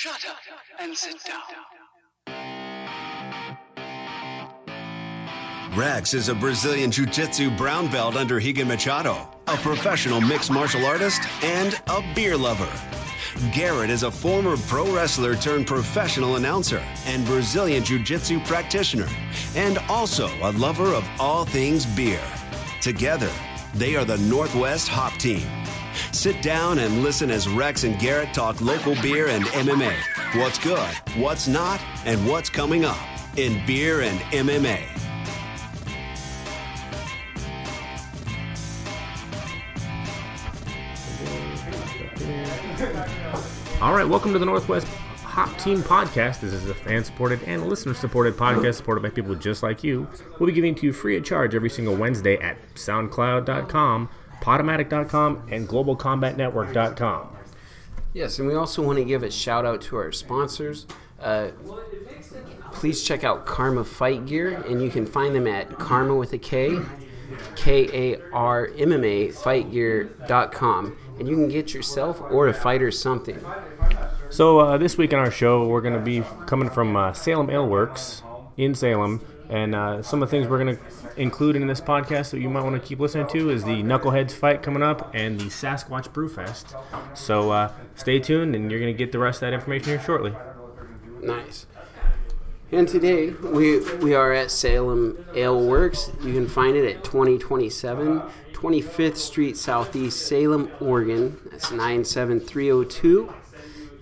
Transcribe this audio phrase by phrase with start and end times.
[0.00, 0.36] Shut up
[0.78, 1.42] and sit down.
[5.76, 10.86] Rex is a Brazilian Jiu Jitsu brown belt under Higa Machado, a professional mixed martial
[10.86, 12.70] artist, and a beer lover.
[13.52, 19.08] Garrett is a former pro wrestler turned professional announcer and Brazilian Jiu Jitsu practitioner,
[19.56, 22.22] and also a lover of all things beer.
[22.80, 23.32] Together,
[23.74, 25.57] they are the Northwest Hop Team.
[26.12, 29.94] Sit down and listen as Rex and Garrett talk local beer and MMA.
[30.40, 32.98] What's good, what's not, and what's coming up
[33.36, 34.82] in beer and MMA.
[43.80, 44.86] All right, welcome to the Northwest
[45.22, 46.40] Hop Team Podcast.
[46.40, 50.08] This is a fan supported and listener supported podcast supported by people just like you.
[50.38, 54.08] We'll be giving to you free of charge every single Wednesday at SoundCloud.com,
[54.40, 57.36] Podomatic.com, and GlobalCombatNetwork.com.
[58.14, 60.86] Yes, and we also want to give a shout out to our sponsors.
[61.20, 61.48] Uh,
[62.72, 66.38] please check out Karma Fight Gear, and you can find them at Karma with a
[66.38, 66.78] K,
[67.56, 72.90] K A R M M A Fightgear.com, and you can get yourself or a fighter
[72.90, 73.38] something.
[74.30, 77.50] So uh, this week on our show, we're going to be coming from uh, Salem
[77.50, 78.22] Ale Works
[78.56, 79.20] in Salem,
[79.50, 82.50] and uh, some of the things we're going to include in this podcast that you
[82.50, 86.10] might want to keep listening to is the Knuckleheads fight coming up and the Sasquatch
[86.10, 86.78] Brewfest.
[87.16, 90.00] So uh, stay tuned, and you're going to get the rest of that information here
[90.00, 90.34] shortly.
[91.22, 91.66] Nice.
[92.70, 96.10] And today we we are at Salem Ale Works.
[96.22, 98.22] You can find it at 2027
[98.58, 101.38] 25th Street Southeast, Salem, Oregon.
[101.50, 103.32] That's 97302.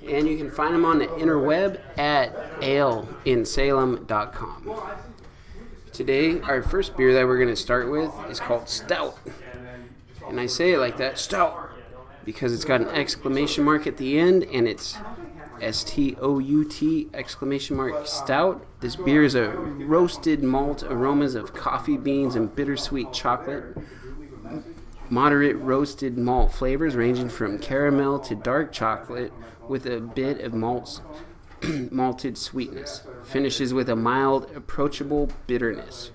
[0.08, 4.78] And you can find them on the interweb at aleinsalem.com.
[5.96, 9.18] Today, our first beer that we're going to start with is called Stout.
[10.28, 11.70] And I say it like that, Stout,
[12.22, 14.98] because it's got an exclamation mark at the end and it's
[15.62, 18.62] S T O U T exclamation mark stout.
[18.80, 23.64] This beer is a roasted malt aromas of coffee beans and bittersweet chocolate.
[25.08, 29.32] Moderate roasted malt flavors ranging from caramel to dark chocolate
[29.66, 31.00] with a bit of malts,
[31.90, 33.02] malted sweetness.
[33.24, 36.10] Finishes with a mild, approachable bitterness.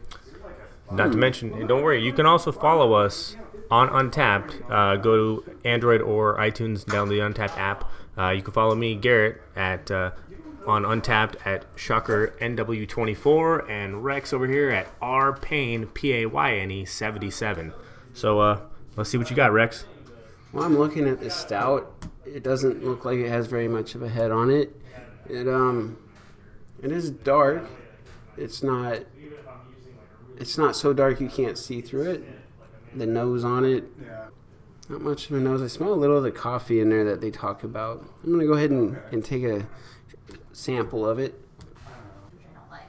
[0.92, 3.36] Not to mention, and don't worry, you can also follow us
[3.70, 4.70] on Untappd.
[4.70, 7.90] Uh, go to Android or iTunes, download the Untappd app.
[8.18, 10.12] Uh, you can follow me, Garrett, at uh,
[10.68, 16.58] on Untappd at Shocker NW24, and Rex over here at R Payne P A Y
[16.58, 17.74] N E 77.
[18.14, 18.60] So uh,
[18.98, 19.86] let's see what you got, Rex.
[20.52, 22.06] Well, I'm looking at this stout.
[22.26, 24.81] It doesn't look like it has very much of a head on it.
[25.32, 25.98] It um,
[26.84, 27.64] it is dark.
[28.36, 29.00] It's not.
[30.38, 32.24] It's not so dark you can't see through it.
[32.98, 33.86] The nose on it.
[34.04, 34.26] Yeah.
[34.90, 35.62] Not much of a nose.
[35.62, 38.04] I smell a little of the coffee in there that they talk about.
[38.24, 39.66] I'm gonna go ahead and, and take a
[40.52, 41.34] sample of it.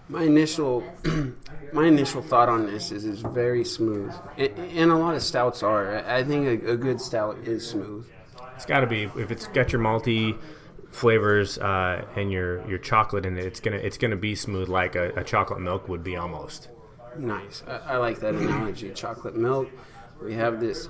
[0.09, 0.83] My initial,
[1.73, 5.63] my initial thought on this is it's very smooth, and, and a lot of stouts
[5.63, 5.97] are.
[5.97, 8.05] I I think a, a good stout is smooth.
[8.57, 10.37] It's got to be if it's got your malty
[10.93, 13.45] flavors uh, and your your chocolate in it.
[13.45, 16.69] It's gonna it's gonna be smooth like a, a chocolate milk would be almost.
[17.19, 17.63] Nice.
[17.67, 18.91] I, I like that analogy.
[18.91, 19.69] Chocolate milk.
[20.23, 20.89] We have this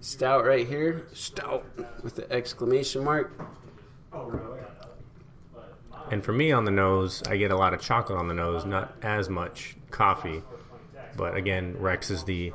[0.00, 1.06] stout right here.
[1.12, 1.64] Stout
[2.02, 3.32] with the exclamation mark.
[6.10, 8.64] And for me on the nose, I get a lot of chocolate on the nose,
[8.64, 10.42] not as much coffee.
[11.16, 12.52] But again, Rex is the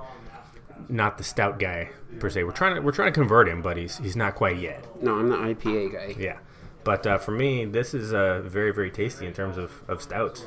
[0.88, 2.44] not the stout guy per se.
[2.44, 4.86] We're trying to we're trying to convert him, but he's he's not quite yet.
[5.04, 6.16] No, I'm the IPA guy.
[6.18, 6.38] Yeah.
[6.84, 10.46] But uh, for me, this is uh, very very tasty in terms of, of stouts.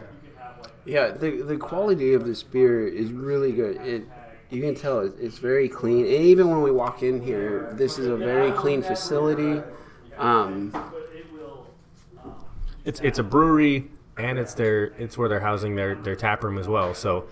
[0.85, 3.77] Yeah, the the quality of this beer is really good.
[3.77, 4.05] It
[4.51, 6.05] you can tell it, it's very clean.
[6.05, 9.63] And even when we walk in here, this is a very clean facility.
[10.19, 10.73] Um,
[12.85, 13.89] It's it's a brewery
[14.19, 16.95] and it's their it's where they're housing their their tap room as well.
[16.95, 17.27] So,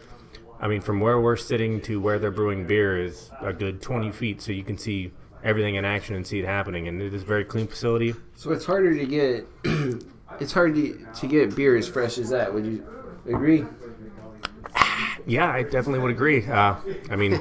[0.60, 4.12] I mean, from where we're sitting to where they're brewing beer is a good 20
[4.12, 5.10] feet, so you can see
[5.42, 6.88] everything in action and see it happening.
[6.88, 8.14] And it is a very clean facility.
[8.36, 9.46] so it's harder to get.
[10.40, 12.52] it's hard to, to get beer as fresh as that.
[12.52, 12.86] Would you
[13.26, 13.64] agree?
[15.26, 16.46] Yeah, I definitely would agree.
[16.46, 16.76] Uh,
[17.10, 17.38] I mean,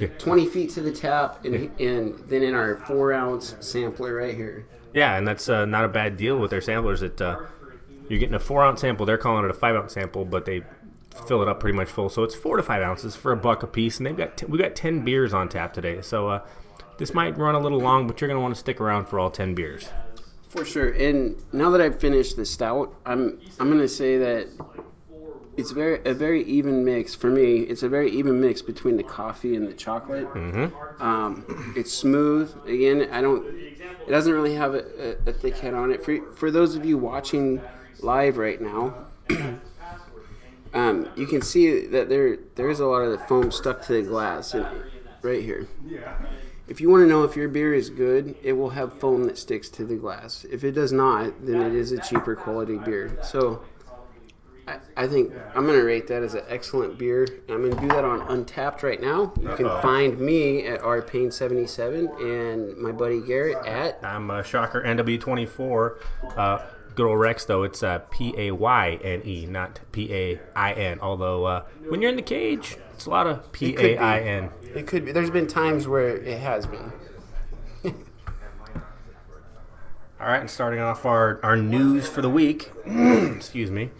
[0.18, 4.66] 20 feet to the tap, and, and then in our four ounce sampler right here.
[4.92, 7.00] yeah, and that's uh, not a bad deal with their samplers.
[7.00, 7.38] That uh,
[8.08, 9.06] you're getting a four ounce sample.
[9.06, 10.62] They're calling it a five ounce sample, but they
[11.26, 12.08] fill it up pretty much full.
[12.08, 14.46] So it's four to five ounces for a buck a piece, and they've got t-
[14.46, 16.02] we got ten beers on tap today.
[16.02, 16.46] So uh,
[17.02, 19.28] this might run a little long, but you're gonna want to stick around for all
[19.28, 19.88] ten beers.
[20.50, 20.90] For sure.
[20.90, 24.46] And now that I've finished the stout, I'm I'm gonna say that
[25.56, 27.56] it's very a very even mix for me.
[27.56, 30.32] It's a very even mix between the coffee and the chocolate.
[30.32, 31.02] Mm-hmm.
[31.02, 32.54] Um, it's smooth.
[32.68, 33.48] Again, I don't.
[33.48, 36.04] It doesn't really have a, a, a thick head on it.
[36.04, 37.60] For for those of you watching
[37.98, 38.94] live right now,
[40.72, 43.94] um, you can see that there there is a lot of the foam stuck to
[43.94, 44.54] the glass
[45.22, 45.66] right here.
[46.72, 49.36] If you want to know if your beer is good, it will have foam that
[49.36, 50.46] sticks to the glass.
[50.50, 53.18] If it does not, then it is a cheaper quality beer.
[53.22, 53.62] So
[54.66, 57.28] I, I think I'm going to rate that as an excellent beer.
[57.50, 59.34] I'm going to do that on Untappd right now.
[59.38, 66.38] You can find me at rpain77 and my buddy Garrett at I'm a shocker NW24.
[66.38, 66.58] Uh,
[66.94, 70.72] good old Rex, though, it's uh, P A Y N E, not P A I
[70.72, 71.00] N.
[71.00, 74.50] Although, uh, when you're in the cage, it's a lot of P A I N.
[74.74, 75.12] It could be.
[75.12, 76.92] There's been times where it has been.
[80.22, 83.90] All right, and starting off our, our news for the week, excuse me.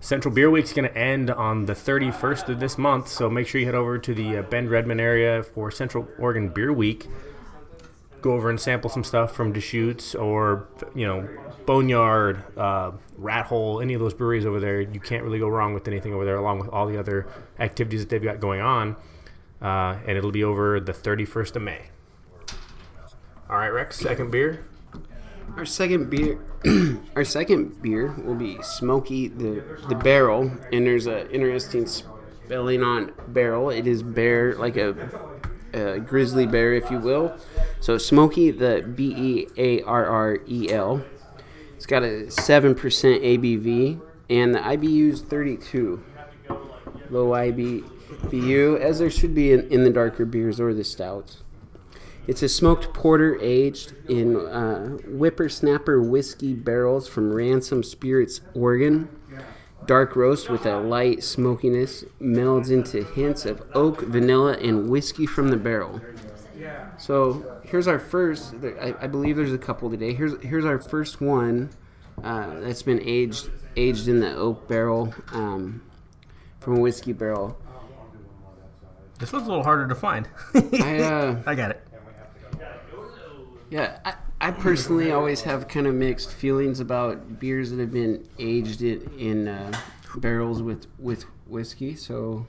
[0.00, 3.60] Central Beer Week's going to end on the 31st of this month, so make sure
[3.60, 7.06] you head over to the uh, Bend Redmond area for Central Oregon Beer Week.
[8.22, 11.28] Go over and sample some stuff from Deschutes or, you know,
[11.66, 14.80] Boneyard, uh, Rat Hole, any of those breweries over there.
[14.80, 17.26] You can't really go wrong with anything over there, along with all the other
[17.58, 18.96] activities that they've got going on.
[19.60, 21.82] Uh, and it'll be over the 31st of May.
[23.50, 24.64] All right, Rex, second beer.
[25.56, 26.40] Our second beer,
[27.16, 33.12] our second beer will be Smoky the the Barrel, and there's a interesting spelling on
[33.28, 33.70] barrel.
[33.70, 34.90] It is bear like a,
[35.72, 37.36] a grizzly bear, if you will.
[37.80, 41.02] So Smoky the B E A R R E L.
[41.76, 46.02] It's got a seven percent ABV, and the IBU is 32.
[47.10, 51.42] Low IBU, as there should be in, in the darker beers or the stouts.
[52.28, 59.08] It's a smoked porter aged in uh, whippersnapper whiskey barrels from Ransom Spirits, Oregon.
[59.86, 65.48] Dark roast with a light smokiness melds into hints of oak, vanilla, and whiskey from
[65.48, 66.00] the barrel.
[66.98, 68.54] So here's our first.
[68.80, 70.14] I, I believe there's a couple today.
[70.14, 71.70] Here's here's our first one
[72.22, 75.82] uh, that's been aged aged in the oak barrel um,
[76.60, 77.58] from a whiskey barrel.
[79.18, 80.28] This one's a little harder to find.
[80.54, 81.86] I uh, I got it.
[83.70, 88.28] Yeah, I, I personally always have kind of mixed feelings about beers that have been
[88.40, 89.72] aged in, in uh,
[90.16, 91.94] barrels with with whiskey.
[91.94, 92.44] So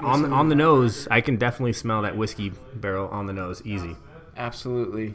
[0.00, 3.60] on the, on the nose, I can definitely smell that whiskey barrel on the nose,
[3.66, 3.96] easy.
[4.38, 5.14] absolutely,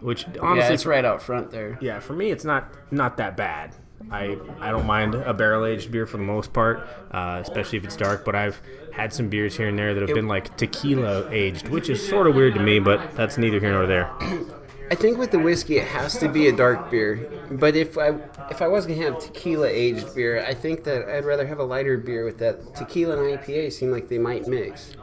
[0.00, 1.78] Which yeah, honestly, it's right out front there.
[1.80, 3.74] yeah, for me, it's not not that bad.
[4.10, 7.84] I I don't mind a barrel aged beer for the most part, uh, especially if
[7.84, 8.26] it's dark.
[8.26, 8.60] But I've
[8.92, 12.26] had some beers here and there that have been like tequila aged, which is sort
[12.26, 14.10] of weird to me, but that's neither here nor there.
[14.88, 17.28] I think with the whiskey, it has to be a dark beer.
[17.50, 18.14] But if I
[18.50, 21.64] if I was gonna have tequila aged beer, I think that I'd rather have a
[21.64, 22.74] lighter beer with that.
[22.76, 24.94] Tequila and IPA seem like they might mix.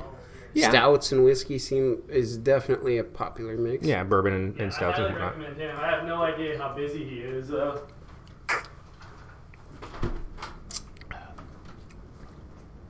[0.53, 0.69] Yeah.
[0.69, 3.85] Stouts and whiskey seem is definitely a popular mix.
[3.85, 5.37] Yeah, bourbon and, and stouts and whatnot.
[5.37, 5.75] recommend him.
[5.77, 7.51] I have no idea how busy he is.
[7.51, 7.79] Uh,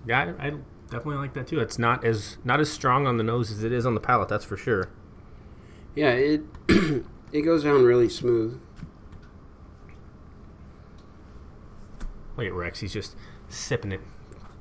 [0.06, 0.50] Yeah, I, I
[0.90, 1.60] definitely like that too.
[1.60, 4.28] It's not as not as strong on the nose as it is on the palate.
[4.28, 4.90] That's for sure.
[5.96, 6.42] Yeah, it
[7.32, 8.60] it goes down really smooth.
[12.36, 12.80] Look at Rex.
[12.80, 13.16] He's just
[13.50, 14.02] sipping it,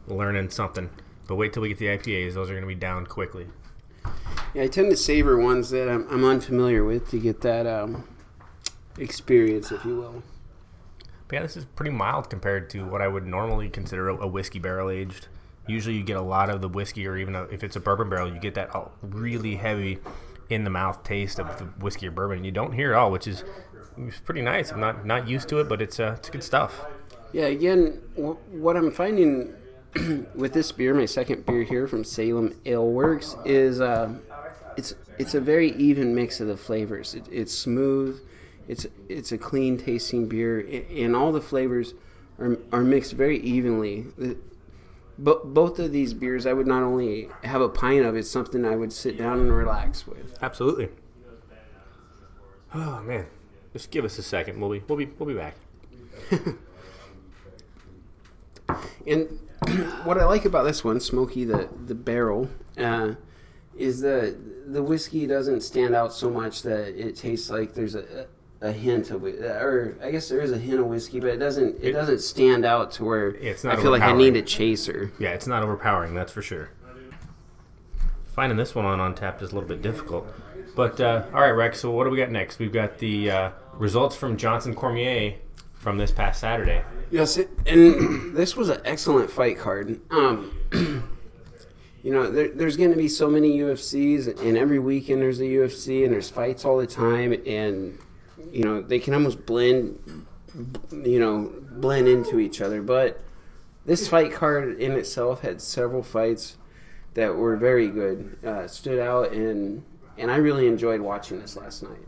[0.06, 0.90] learning something.
[1.26, 3.46] But wait till we get the IPAs; those are going to be down quickly.
[4.54, 8.06] Yeah, I tend to savor ones that I'm, I'm unfamiliar with to get that um,
[8.98, 10.22] experience, if you will.
[11.28, 14.26] But yeah, this is pretty mild compared to what I would normally consider a, a
[14.26, 15.28] whiskey barrel aged.
[15.66, 18.10] Usually, you get a lot of the whiskey, or even a, if it's a bourbon
[18.10, 19.98] barrel, you get that uh, really heavy
[20.50, 22.44] in the mouth taste of the whiskey or bourbon.
[22.44, 23.44] You don't hear it all, which is
[23.96, 24.72] it's pretty nice.
[24.72, 26.84] I'm not not used to it, but it's uh, it's good stuff.
[27.32, 29.54] Yeah, again, what I'm finding
[30.34, 34.12] with this beer, my second beer here from Salem Ale Works, is uh,
[34.76, 37.14] it's it's a very even mix of the flavors.
[37.14, 38.20] It, it's smooth,
[38.68, 41.94] it's it's a clean tasting beer, and all the flavors
[42.38, 44.06] are, are mixed very evenly.
[45.18, 48.64] Bo- both of these beers, I would not only have a pint of, it's something
[48.64, 50.38] I would sit down and relax with.
[50.42, 50.88] Absolutely.
[52.74, 53.26] Oh man,
[53.72, 54.60] just give us a second.
[54.60, 55.54] We'll be we'll be we'll be back.
[59.06, 59.38] And
[60.04, 63.14] what I like about this one, Smoky the the Barrel, uh,
[63.76, 64.36] is that
[64.72, 68.26] the whiskey doesn't stand out so much that it tastes like there's a
[68.62, 71.76] a hint of or I guess there is a hint of whiskey, but it doesn't
[71.82, 74.42] it, It- doesn't stand out to where It's not I feel like I need a
[74.42, 75.10] chaser.
[75.18, 76.70] Yeah, it's not overpowering, that's for sure.
[78.34, 80.26] Finding this one on Untappd is a little bit difficult.
[80.74, 82.58] But, uh, all right, Rex, so what do we got next?
[82.58, 85.34] We've got the uh, results from Johnson Cormier
[85.74, 86.82] from this past Saturday.
[87.10, 90.00] Yes, it, and this was an excellent fight card.
[90.10, 90.50] Um,
[92.02, 95.44] you know, there, there's going to be so many UFCs, and every weekend there's a
[95.44, 97.98] UFC, and there's fights all the time, and
[98.50, 100.26] you know they can almost blend,
[100.92, 102.82] you know, blend into each other.
[102.82, 103.20] But
[103.84, 106.56] this fight card in itself had several fights
[107.14, 109.82] that were very good, uh, stood out, and
[110.18, 111.98] and I really enjoyed watching this last night.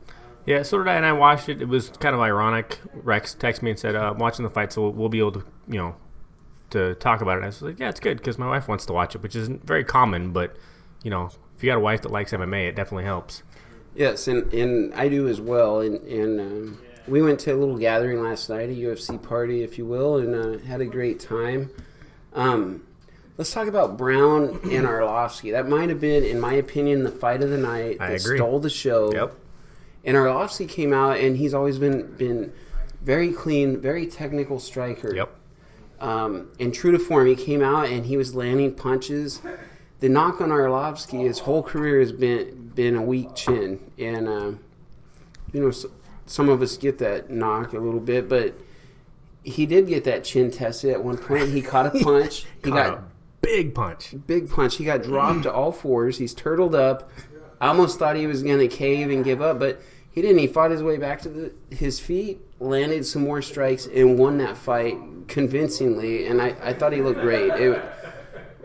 [0.47, 1.63] Yeah, so did I, and I watched it.
[1.63, 2.79] It was kind of ironic.
[2.93, 5.33] Rex texted me and said, uh, "I'm watching the fight, so we'll, we'll be able
[5.33, 5.97] to, you know,
[6.71, 8.87] to talk about it." And I was like, "Yeah, it's good because my wife wants
[8.87, 10.57] to watch it, which isn't very common, but
[11.03, 13.43] you know, if you got a wife that likes MMA, it definitely helps."
[13.95, 15.81] Yes, and, and I do as well.
[15.81, 19.79] And, and um, we went to a little gathering last night, a UFC party, if
[19.79, 21.71] you will, and uh, had a great time.
[22.33, 22.85] Um,
[23.37, 25.53] let's talk about Browne and Arlovsky.
[25.53, 28.39] That might have been, in my opinion, the fight of the night I that agree.
[28.39, 29.13] stole the show.
[29.13, 29.35] Yep.
[30.05, 32.53] And Arlovsky came out, and he's always been been
[33.03, 35.15] very clean, very technical striker.
[35.15, 35.35] Yep.
[36.01, 39.41] Um, and true to form, he came out and he was landing punches.
[40.01, 44.53] The knock on Arlovsky, his whole career has been been a weak chin, and uh,
[45.53, 45.87] you know s
[46.27, 48.55] some of us get that knock a little bit, but
[49.43, 51.49] he did get that chin tested at one point.
[51.51, 52.47] He caught a punch.
[52.63, 53.03] he Caught got a
[53.43, 54.15] big punch.
[54.27, 54.77] big punch.
[54.77, 56.17] He got dropped to all fours.
[56.17, 57.11] He's turtled up.
[57.61, 59.81] I almost thought he was going to cave and give up, but
[60.13, 60.39] he didn't.
[60.39, 64.39] He fought his way back to the, his feet, landed some more strikes, and won
[64.39, 64.97] that fight
[65.29, 66.27] convincingly.
[66.27, 67.51] And I, I thought he looked great.
[67.53, 67.83] It,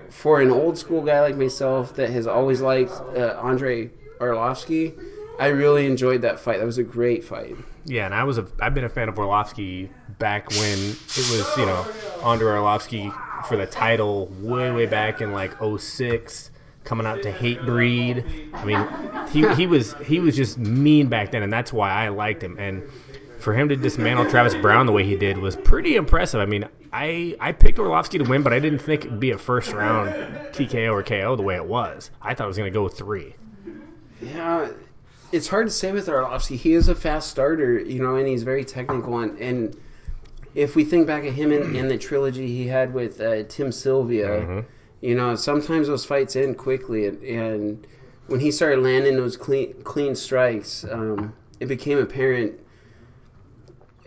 [0.09, 4.93] for an old school guy like myself that has always liked uh, Andre Arlovsky,
[5.39, 6.59] I really enjoyed that fight.
[6.59, 7.55] That was a great fight.
[7.85, 11.57] Yeah, and I was a I've been a fan of Arlovsky back when it was,
[11.57, 11.85] you know,
[12.21, 13.13] Andre Arlovsky
[13.47, 16.51] for the title way way back in like 06
[16.83, 18.53] coming out to Hatebreed.
[18.53, 22.09] I mean, he, he was he was just mean back then and that's why I
[22.09, 22.83] liked him and
[23.39, 26.41] for him to dismantle Travis Browne the way he did was pretty impressive.
[26.41, 29.37] I mean, I I picked Arlovsky to win, but I didn't think it'd be a
[29.37, 30.11] first round
[30.53, 32.11] TKO or KO the way it was.
[32.21, 33.33] I thought it was going to go 3.
[34.21, 34.69] Yeah,
[35.31, 36.55] it's hard to say with Arlovsky.
[36.55, 39.19] He is a fast starter, you know, and he's very technical.
[39.19, 39.77] And, and
[40.55, 43.71] if we think back at him in, in the trilogy he had with uh, Tim
[43.71, 44.65] Sylvia,
[45.01, 47.07] you know, sometimes those fights end quickly.
[47.07, 47.87] And, and
[48.27, 52.59] when he started landing those clean clean strikes, um, it became apparent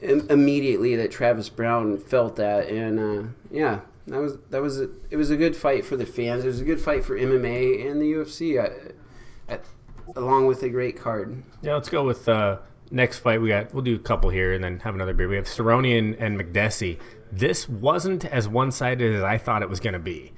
[0.00, 2.68] immediately that Travis Browne felt that.
[2.68, 3.80] And uh, yeah.
[4.08, 6.44] That was that was a, it was a good fight for the fans.
[6.44, 8.60] It was a good fight for MMA and the UFC.
[8.60, 9.60] I, I,
[10.16, 11.42] along with a great card.
[11.62, 12.58] Yeah, let's go with uh,
[12.90, 13.40] next fight.
[13.40, 15.28] We got we'll do a couple here and then have another beer.
[15.28, 16.98] We have Cerrone and, Makdessi.
[17.32, 20.32] This wasn't as one sided as I thought it was going to be.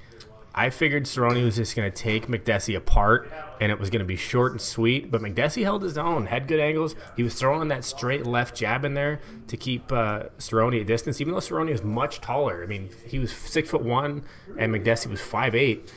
[0.57, 3.29] I figured Cerrone was just going to take Makdessi apart
[3.59, 6.47] and it was going to be short and sweet, but Makdessi held his own, had
[6.47, 6.95] good angles.
[7.17, 11.19] He was throwing that straight left jab in there to keep uh, Cerrone at distance,
[11.19, 12.63] even though Cerrone was much taller.
[12.63, 14.23] I mean, he was six foot one
[14.57, 15.91] and Makdessi was five eight.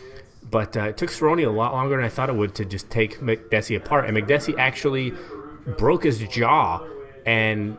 [0.50, 2.88] But uh, it took Cerrone a lot longer than I thought it would to just
[2.90, 4.06] take Makdessi apart.
[4.06, 5.12] And Makdessi actually
[5.76, 6.86] broke his jaw
[7.26, 7.76] and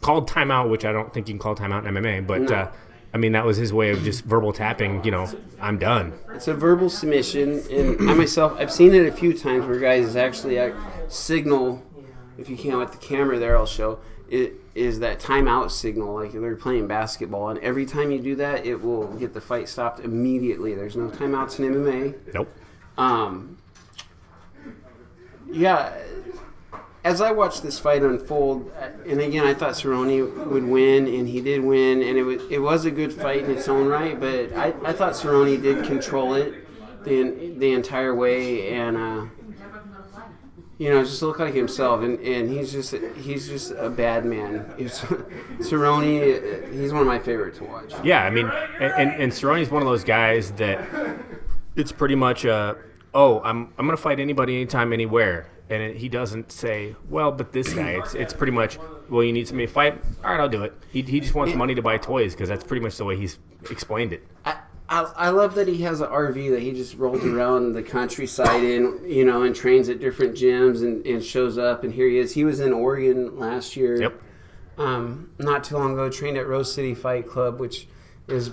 [0.00, 2.26] called timeout, which I don't think you can call timeout in MMA.
[2.26, 2.56] But No.
[2.56, 2.72] uh,
[3.12, 5.04] I mean, that was his way of just verbal tapping.
[5.04, 5.28] You know,
[5.60, 6.12] I'm done.
[6.34, 10.16] It's a verbal submission, and I myself, I've seen it a few times where guys
[10.16, 10.76] actually act,
[11.12, 11.82] signal.
[12.38, 13.98] If you can't with the camera there, I'll show.
[14.30, 18.64] It is that timeout signal, like they're playing basketball, and every time you do that,
[18.64, 20.74] it will get the fight stopped immediately.
[20.74, 22.34] There's no timeouts in MMA.
[22.34, 22.48] Nope.
[22.96, 23.56] Um,
[25.50, 25.92] yeah,
[27.02, 28.70] as I watched this fight unfold,
[29.06, 32.58] and again, I thought Cerrone would win, and he did win, and it was it
[32.58, 34.18] was a good fight in its own right.
[34.18, 36.66] But I, I thought Cerrone did control it
[37.04, 39.24] the the entire way, and uh,
[40.80, 44.64] you know, just look like himself, and, and he's just he's just a bad man.
[45.60, 47.92] Cerrone, he's one of my favorite to watch.
[48.02, 50.80] Yeah, I mean, and, and, and Cerrone's one of those guys that
[51.76, 52.74] it's pretty much uh
[53.14, 55.46] oh, I'm, I'm going to fight anybody, anytime, anywhere.
[55.68, 59.32] And it, he doesn't say, well, but this guy, it's, it's pretty much, well, you
[59.32, 60.02] need somebody to fight?
[60.24, 60.74] All right, I'll do it.
[60.90, 63.38] He, he just wants money to buy toys because that's pretty much the way he's
[63.70, 64.26] explained it.
[64.44, 64.58] I,
[64.90, 68.64] I, I love that he has an RV that he just rolls around the countryside
[68.64, 71.84] in, you know, and trains at different gyms and, and shows up.
[71.84, 72.32] And here he is.
[72.32, 74.00] He was in Oregon last year.
[74.00, 74.20] Yep.
[74.78, 77.86] Um, not too long ago, trained at Rose City Fight Club, which
[78.26, 78.50] is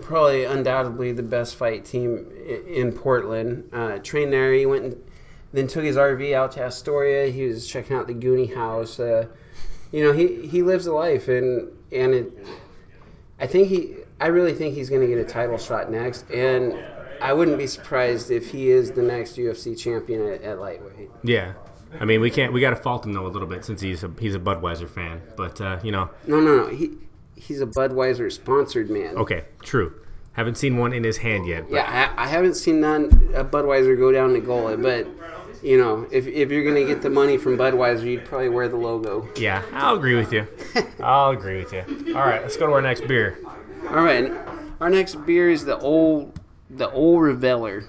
[0.00, 2.26] probably undoubtedly the best fight team
[2.66, 3.68] in Portland.
[3.74, 4.54] Uh, trained there.
[4.54, 5.02] He went and
[5.52, 7.30] then took his RV out to Astoria.
[7.30, 8.98] He was checking out the Goonie House.
[8.98, 9.26] Uh,
[9.92, 12.32] you know, he, he lives a life, and and it,
[13.38, 16.78] I think he, I really think he's going to get a title shot next, and
[17.20, 21.10] I wouldn't be surprised if he is the next UFC champion at, at lightweight.
[21.22, 21.54] Yeah.
[21.98, 24.04] I mean, we can't, we got to fault him though a little bit since he's
[24.04, 25.20] a, he's a Budweiser fan.
[25.36, 26.66] But, uh, you know, No, no, no.
[26.68, 26.92] He
[27.34, 29.16] he's a Budweiser sponsored man.
[29.16, 29.92] okay, true.
[30.32, 31.64] Haven't seen one in his hand yet.
[31.64, 35.06] But Yeah, I, I haven't seen none a Budweiser go down to goal, but
[35.62, 38.76] you know, if, if you're gonna get the money from Budweiser, you'd probably wear the
[38.76, 39.28] logo.
[39.36, 40.46] yeah, I'll agree with you.
[41.00, 42.14] I'll agree with you.
[42.14, 43.38] All right, let's go to our next beer.
[43.88, 44.30] All right,
[44.80, 46.38] our next beer is the old
[46.70, 47.84] the old Reveller,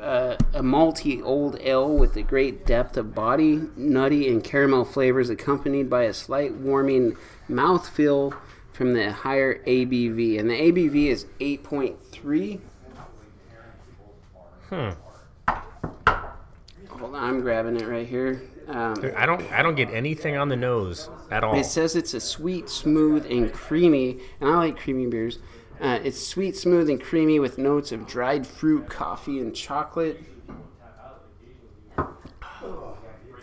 [0.00, 5.30] uh, a malty old ale with a great depth of body, nutty and caramel flavors,
[5.30, 7.16] accompanied by a slight warming
[7.48, 8.36] mouthfeel
[8.72, 12.60] from the higher ABV, and the ABV is eight point three.
[14.68, 14.90] Hmm.
[16.88, 18.42] Hold on, I'm grabbing it right here.
[18.68, 19.40] Um, I don't.
[19.52, 21.54] I don't get anything on the nose at all.
[21.58, 25.38] It says it's a sweet, smooth, and creamy, and I like creamy beers.
[25.80, 30.20] Uh, it's sweet, smooth, and creamy with notes of dried fruit, coffee, and chocolate.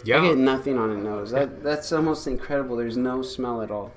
[0.04, 0.20] Yeah.
[0.22, 1.32] I get nothing on the nose.
[1.32, 2.76] That that's almost incredible.
[2.76, 3.94] There's no smell at all.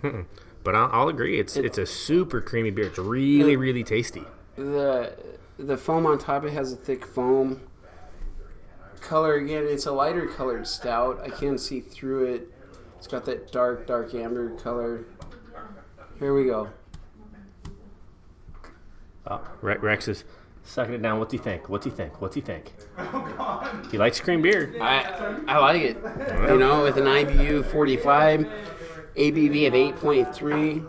[0.63, 1.41] but I'll, I'll agree.
[1.41, 2.87] It's it's a super creamy beer.
[2.87, 4.23] It's really really tasty.
[4.57, 5.17] The
[5.59, 7.61] the foam on top it has a thick foam.
[9.01, 11.21] Color again, it's a lighter colored stout.
[11.23, 12.53] I can't see through it.
[12.99, 15.05] It's got that dark, dark amber color.
[16.19, 16.69] Here we go.
[19.29, 20.25] Oh, Rex is
[20.65, 21.19] sucking it down.
[21.19, 21.69] What's he think?
[21.69, 22.21] What's he think?
[22.21, 22.73] What's he think?
[22.99, 23.87] Oh, God.
[23.91, 24.75] He likes cream beer.
[24.81, 25.97] I I like it.
[26.49, 28.41] You know, with an IBU 45,
[29.17, 30.89] ABV of 8.3.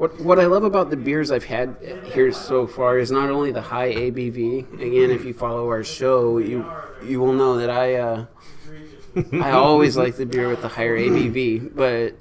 [0.00, 1.76] What what I love about the beers I've had
[2.06, 4.80] here so far is not only the high ABV.
[4.80, 6.64] Again, if you follow our show, you
[7.04, 8.24] you will know that I uh,
[9.34, 12.14] I always like the beer with the higher ABV, but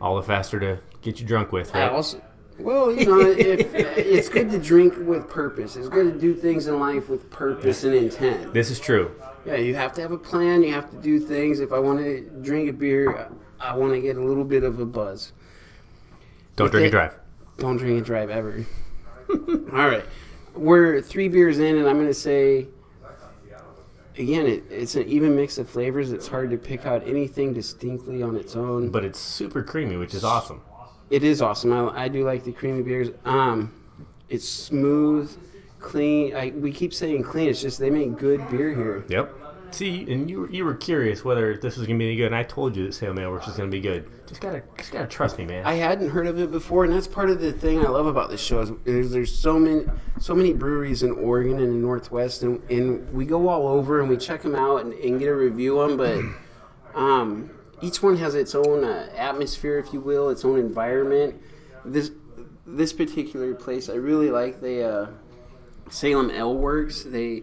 [0.00, 2.22] All the faster to get you drunk with, I also
[2.60, 5.74] well, you know, if, it's good to drink with purpose.
[5.74, 8.54] It's good to do things in life with purpose and intent.
[8.54, 9.10] This is true.
[9.44, 10.62] Yeah, you have to have a plan.
[10.62, 11.58] You have to do things.
[11.58, 14.78] If I want to drink a beer, I want to get a little bit of
[14.78, 15.32] a buzz.
[16.60, 17.14] Don't drink it- and drive.
[17.58, 18.64] Don't drink and drive ever.
[19.30, 20.04] All right,
[20.54, 22.66] we're three beers in, and I'm going to say
[24.18, 26.12] again, it, it's an even mix of flavors.
[26.12, 28.90] It's hard to pick out anything distinctly on its own.
[28.90, 30.60] But it's super creamy, which is awesome.
[31.10, 31.72] It is awesome.
[31.72, 33.08] I, I do like the creamy beers.
[33.24, 33.72] Um,
[34.28, 35.36] it's smooth,
[35.80, 36.36] clean.
[36.36, 37.48] I, we keep saying clean.
[37.48, 39.04] It's just they make good beer here.
[39.08, 39.34] Yep.
[39.72, 42.42] See, and you you were curious whether this was gonna be any good, and I
[42.42, 44.08] told you that Salem Ale Works was gonna be good.
[44.26, 45.64] Just gotta just gotta trust me, man.
[45.64, 48.30] I hadn't heard of it before, and that's part of the thing I love about
[48.30, 48.60] this show.
[48.60, 49.86] Is there's, there's so many
[50.18, 54.08] so many breweries in Oregon and the Northwest, and, and we go all over and
[54.08, 56.24] we check them out and, and get a review on, But
[56.94, 61.40] um, each one has its own uh, atmosphere, if you will, its own environment.
[61.84, 62.10] This
[62.66, 64.60] this particular place, I really like.
[64.60, 65.06] the uh,
[65.90, 67.02] Salem Ale Works.
[67.02, 67.42] They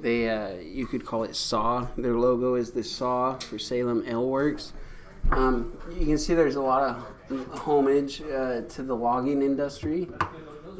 [0.00, 1.86] they uh, you could call it SAW.
[1.96, 4.72] Their logo is the SAW for Salem Ale Works.
[5.30, 6.82] Um, you can see there's a lot
[7.30, 10.04] of homage uh, to the logging industry,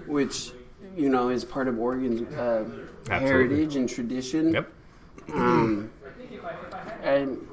[0.06, 0.52] which
[0.96, 2.68] you know is part of Oregon's uh,
[3.08, 4.54] heritage and tradition.
[4.54, 4.72] Yep.
[5.32, 5.90] Um,
[7.02, 7.46] and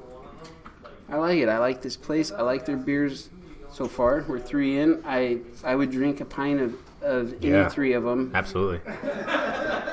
[1.09, 1.49] I like it.
[1.49, 2.31] I like this place.
[2.31, 3.29] I like their beers
[3.71, 4.23] so far.
[4.27, 5.01] We're three in.
[5.05, 7.69] I I would drink a pint of, of any Yeah.
[7.69, 8.31] three of them.
[8.33, 8.79] Absolutely.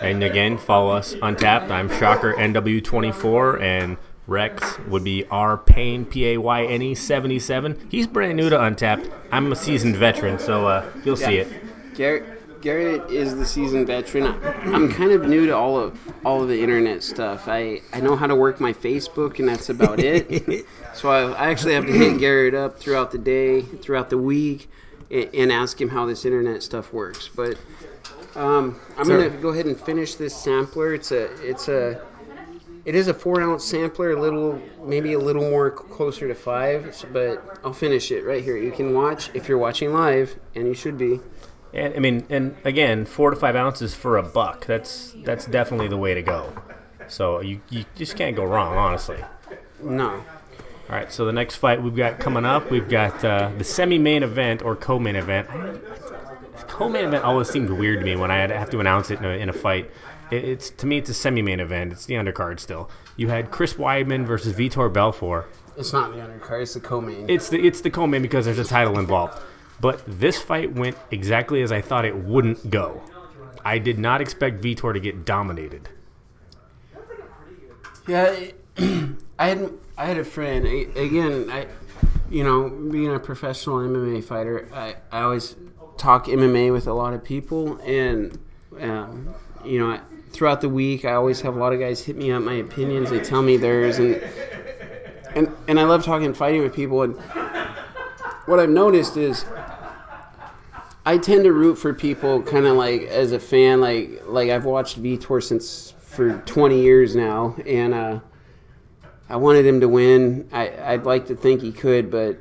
[0.01, 1.71] And again, follow us Untappd.
[1.71, 7.89] I'm Shocker NW24, and Rex would be R Payne P A Y N E 77.
[7.91, 9.11] He's brand new to Untappd.
[9.33, 11.49] I'm a seasoned veteran, so uh, you'll see it.
[11.95, 14.25] Garrett, Garrett is the seasoned veteran.
[14.75, 17.47] I'm kind of new to all of all of the internet stuff.
[17.49, 20.67] I, I know how to work my Facebook, and that's about it.
[20.95, 24.69] so I, I actually have to hit Garrett up throughout the day, throughout the week,
[25.11, 27.29] and, and ask him how this internet stuff works.
[27.35, 27.57] But
[28.35, 30.95] um, I'm So- gonna go ahead and finish this sampler.
[30.95, 32.01] It's a it's a
[32.85, 37.05] it is a four ounce sampler, a little maybe a little more closer to five,
[37.13, 38.57] but I'll finish it right here.
[38.57, 41.21] You can watch if you're watching live, and you should be.
[41.75, 44.67] And I mean, and again, four to five ounces for a buck.
[44.67, 46.53] That's that's definitely the way to go.
[47.09, 49.19] So you, you just can't go wrong, honestly.
[49.83, 50.11] No.
[50.11, 54.23] All right, so the next fight we've got coming up, we've got uh, the semi-main
[54.23, 55.49] event or co-main event.
[56.67, 59.25] Co-main event always seemed weird to me when I had have to announce it in
[59.27, 59.91] a, in a fight.
[60.31, 61.93] It, it's to me, it's a semi-main event.
[61.93, 62.91] It's the undercard still.
[63.17, 65.51] You had Chris Weidman versus Vitor Belfort.
[65.77, 66.63] It's not the undercard.
[66.63, 67.29] It's the co-main.
[67.29, 69.39] It's the it's the co-main because there's a title involved.
[69.81, 73.01] But this fight went exactly as I thought it wouldn't go.
[73.65, 75.89] I did not expect Vitor to get dominated.
[78.07, 78.35] yeah,
[79.39, 80.67] I had I had a friend.
[80.67, 81.67] a- Again, I,
[82.31, 85.55] you know, being a professional MMA fighter, I, I always
[85.97, 88.39] talk MMA with a lot of people, and
[88.81, 92.31] um, you know, throughout the week, I always have a lot of guys hit me
[92.33, 93.11] up my opinions.
[93.11, 94.23] They tell me theirs, and
[95.35, 97.03] and and I love talking fighting with people.
[97.03, 97.17] And
[98.49, 99.45] what I've noticed is,
[101.05, 104.65] I tend to root for people kind of like as a fan, like like I've
[104.65, 108.21] watched Vitor since for 20 years now, and uh,
[109.29, 110.49] I wanted him to win.
[110.53, 112.39] I, I'd like to think he could, but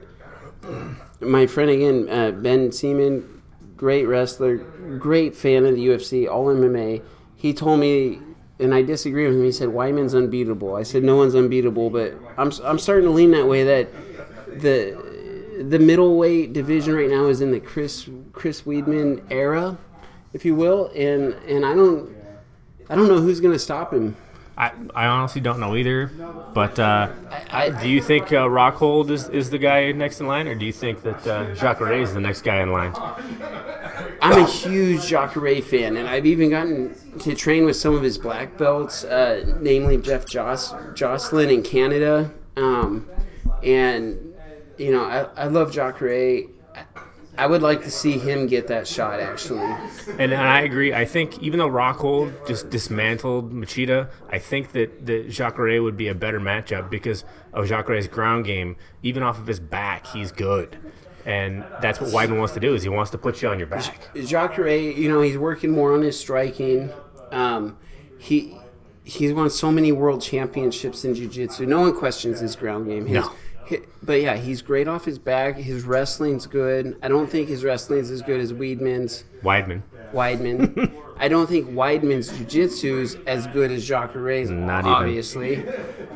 [1.20, 3.42] my friend again, uh, Ben Seaman,
[3.76, 4.58] great wrestler,
[4.98, 7.04] great fan of the UFC, all MMA.
[7.36, 8.20] He told me,
[8.60, 9.44] and I disagree with him.
[9.44, 10.76] He said Weidman's unbeatable.
[10.76, 13.64] I said no one's unbeatable, but I'm I'm starting to lean that way.
[13.64, 13.90] That
[14.62, 15.07] the
[15.64, 19.78] the middleweight division right now is in the Chris Chris Weidman era,
[20.34, 22.16] if you will, and and I don't
[22.90, 24.16] I don't know who's going to stop him.
[24.58, 26.08] I, I honestly don't know either.
[26.54, 27.12] But uh,
[27.52, 30.66] I, do you think uh, Rockhold is, is the guy next in line, or do
[30.66, 32.94] you think that uh, Jacare is the next guy in line?
[34.22, 38.18] I'm a huge Jacare fan, and I've even gotten to train with some of his
[38.18, 42.32] black belts, uh, namely Jeff Joss, Jocelyn in Canada.
[42.56, 43.08] Um,
[43.64, 44.27] and,
[44.78, 46.44] you know, I, I love Jacare.
[47.38, 49.60] I would like to see him get that shot, actually.
[49.60, 50.94] And, and I agree.
[50.94, 56.08] I think even though Rockhold just dismantled Machida, I think that, that Jacare would be
[56.08, 58.76] a better matchup because of Jacare's ground game.
[59.04, 60.78] Even off of his back, he's good.
[61.26, 63.68] And that's what Weidman wants to do is he wants to put you on your
[63.68, 64.10] back.
[64.16, 66.90] Jacare, you know, he's working more on his striking.
[67.32, 67.78] Um,
[68.18, 68.58] he
[69.04, 71.66] he's won so many world championships in jiu-jitsu.
[71.66, 73.06] No one questions his ground game.
[73.06, 73.32] His, No.
[74.04, 75.56] But yeah, he's great off his back.
[75.56, 76.98] His wrestling's good.
[77.02, 79.24] I don't think his wrestling's as good as Weidman's.
[79.44, 79.82] Weidman.
[80.14, 80.94] Weidman.
[81.20, 84.92] I don't think Weidman's jiu-jitsu's as good as Jacare's, Not even.
[84.94, 85.68] obviously.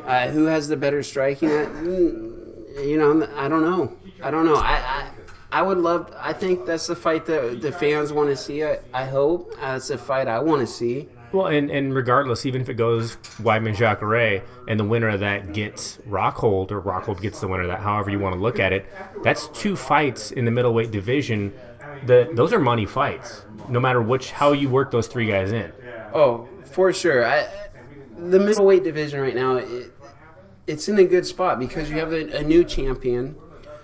[0.06, 1.48] Uh, who has the better striking?
[1.50, 3.92] Uh, mm, You know, I don't know.
[4.22, 4.54] I don't know.
[4.56, 5.08] I, I,
[5.50, 6.12] I would love.
[6.18, 8.64] I think that's the fight that the fans want to see.
[8.64, 11.08] I, I hope uh, it's a fight I want to see.
[11.32, 15.54] Well, and, and regardless, even if it goes Weidman Jacare and the winner of that
[15.54, 18.72] gets Rockhold or Rockhold gets the winner of that, however you want to look at
[18.72, 18.86] it,
[19.22, 21.52] that's two fights in the middleweight division.
[22.06, 25.72] That those are money fights, no matter which how you work those three guys in.
[26.12, 27.24] Oh, for sure.
[27.24, 27.48] I,
[28.16, 29.92] the middleweight division right now, it,
[30.66, 33.36] it's in a good spot because you have a, a new champion,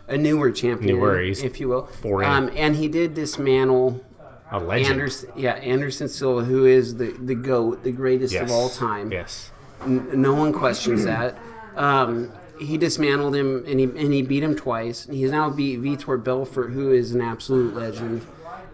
[0.09, 1.87] a newer champion, Newer, if you will.
[1.87, 2.29] foreign.
[2.29, 4.05] Um, and he did dismantle
[4.51, 4.93] A legend.
[4.93, 8.43] Anderson, yeah, Anderson Silva, who is the, the GOAT, the greatest yes.
[8.43, 9.13] of all time.
[9.13, 9.51] Yes.
[9.83, 11.37] N- no one questions that.
[11.77, 15.07] Um, he dismantled him and he, and he beat him twice.
[15.07, 18.27] He's now beat Vitor Belfort, who is an absolute legend.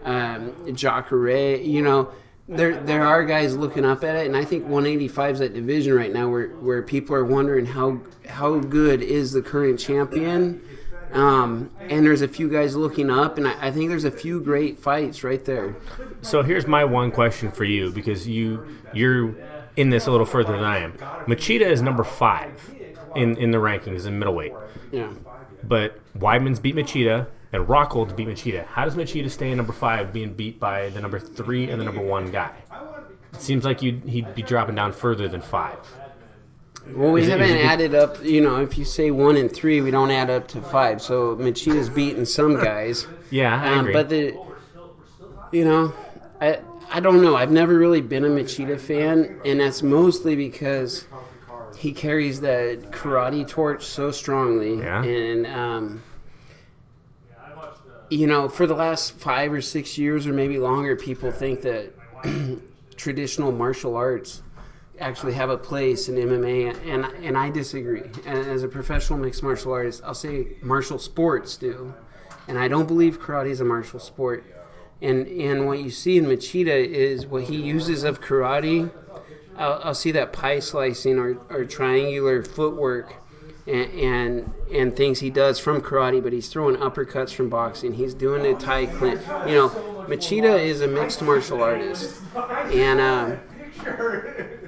[0.03, 2.11] Um, Jacare, you know,
[2.47, 5.95] there there are guys looking up at it, and I think 185 is that division
[5.95, 10.61] right now where, where people are wondering how how good is the current champion.
[11.13, 14.41] Um, and there's a few guys looking up, and I, I think there's a few
[14.41, 15.75] great fights right there.
[16.21, 19.35] So here's my one question for you because you you're
[19.77, 20.93] in this a little further than I am.
[21.27, 22.51] Machida is number five
[23.15, 24.53] in in the rankings in middleweight,
[24.91, 25.11] Yeah.
[25.63, 28.65] but Weidman's beat Machida and Rockhold's beat Machida.
[28.65, 31.85] How does Machida stay in number five, being beat by the number three and the
[31.85, 32.51] number one guy?
[33.33, 35.77] It seems like you'd, he'd be dropping down further than five.
[36.93, 38.23] Well, we haven't it- added up.
[38.23, 41.01] You know, if you say one and three, we don't add up to five.
[41.01, 43.07] So Machida's beating some guys.
[43.31, 43.93] Yeah, I Um, agree.
[43.93, 44.33] but the,
[45.51, 45.93] you know,
[46.39, 46.59] I
[46.91, 47.35] I don't know.
[47.35, 51.05] I've never really been a Machida fan, and that's mostly because
[51.75, 54.77] he carries that karate torch so strongly.
[54.77, 55.03] Yeah.
[55.03, 56.03] And um,
[58.09, 61.91] you know, for the last five or six years, or maybe longer, people think that
[62.95, 64.41] traditional martial arts
[64.99, 68.03] actually have a place in MMA, and and I disagree.
[68.25, 71.93] And as a professional mixed martial artist, I'll say martial sports do,
[72.47, 74.45] and I don't believe karate is a martial sport.
[75.01, 78.89] And and what you see in Machida is what he uses of karate.
[79.57, 83.13] I'll, I'll see that pie slicing or, or triangular footwork.
[83.67, 87.93] And, and and things he does from karate, but he's throwing uppercuts from boxing.
[87.93, 89.21] He's doing the Thai clinch.
[89.47, 89.69] You know,
[90.07, 94.59] Machida is a mixed martial artist, and ahead.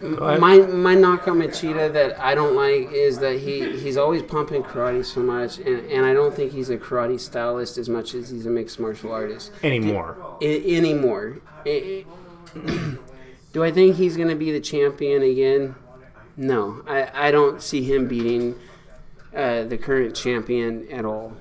[0.00, 4.62] My my knock on Machida that I don't like is that he, he's always pumping
[4.62, 8.30] karate so much, and, and I don't think he's a karate stylist as much as
[8.30, 10.16] he's a mixed martial artist Anymore.
[10.40, 11.38] I, anymore.
[11.66, 12.04] I-
[12.56, 12.98] I-
[13.52, 15.74] do I think he's going to be the champion again?
[16.36, 18.54] No, I, I don't see him beating
[19.34, 21.36] uh, the current champion at all.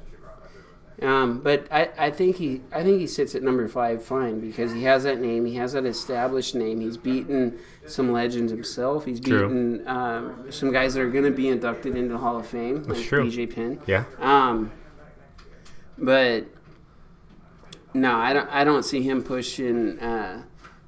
[1.01, 4.71] Um, but I, I think he I think he sits at number five fine because
[4.73, 5.45] he has that name.
[5.45, 6.81] He has that established name.
[6.81, 9.05] He's beaten some legends himself.
[9.05, 9.47] He's True.
[9.47, 12.83] beaten um, some guys that are going to be inducted into the Hall of Fame,
[12.83, 13.25] like true.
[13.25, 13.79] BJ Penn.
[13.87, 14.03] Yeah.
[14.19, 14.71] Um,
[15.97, 16.45] but
[17.93, 18.49] no, I don't.
[18.49, 20.43] I don't see him pushing uh,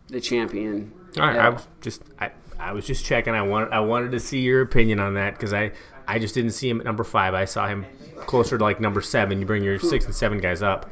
[0.08, 0.94] the champion.
[1.18, 3.34] All right, I was just I, I was just checking.
[3.34, 5.72] I wanted I wanted to see your opinion on that because I
[6.08, 7.34] I just didn't see him at number five.
[7.34, 7.86] I saw him
[8.18, 9.40] closer to like number seven.
[9.40, 10.90] You bring your six and seven guys up.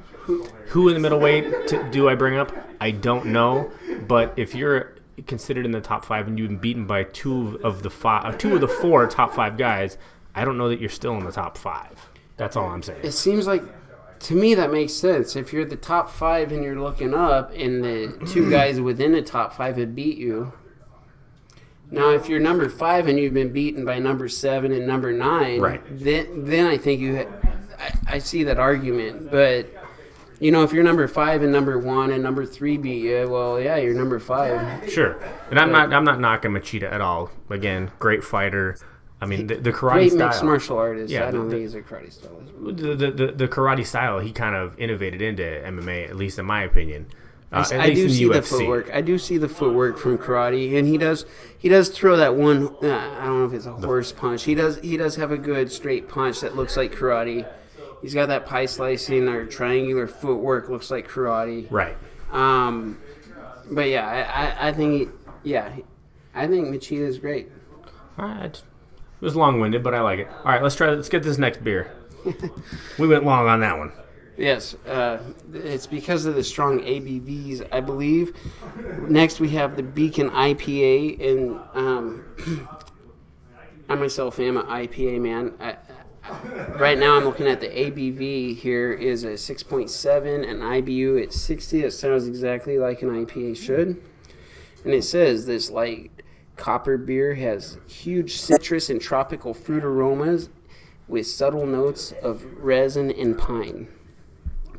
[0.67, 2.51] Who in the middleweight do I bring up?
[2.81, 3.71] I don't know,
[4.07, 7.81] but if you're considered in the top five and you've been beaten by two of
[7.81, 9.97] the five, uh, two of the four top five guys,
[10.35, 11.97] I don't know that you're still in the top five.
[12.37, 12.99] That's all I'm saying.
[13.03, 13.63] It seems like
[14.19, 15.35] to me that makes sense.
[15.35, 19.21] If you're the top five and you're looking up, and the two guys within the
[19.21, 20.51] top five have beat you.
[21.89, 25.61] Now, if you're number five and you've been beaten by number seven and number nine,
[25.61, 25.81] Right.
[25.89, 27.49] Then, then I think you, ha-
[27.79, 29.31] I, I see that argument.
[29.31, 29.67] But
[30.39, 33.59] you know, if you're number five and number one and number three beat you, well,
[33.59, 34.89] yeah, you're number five.
[34.89, 35.17] Sure,
[35.49, 37.29] and I'm not I'm not knocking Machida at all.
[37.49, 38.77] Again, great fighter.
[39.19, 40.27] I mean, the, the karate Great style.
[40.27, 41.11] mixed martial artist.
[41.11, 42.51] Yeah, I don't the- think he's a karate stylist.
[42.61, 46.45] the, the, the, the karate style he kind of innovated into MMA, at least in
[46.45, 47.07] my opinion.
[47.51, 48.33] Uh, at I least do in see UFC.
[48.33, 48.89] the footwork.
[48.93, 51.25] I do see the footwork from karate, and he does
[51.57, 52.67] he does throw that one.
[52.83, 54.43] Uh, I don't know if it's a horse punch.
[54.43, 57.47] He does he does have a good straight punch that looks like karate.
[58.01, 61.69] He's got that pie slicing or triangular footwork, looks like karate.
[61.71, 61.97] Right.
[62.31, 62.97] Um,
[63.71, 65.09] but yeah, I, I, I think
[65.43, 65.75] he, yeah,
[66.33, 67.49] I think Machida is great.
[68.17, 68.53] All right.
[68.53, 70.27] It was long-winded, but I like it.
[70.27, 70.89] All right, let's try.
[70.91, 71.91] Let's get this next beer.
[72.99, 73.91] we went long on that one.
[74.37, 75.17] Yes, uh,
[75.51, 78.35] it's because of the strong ABVs, I believe.
[79.07, 82.67] Next, we have the Beacon IPA, and um,
[83.89, 85.53] I myself am an IPA man.
[85.59, 85.77] I-
[86.79, 91.83] right now, I'm looking at the ABV here is a 6.7, and IBU at 60.
[91.83, 94.01] It sounds exactly like an IPA should.
[94.83, 96.11] And it says this light
[96.55, 100.49] copper beer has huge citrus and tropical fruit aromas
[101.07, 103.87] with subtle notes of resin and pine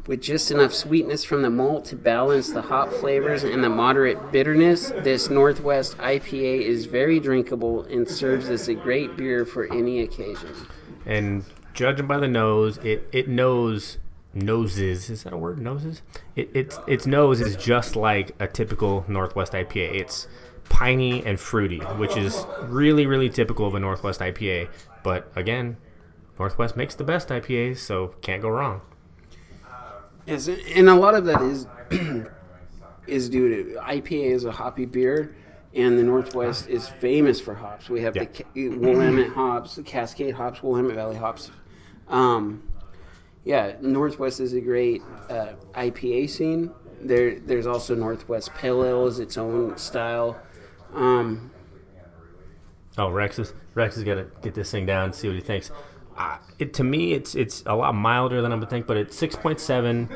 [0.08, 4.32] with just enough sweetness from the malt to balance the hop flavors and the moderate
[4.32, 10.00] bitterness, this Northwest IPA is very drinkable and serves as a great beer for any
[10.00, 10.48] occasion.
[11.08, 11.42] And
[11.72, 13.98] judging by the nose, it it knows
[14.34, 15.10] noses.
[15.10, 15.58] Is that a word?
[15.58, 16.02] Noses?
[16.36, 19.94] It, its its nose is just like a typical Northwest IPA.
[19.94, 20.28] It's
[20.68, 24.68] piney and fruity, which is really really typical of a Northwest IPA.
[25.02, 25.78] But again,
[26.38, 28.82] Northwest makes the best IPAs, so can't go wrong.
[30.26, 31.66] Yes, and a lot of that is
[33.06, 35.34] is due to IPA is a hoppy beer,
[35.74, 37.88] and the Northwest is famous for hops.
[37.90, 38.24] We have Yeah.
[38.54, 41.50] the Willamette hops, the Cascade hops, Willamette Valley hops.
[42.08, 42.62] Um,
[43.44, 46.70] yeah, Northwest is a great uh, IPA scene.
[47.00, 50.36] There, there's also Northwest Pale Ale is its own style.
[50.94, 51.50] Um,
[52.96, 55.70] Oh, Rex is Rex is gonna get this thing down and see what he thinks.
[56.16, 59.16] Uh, it, to me, it's it's a lot milder than I would think, but it's
[59.16, 60.08] six point seven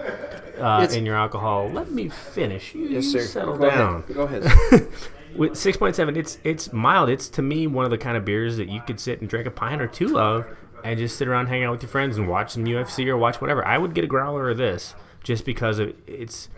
[0.59, 1.71] uh, in your alcohol.
[1.73, 2.75] Let me finish.
[2.75, 3.21] You, yes, you sir.
[3.21, 3.95] settle Go down.
[4.03, 4.15] Ahead.
[4.15, 4.89] Go ahead.
[5.37, 7.09] With six point seven, it's it's mild.
[7.09, 9.47] It's to me one of the kind of beers that you could sit and drink
[9.47, 10.47] a pint or two of,
[10.85, 13.41] and just sit around, hang out with your friends, and watch some UFC or watch
[13.41, 13.67] whatever.
[13.67, 16.49] I would get a growler of this just because of it's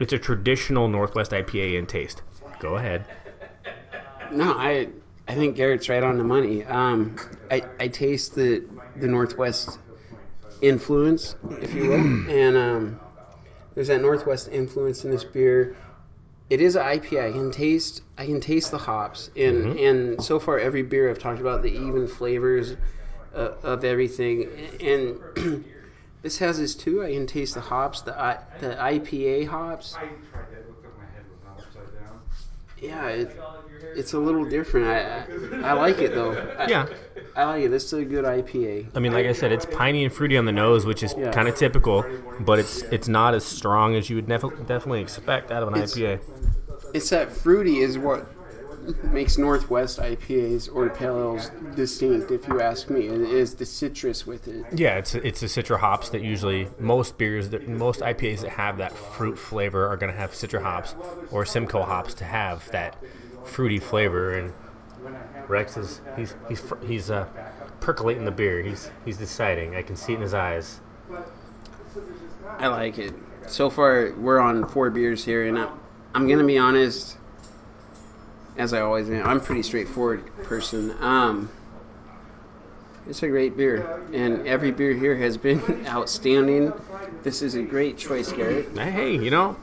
[0.00, 2.22] it's a traditional Northwest IPA in taste.
[2.58, 3.04] Go ahead.
[4.32, 4.88] No, I
[5.28, 6.64] I think Garrett's right on the money.
[6.64, 7.16] Um,
[7.50, 8.64] I I taste the
[8.96, 9.78] the Northwest
[10.62, 13.00] influence, if you will, and um,
[13.74, 15.76] there's that Northwest influence in this beer.
[16.48, 17.28] It is an IPA.
[17.28, 21.18] I can taste I can taste the hops, and and so far every beer I've
[21.18, 22.76] talked about the even flavors
[23.34, 24.48] uh, of everything,
[24.80, 25.18] and
[26.22, 27.02] this has this too.
[27.02, 29.96] I can taste the hops, the I, the IPA hops.
[29.96, 30.68] I tried that.
[30.68, 32.20] Looked like my head was not upside down.
[32.80, 33.36] Yeah, it,
[33.94, 34.86] it's a little different.
[34.86, 35.24] I,
[35.66, 36.32] I I like it though.
[36.58, 36.86] I, Yeah.
[37.34, 37.68] I like it.
[37.70, 38.88] This is a good IPA.
[38.94, 41.30] I mean, like I said, it's piney and fruity on the nose, which is Yeah.
[41.32, 42.04] kind of typical,
[42.40, 45.74] but it's it's not as strong as you would def- definitely expect out of an
[45.74, 46.20] It's- IPA.
[46.94, 48.26] It's that fruity is what
[49.04, 52.30] makes Northwest IPAs or pale ales distinct.
[52.30, 54.64] If you ask me, is the citrus with it.
[54.72, 58.78] Yeah, it's it's the citra hops that usually most beers that most IPAs that have
[58.78, 60.94] that fruit flavor are going to have citra hops
[61.30, 62.96] or Simcoe hops to have that
[63.44, 64.38] fruity flavor.
[64.38, 64.52] And
[65.48, 67.26] Rex is he's he's he's uh,
[67.80, 68.62] percolating the beer.
[68.62, 69.76] He's he's deciding.
[69.76, 70.80] I can see it in his eyes.
[72.58, 73.14] I like it.
[73.46, 75.78] So far, we're on four beers here, and I'm,
[76.14, 77.16] I'm gonna be honest.
[78.58, 80.94] As I always am, I'm a pretty straightforward person.
[81.00, 81.50] Um,
[83.08, 86.72] it's a great beer, and every beer here has been outstanding.
[87.22, 88.76] This is a great choice, Garrett.
[88.76, 89.56] Hey, you know,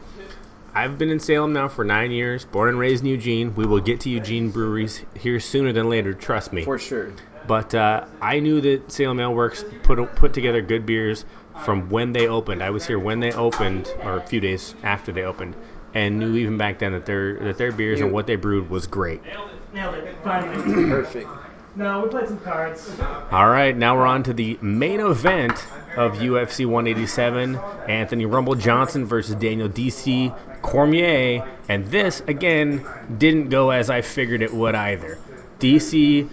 [0.76, 2.46] I've been in Salem now for nine years.
[2.46, 3.54] Born and raised in Eugene.
[3.56, 6.14] We will get to Eugene breweries here sooner than later.
[6.14, 6.64] Trust me.
[6.64, 7.12] For sure.
[7.46, 11.26] But uh, I knew that Salem Ale Works put put together good beers
[11.64, 12.64] from when they opened.
[12.64, 15.56] I was here when they opened, or a few days after they opened,
[15.94, 18.88] and knew even back then that their that their beers and what they brewed was
[18.88, 19.24] great.
[19.24, 19.74] Nailed it.
[19.74, 20.16] Nailed it.
[20.24, 20.90] Finally.
[20.90, 21.30] Perfect.
[21.76, 22.92] no, we played some cards.
[23.32, 27.56] All right, now we're on to the main event of UFC 187,
[27.88, 32.86] Anthony Rumble Johnson versus Daniel DC Cormier, and this again
[33.18, 35.20] didn't go as I figured it would either.
[35.60, 36.30] DC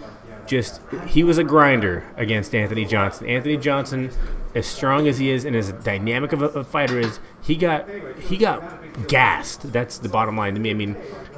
[0.47, 3.27] just he was a grinder against Anthony Johnson.
[3.27, 4.11] Anthony Johnson,
[4.55, 7.87] as strong as he is and as dynamic of a, a fighter is, he got
[8.19, 9.71] he got gassed.
[9.71, 10.71] That's the bottom line to me.
[10.71, 10.95] I mean,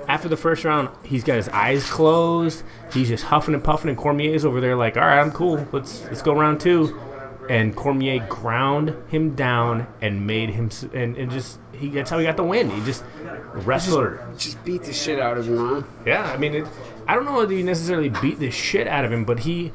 [0.08, 2.64] after the first round, he's got his eyes closed.
[2.92, 5.66] He's just huffing and puffing, and Cormier's over there like, "All right, I'm cool.
[5.72, 7.00] Let's let's go round two.
[7.50, 12.26] And Cormier ground him down and made him and, and just he that's how he
[12.26, 12.70] got the win.
[12.70, 13.04] He just
[13.54, 14.18] wrestled.
[14.38, 15.82] Just beat the shit out of him, huh?
[16.06, 16.68] Yeah, I mean, it,
[17.08, 19.74] I don't know if he necessarily beat the shit out of him, but he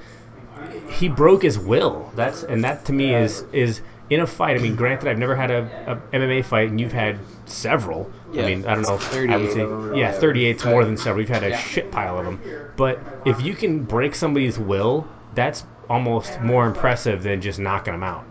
[0.91, 2.11] he broke his will.
[2.17, 4.57] That's and that to me is is in a fight.
[4.57, 8.11] I mean, granted, I've never had a, a MMA fight, and you've had several.
[8.33, 8.95] Yeah, I mean, I don't know.
[8.95, 9.95] I 38 would say of them.
[9.95, 11.19] yeah, 38's more than several.
[11.19, 11.59] We've had a Yeah.
[11.59, 12.41] shit pile of them.
[12.77, 18.03] But if you can break somebody's will, that's almost more impressive than just knocking them
[18.03, 18.25] out.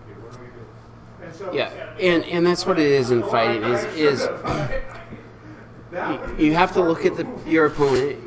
[1.54, 4.28] Yeah, and and that's what it is in fighting is is
[5.92, 8.18] you- you have to look at the, your opponent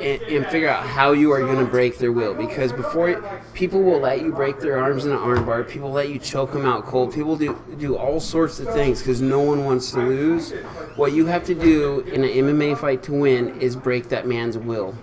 [0.00, 3.22] and, and figure out how you are going to break their will because before
[3.54, 6.64] people will let you break their arms in an armbar people let you choke them
[6.64, 10.52] out cold people do do all sorts of things because no one wants to lose.
[10.96, 14.56] What you have to do in an mma fight to win is break that man's
[14.58, 14.94] will.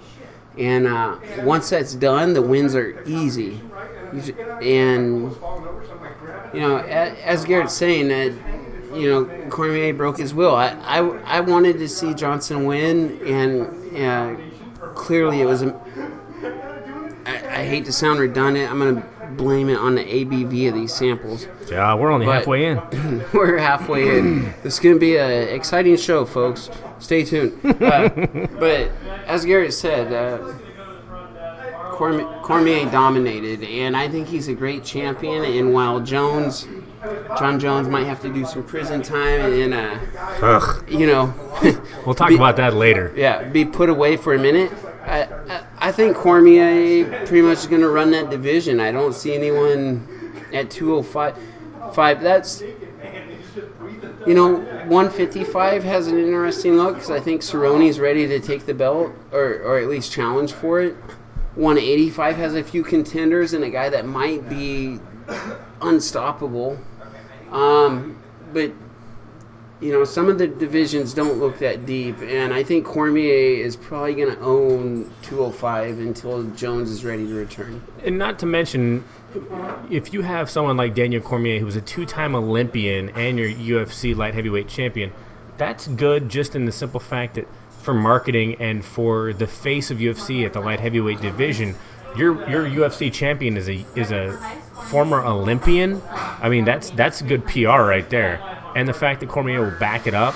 [0.58, 3.60] And uh, once that's done the wins are easy.
[4.62, 5.36] And
[6.54, 8.34] you know, as Garrett's saying that,
[8.96, 10.56] you know, Cormier broke his will.
[10.56, 14.36] I, I, I wanted to see Johnson win, and uh,
[14.94, 15.62] clearly it was.
[15.64, 15.74] A,
[17.26, 18.70] I, I hate to sound redundant.
[18.72, 21.48] I'm going to blame it on the ABV of these samples.
[21.70, 23.24] Yeah, we're only But- halfway in.
[23.34, 24.54] We're halfway in.
[24.64, 26.70] This is going to be an exciting show, folks.
[27.00, 27.60] Stay tuned.
[27.64, 28.10] Uh,
[28.60, 28.92] but
[29.26, 30.54] as Garrett said, uh,
[31.92, 35.44] Cormier, Cormier dominated, and I think he's a great champion.
[35.44, 36.68] And while Jones,
[37.38, 41.34] Jon Jones, might have to do some prison time and, uh, you know,
[42.06, 43.14] We'll talk Be- about that later.
[43.16, 44.72] yeah, be put away for a minute.
[45.06, 48.80] I, I, I think Cormier pretty much is going to run that division.
[48.80, 50.08] I don't see anyone
[50.54, 51.36] at 205.
[51.94, 52.22] Five.
[52.22, 54.56] That's you know
[54.88, 59.60] 155 has an interesting look because I think Cerrone's ready to take the belt or
[59.62, 60.96] or at least challenge for it.
[61.56, 65.00] 185 has a few contenders and a guy that might be
[65.82, 66.78] unstoppable.
[67.56, 68.22] Um,
[68.54, 68.72] but
[69.82, 73.76] you know, some of the divisions don't look that deep, and I think Cormier is
[73.76, 77.82] probably going to own 205 until Jones is ready to return.
[78.04, 79.04] And not to mention,
[79.90, 84.34] if you have someone like Daniel Cormier, who's a two-time Olympian and your UFC light
[84.34, 85.12] heavyweight champion,
[85.58, 87.48] that's good just in the simple fact that
[87.82, 91.76] for marketing and for the face of UFC at the light heavyweight division,
[92.18, 94.40] your your UFC champion is a is a
[94.90, 96.02] former Olympian.
[96.06, 98.42] I mean, that's that's good PR right there.
[98.76, 100.36] And the fact that Cormier will back it up,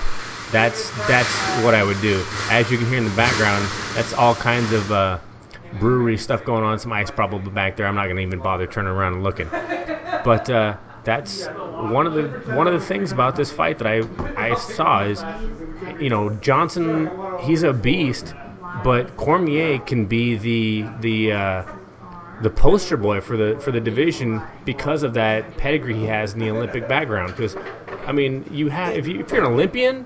[0.51, 1.33] that's that's
[1.63, 2.23] what I would do.
[2.49, 4.91] As you can hear in the background, that's all kinds of.
[4.91, 5.19] Uh,
[5.73, 6.79] brewery stuff going on.
[6.79, 7.85] Some ice probably back there.
[7.85, 9.47] I'm not gonna even bother turning around and looking.
[10.23, 14.01] But uh, that's one of the one of the things about this fight that I
[14.35, 15.23] I saw is,
[15.99, 17.09] you know, Johnson
[17.41, 18.33] he's a beast,
[18.83, 21.63] but Cormier can be the the uh,
[22.41, 26.39] the poster boy for the for the division because of that pedigree he has in
[26.39, 27.35] the Olympic background.
[27.35, 27.55] Because
[28.05, 30.05] I mean, you have if, you, if you're an Olympian.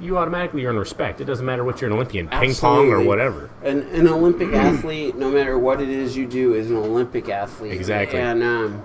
[0.00, 1.20] You automatically earn respect.
[1.20, 3.48] It doesn't matter what you're an Olympian, ping pong or whatever.
[3.62, 7.72] An, an Olympic athlete, no matter what it is you do, is an Olympic athlete.
[7.72, 8.18] Exactly.
[8.18, 8.82] And um,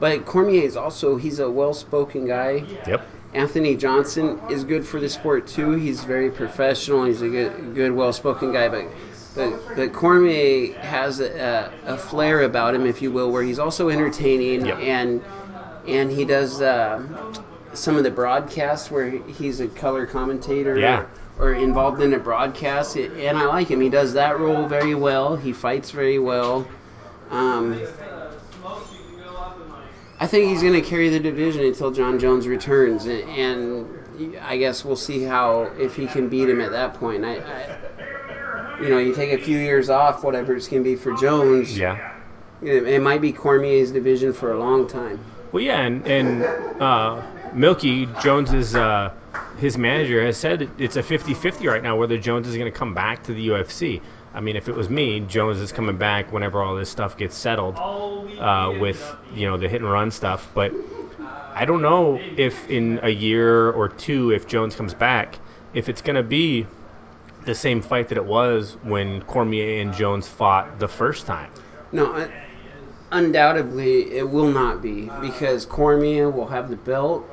[0.00, 2.64] but Cormier is also he's a well-spoken guy.
[2.86, 3.06] Yep.
[3.34, 5.72] Anthony Johnson is good for the sport too.
[5.72, 7.04] He's very professional.
[7.04, 8.70] He's a good, good well-spoken guy.
[8.70, 8.86] But,
[9.36, 13.88] but, but Cormier has a, a flair about him, if you will, where he's also
[13.90, 14.78] entertaining Yep.
[14.80, 15.24] and
[15.86, 17.00] and he does uh,
[17.74, 20.78] some of the broadcasts where he's a color commentator.
[20.78, 21.06] Yeah.
[21.38, 23.78] Or involved in a broadcast, and I like him.
[23.82, 25.36] He does that role very well.
[25.36, 26.66] He fights very well.
[27.30, 27.78] Um,
[30.18, 34.56] I think he's going to carry the division until Jon Jones returns, and, and I
[34.56, 37.22] guess we'll see how if he can beat him at that point.
[37.22, 37.78] I, I
[38.80, 41.76] you know, you take a few years off, whatever it's going to be for Jones.
[41.76, 42.12] Yeah.
[42.62, 45.18] It, it might be Cormier's division for a long time.
[45.52, 46.42] Well, yeah, and, and
[46.80, 47.22] uh,
[47.54, 49.12] Malki Jones's uh,
[49.58, 52.94] his manager has said it's a 50-50 right now whether Jones is going to come
[52.94, 54.00] back to the UFC.
[54.34, 57.34] I mean, if it was me, Jones is coming back whenever all this stuff gets
[57.34, 60.50] settled uh, with you know the hit and run stuff.
[60.52, 60.74] But
[61.54, 65.38] I don't know if in a year or two, if Jones comes back,
[65.72, 66.66] if it's going to be
[67.46, 71.50] the same fight that it was when Cormier and Jones fought the first time.
[71.92, 72.28] No, I,
[73.12, 77.28] undoubtedly it will not be because Cormier will have the belt.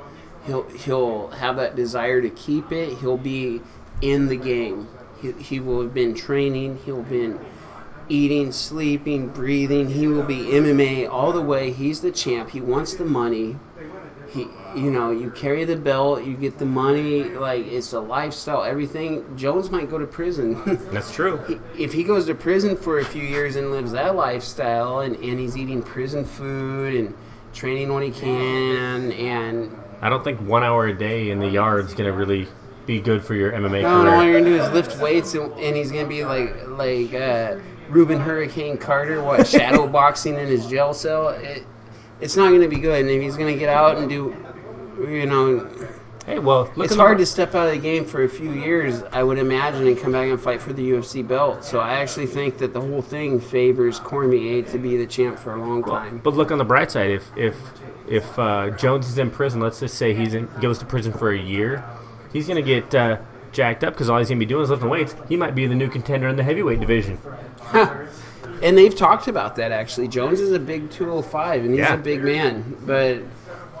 [0.46, 2.96] He'll he'll have that desire to keep it.
[2.98, 3.60] He'll be
[4.00, 4.88] in the game.
[5.20, 6.78] He, he will have been training.
[6.84, 7.40] He'll been
[8.08, 9.88] eating, sleeping, breathing.
[9.88, 11.72] He will be MMA all the way.
[11.72, 12.50] He's the champ.
[12.50, 13.56] He wants the money.
[14.34, 17.24] He, you know, you carry the belt, you get the money.
[17.24, 18.64] Like it's a lifestyle.
[18.64, 19.36] Everything.
[19.36, 20.60] Jones might go to prison.
[20.92, 21.40] That's true.
[21.78, 25.38] if he goes to prison for a few years and lives that lifestyle and, and
[25.38, 27.14] he's eating prison food and
[27.52, 31.94] training when he can and I don't think one hour a day in the yard's
[31.94, 32.48] gonna really
[32.84, 35.52] be good for your MMA no, no, all you're gonna do is lift weights and,
[35.52, 37.56] and he's gonna be like like uh,
[37.88, 41.28] Rubin Hurricane Carter, what shadow boxing in his jail cell.
[41.28, 41.64] It,
[42.24, 43.02] it's not gonna be good.
[43.02, 44.34] And if he's gonna get out and do,
[44.98, 45.68] you know,
[46.24, 49.02] Hey, well, look it's hard to step out of the game for a few years,
[49.12, 51.62] I would imagine, and come back and fight for the UFC belt.
[51.62, 55.54] So I actually think that the whole thing favors Cormier to be the champ for
[55.54, 56.22] a long time.
[56.24, 57.10] But look on the bright side.
[57.10, 57.56] If if
[58.08, 61.32] if uh, Jones is in prison, let's just say he's in goes to prison for
[61.32, 61.84] a year,
[62.32, 63.18] he's gonna get uh,
[63.52, 65.14] jacked up because all he's gonna be doing is lifting weights.
[65.28, 67.18] He might be the new contender in the heavyweight division.
[68.64, 70.08] And they've talked about that actually.
[70.08, 71.94] Jones is a big 205, and he's Yeah.
[71.94, 72.76] a big man.
[72.84, 73.18] But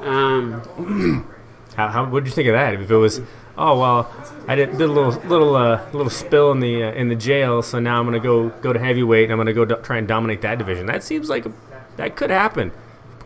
[0.00, 1.26] um,
[1.76, 2.74] How, how what'd you think of that?
[2.74, 3.20] If it was,
[3.58, 4.08] oh well,
[4.46, 7.62] I did, did a little little uh, little spill in the uh, in the jail,
[7.62, 10.06] so now I'm gonna go go to heavyweight and I'm gonna go do, try and
[10.06, 10.86] dominate that division.
[10.86, 11.52] That seems like a,
[11.96, 12.70] that could happen.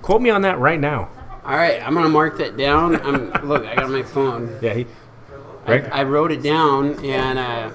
[0.00, 1.10] Quote me on that right now.
[1.44, 2.96] all right, I'm gonna mark that down.
[3.02, 4.56] I'm, look, I got my phone.
[4.62, 4.86] Yeah, he.
[5.66, 5.88] I, Right.
[5.92, 7.70] I wrote it down, and uh,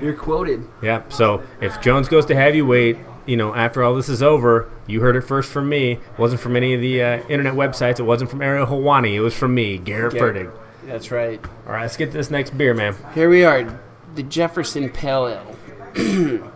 [0.00, 0.66] you're quoted.
[0.80, 1.02] Yeah.
[1.10, 2.96] So if Jones goes to heavyweight,
[3.28, 5.92] you know, after all this is over, you heard it first from me.
[5.92, 8.00] It wasn't from any of the uh, internet websites.
[8.00, 9.14] It wasn't from Ariel Helwani.
[9.14, 10.50] It was from me, Garrett Yeah.
[10.86, 11.38] That's right.
[11.66, 12.96] All right, let's get this next beer, man.
[13.14, 13.78] Here we are,
[14.14, 15.56] the Jefferson Pale Ale.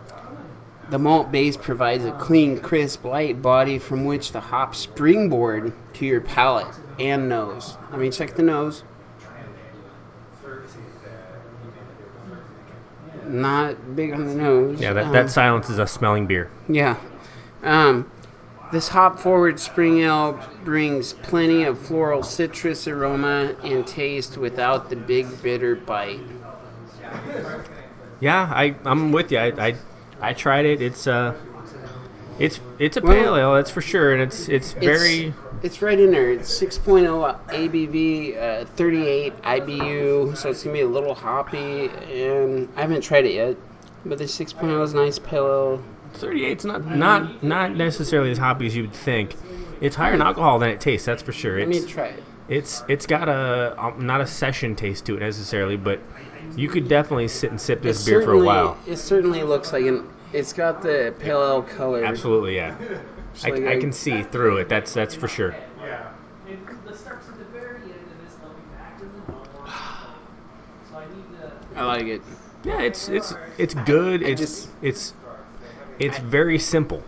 [0.89, 6.07] the malt base provides a clean, crisp, light body from which the hops springboard to
[6.07, 7.77] your palate and nose.
[7.91, 8.83] Let me check the nose.
[13.27, 14.79] Not big on the nose.
[14.79, 16.49] Yeah, that, Um, that silence is a smelling beer.
[16.67, 16.95] Yeah.
[17.63, 18.09] Um,
[18.71, 24.95] this hop forward spring ale brings plenty of floral citrus aroma and taste without the
[24.95, 26.21] big bitter bite.
[28.19, 29.37] Yeah, I I'm with you.
[29.37, 29.75] I I,
[30.21, 30.81] I tried it.
[30.81, 31.33] It's uh,
[32.39, 35.33] it's it's a Well, pale ale, that's for sure, and it's it's very
[35.63, 36.29] It's, right in there.
[36.31, 41.87] It's 6.0 ABV, uh, 38 IBU, so it's gonna be a little hoppy.
[42.11, 43.55] And I haven't tried it yet,
[44.05, 45.83] but the 6.0 is nice pale ale.
[46.19, 49.35] 38's not not not necessarily as hoppy as you would think.
[49.81, 51.05] It's higher in alcohol than it tastes.
[51.07, 51.57] That's for sure.
[51.57, 52.23] Let me It's try it.
[52.49, 55.99] it's it's got a um, not a session taste to it necessarily, but
[56.55, 58.77] you could definitely sit and sip this It beer for a certainly- while.
[58.85, 60.07] It certainly looks like an.
[60.33, 62.03] It's got the pale ale color.
[62.03, 62.75] Absolutely, yeah.
[63.43, 64.69] I, like I a- can see through it.
[64.69, 65.51] That's that's for sure.
[65.51, 69.47] And the starts at the very end of this, they'll be back in the normal.
[70.91, 71.81] So I.
[71.81, 72.21] I like it.
[72.63, 74.21] Yeah, it's it's it's good.
[74.21, 75.13] It's just- it's
[75.99, 77.03] it's very simple.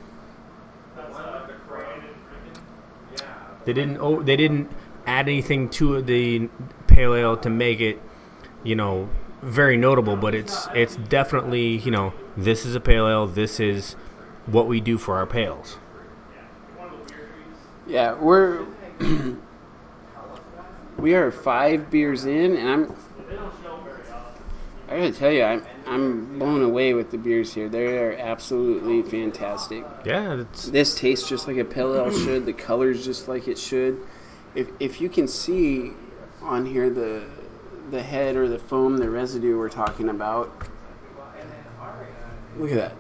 [3.66, 4.70] They didn't oh, they didn't
[5.06, 6.50] add anything to the
[6.88, 8.02] pale ale to make it,
[8.64, 9.10] you know,
[9.42, 10.16] very notable.
[10.16, 13.28] But it's it's definitely you know this is a pale ale.
[13.28, 13.94] This is
[14.48, 15.78] what we do for our pails.
[17.88, 18.66] Yeah, we're
[20.98, 22.96] we are five beers in, and I'm.
[24.88, 27.70] I gotta tell you, I'm I'm blown away with the beers here.
[27.70, 29.84] They are absolutely fantastic.
[30.04, 32.46] Yeah, it's This tastes just like a pale ale should.
[32.46, 34.00] The color's just like it should.
[34.54, 35.92] If if you can see
[36.42, 37.24] on here the
[37.92, 40.52] the head or the foam, the residue we're talking about.
[42.58, 42.94] Look at that.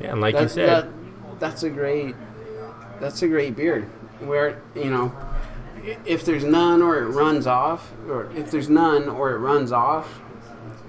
[0.00, 2.14] yeah, and like you said, that that's a great
[3.00, 3.82] that's a great beer.
[4.20, 5.12] Where you know,
[6.04, 10.20] if there's none or it runs off, or if there's none or it runs off,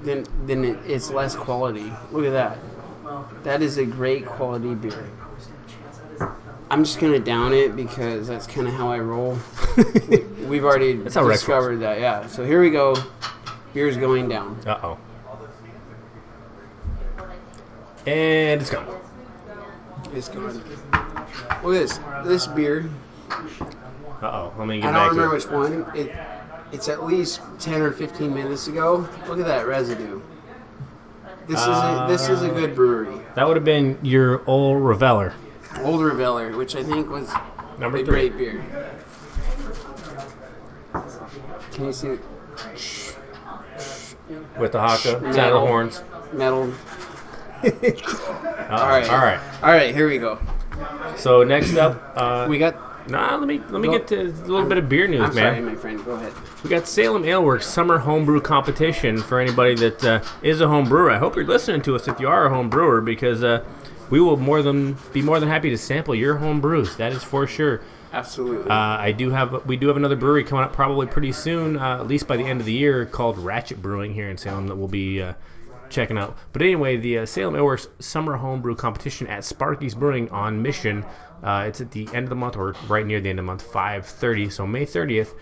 [0.03, 1.91] then then it, it's less quality.
[2.11, 2.57] Look at that.
[3.43, 5.09] That is a great quality beer.
[6.71, 9.37] I'm just gonna down it because that's kind of how I roll.
[10.47, 11.99] We've already That's how Rex discovered that.
[11.99, 12.27] Yeah.
[12.27, 12.95] So here we go.
[13.73, 14.59] Beer's going down.
[14.65, 14.97] uh oh,
[18.07, 18.87] and it's gone.
[20.13, 20.63] It's gone.
[21.63, 21.99] Look at this.
[22.25, 22.89] This beer.
[23.29, 23.35] Uh
[24.23, 24.93] oh, let me get back.
[24.93, 25.33] I get don't back remember here.
[25.33, 25.95] which one.
[25.95, 26.15] It,
[26.71, 29.07] it's at least ten or fifteen minutes ago.
[29.27, 30.21] Look at that residue.
[31.47, 33.15] This is a, this is a good brewery.
[33.35, 35.33] That would have been your old Reveller.
[35.81, 37.29] Old Reveller, which I think was
[37.77, 38.29] Number a three.
[38.29, 38.63] great beer.
[41.73, 42.19] Can you see it?
[44.57, 45.67] with the haka, Metal.
[45.67, 46.01] horns.
[46.33, 46.63] metal?
[47.63, 48.67] Uh-oh.
[48.71, 49.39] All right, all right.
[49.61, 49.93] all right.
[49.93, 50.39] Here we go.
[51.17, 53.09] So next up, uh, We got.
[53.09, 53.35] nah.
[53.37, 55.53] Let me let me Go- get to a little bit of beer news, I'm man.
[55.55, 56.03] sorry, my friend.
[56.05, 56.33] Go ahead.
[56.63, 60.87] We got Salem Ale Works Summer Homebrew Competition for anybody that uh, is a home
[60.89, 61.11] brewer.
[61.11, 63.63] I hope you're listening to us if you are a home brewer because uh,
[64.09, 66.95] we will more than be more than happy to sample your home brews.
[66.97, 67.81] That is for sure.
[68.11, 68.69] Absolutely.
[68.69, 71.97] Uh, I do have we do have another brewery coming up probably pretty soon, uh,
[71.99, 74.75] at least by the end of the year, called Ratchet Brewing here in Salem that
[74.75, 75.33] we'll be uh,
[75.95, 76.37] checking out.
[76.51, 81.05] But anyway, the uh, Salem Ale Works Summer Homebrew Competition at Sparky's Brewing on Mission.
[81.41, 83.47] Uh, it's at the end of the month or right near the end of the
[83.47, 84.51] month, 5:30.
[84.51, 85.33] So May 30th.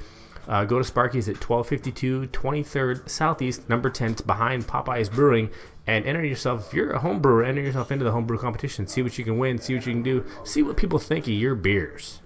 [0.48, 4.12] Uh, go to Sparky's at 1252 23rd Southeast, number 10.
[4.12, 5.50] It's behind Popeye's Brewing.
[5.88, 8.86] And enter yourself, if you're a home brewer, enter yourself into the homebrew competition.
[8.86, 11.34] See what you can win, see what you can do, see what people think of
[11.34, 12.20] your beers.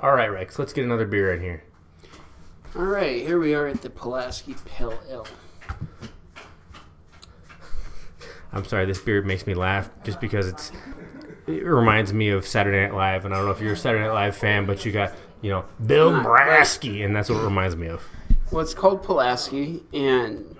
[0.00, 1.64] All right, Rex, let's get another beer in here.
[2.76, 5.26] All right, here we are at the Pulaski Pale Ale.
[8.52, 10.72] I'm sorry, this beard makes me laugh just because it's.
[11.46, 14.04] It reminds me of Saturday Night Live, and I don't know if you're a Saturday
[14.04, 17.76] Night Live fan, but you got you know Bill Brasky, and that's what it reminds
[17.76, 18.02] me of.
[18.50, 20.56] Well, it's called Pulaski, and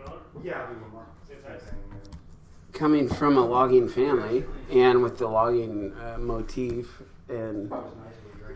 [2.72, 7.72] coming from a logging family, and with the logging uh, motif and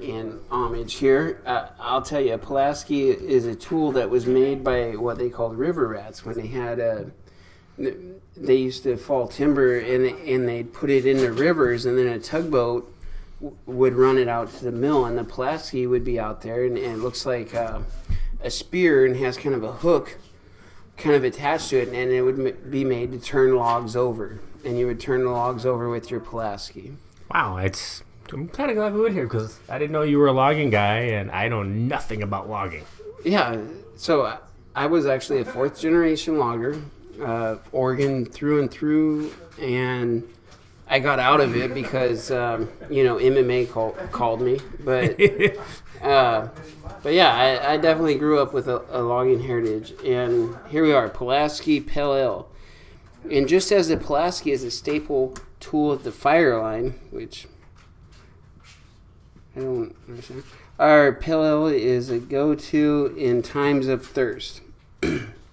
[0.01, 4.93] in homage here, uh, I'll tell you, Pulaski is a tool that was made by
[4.93, 7.11] what they called river rats when they had a.
[8.37, 12.09] They used to fall timber and and they'd put it in the rivers, and then
[12.09, 12.93] a tugboat
[13.41, 16.65] w- would run it out to the mill, and the Pulaski would be out there,
[16.65, 17.79] and, and it looks like uh,
[18.43, 20.17] a spear and has kind of a hook
[20.97, 24.39] kind of attached to it, and it would m- be made to turn logs over,
[24.65, 26.93] and you would turn the logs over with your Pulaski.
[27.33, 28.03] Wow, it's.
[28.33, 30.71] I'm kind of glad we went here because I didn't know you were a logging
[30.71, 32.85] guy, and I know nothing about logging.
[33.25, 33.61] Yeah,
[33.97, 34.39] so I,
[34.75, 36.81] I was actually a fourth generation logger,
[37.23, 40.23] uh, Oregon through and through, and
[40.89, 45.19] I got out of it because um, you know MMA call, called me, but
[46.03, 46.49] uh,
[47.03, 50.93] but yeah, I, I definitely grew up with a, a logging heritage, and here we
[50.93, 52.49] are, Pulaski Pale Ale.
[53.31, 57.47] And just as the Pulaski is a staple tool of the fire line, which
[59.57, 60.43] I don't understand,
[60.79, 64.61] our Pale Ale is a go-to in times of thirst.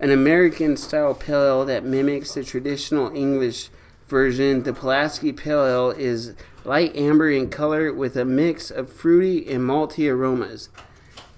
[0.00, 3.68] An American style pale ale that mimics the traditional English
[4.08, 6.34] version, the Pulaski Pale Ale is
[6.64, 10.70] light amber in color with a mix of fruity and malty aromas.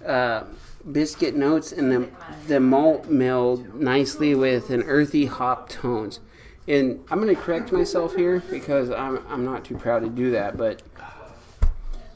[0.06, 0.44] Uh,
[0.90, 2.08] biscuit notes and the,
[2.46, 6.20] the malt meld nicely with an earthy hop tones.
[6.68, 10.30] And I'm going to correct myself here because I'm, I'm not too proud to do
[10.30, 10.82] that, but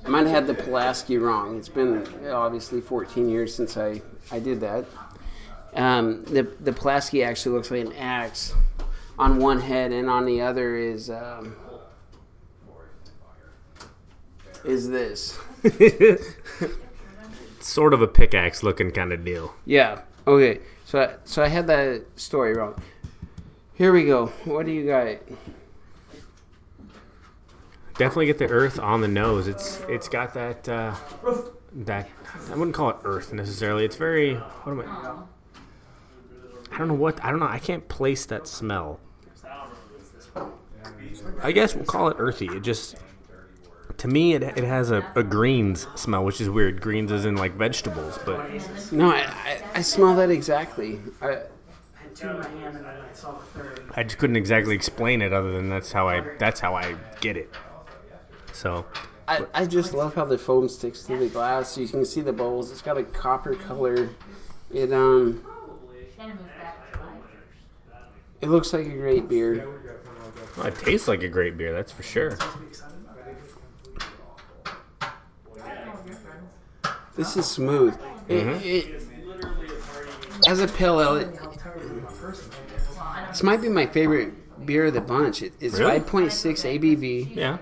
[0.05, 1.59] I might have had the Pulaski wrong.
[1.59, 4.85] It's been obviously 14 years since I, I did that.
[5.77, 8.55] Um, the the Pulaski actually looks like an axe
[9.19, 11.55] on one head, and on the other is um,
[14.65, 15.39] is this.
[17.67, 19.53] sort of a pickaxe looking kind of deal.
[19.65, 20.01] Yeah.
[20.27, 20.61] Okay.
[20.85, 22.81] So I, so I had that story wrong.
[23.75, 24.27] Here we go.
[24.45, 25.19] What do you got?
[27.99, 29.49] Definitely get the earth on the nose.
[29.49, 30.95] It's it's got that uh,
[31.73, 32.09] that
[32.51, 33.85] I wouldn't call it earth necessarily.
[33.85, 35.36] It's very what am I?
[36.73, 37.47] I don't know what I don't know.
[37.47, 39.01] I can't place that smell.
[41.43, 42.47] I guess we'll call it earthy.
[42.47, 42.97] It just
[43.99, 46.81] to me it, it has a, a greens smell, which is weird.
[46.81, 48.39] Greens is in like vegetables, but
[48.93, 51.01] No, I, I, I smell that exactly.
[51.21, 51.39] I, I
[51.95, 53.81] had two in my hand and then I saw the third.
[53.95, 57.37] I just couldn't exactly explain it other than that's how I that's how I get
[57.37, 57.53] it.
[58.53, 58.85] So
[59.29, 61.77] I, I just love how the foam sticks to the glass.
[61.77, 62.71] You can see the bubbles.
[62.71, 64.09] It's got a copper color.
[64.73, 65.45] It um
[68.41, 69.69] it looks like a great beer.
[70.57, 72.37] well, it tastes like a great beer, that's for sure.
[77.17, 77.97] This is smooth.
[78.29, 79.03] It, it,
[80.47, 81.35] as a pale ale, it,
[83.29, 84.35] this might be my favorite
[84.67, 85.43] beer of the bunch.
[85.43, 86.01] It, it's Really?
[86.01, 87.57] 5.6 ABV, Yeah,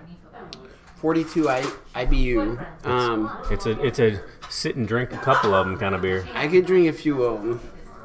[0.97, 1.62] 42 I,
[1.95, 2.87] IBU.
[2.87, 4.20] Um, it's a it's a
[4.51, 6.27] sit and drink a couple of them kind of beer.
[6.35, 7.61] I could drink a few of them.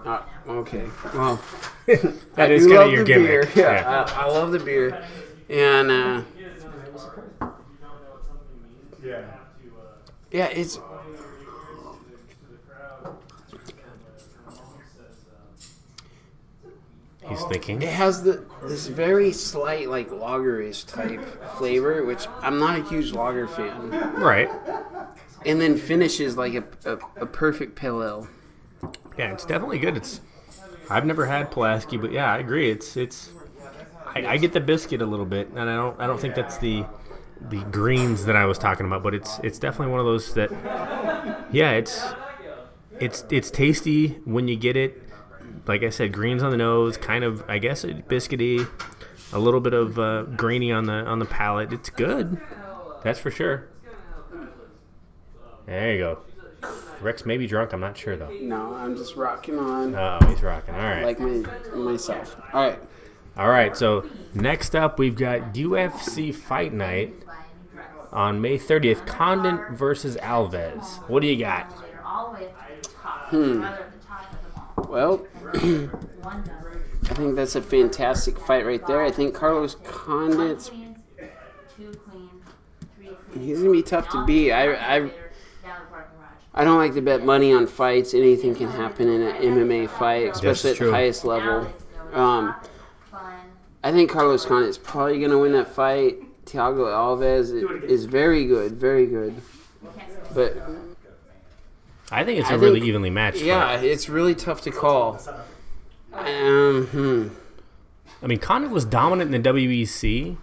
[0.10, 1.40] Uh, okay, well,
[1.86, 3.54] That I is kind of your gimmick.
[3.54, 3.64] Beer.
[3.64, 5.00] Yeah, I, I love the beer,
[5.50, 6.22] and uh,
[9.06, 9.22] Yeah.
[10.32, 10.80] yeah, it's
[17.28, 17.80] He's thinking.
[17.84, 21.22] it has the this very slight like lagerish type
[21.60, 23.92] flavor, which I'm not a huge lager fan.
[24.18, 24.50] Right.
[25.46, 28.28] and then finishes like a, a, a perfect pale ale.
[29.18, 29.98] Yeah, it's definitely good.
[29.98, 30.22] It's
[30.90, 32.70] I've never had Pulaski, but yeah, I agree.
[32.70, 33.30] It's it's
[34.16, 36.58] I, I get the biscuit a little bit, and I don't I don't think that's
[36.58, 36.86] the
[37.50, 40.52] the greens that I was talking about, but it's it's definitely one of those that,
[41.52, 42.04] yeah, it's
[43.00, 45.04] it's it's tasty when you get it.
[45.68, 48.68] Like I said, greens on the nose, kind of I guess biscuity,
[49.34, 51.72] a little bit of uh, grainy on the on the palate.
[51.72, 52.40] It's good,
[53.04, 53.68] that's for sure.
[55.66, 56.20] There you go.
[57.02, 57.74] Rex may be drunk.
[57.74, 58.30] I'm not sure though.
[58.42, 60.76] No, I'm just rocking on Oh, he's rocking.
[60.76, 61.04] All right.
[61.04, 61.44] like my
[61.76, 62.36] myself.
[62.54, 62.80] All right.
[63.38, 67.14] All right, so next up we've got UFC Fight Night
[68.12, 69.06] on May 30th.
[69.06, 70.98] Condit versus Alves.
[71.08, 71.72] What do you got?
[73.30, 73.66] Hmm.
[74.90, 79.04] Well, I think that's a fantastic fight right there.
[79.04, 80.72] I think Carlos Condit's
[83.40, 84.52] he's gonna be tough to beat.
[84.52, 85.12] I I
[86.54, 88.14] I don't like to bet money on fights.
[88.14, 90.88] Anything can happen in an MMA fight, especially at true.
[90.88, 91.72] the highest level.
[92.14, 92.56] Um,
[93.84, 96.18] I think Carlos Condit is probably gonna win that fight.
[96.46, 97.52] Thiago Alves is,
[97.84, 99.36] is very good, very good.
[100.34, 100.58] But
[102.12, 103.86] I think it's a I really think- evenly matched yeah, fight.
[103.86, 105.20] it's really tough to call.
[106.14, 107.28] Um, hmm.
[108.22, 110.36] I mean, Condit was dominant in the WEC,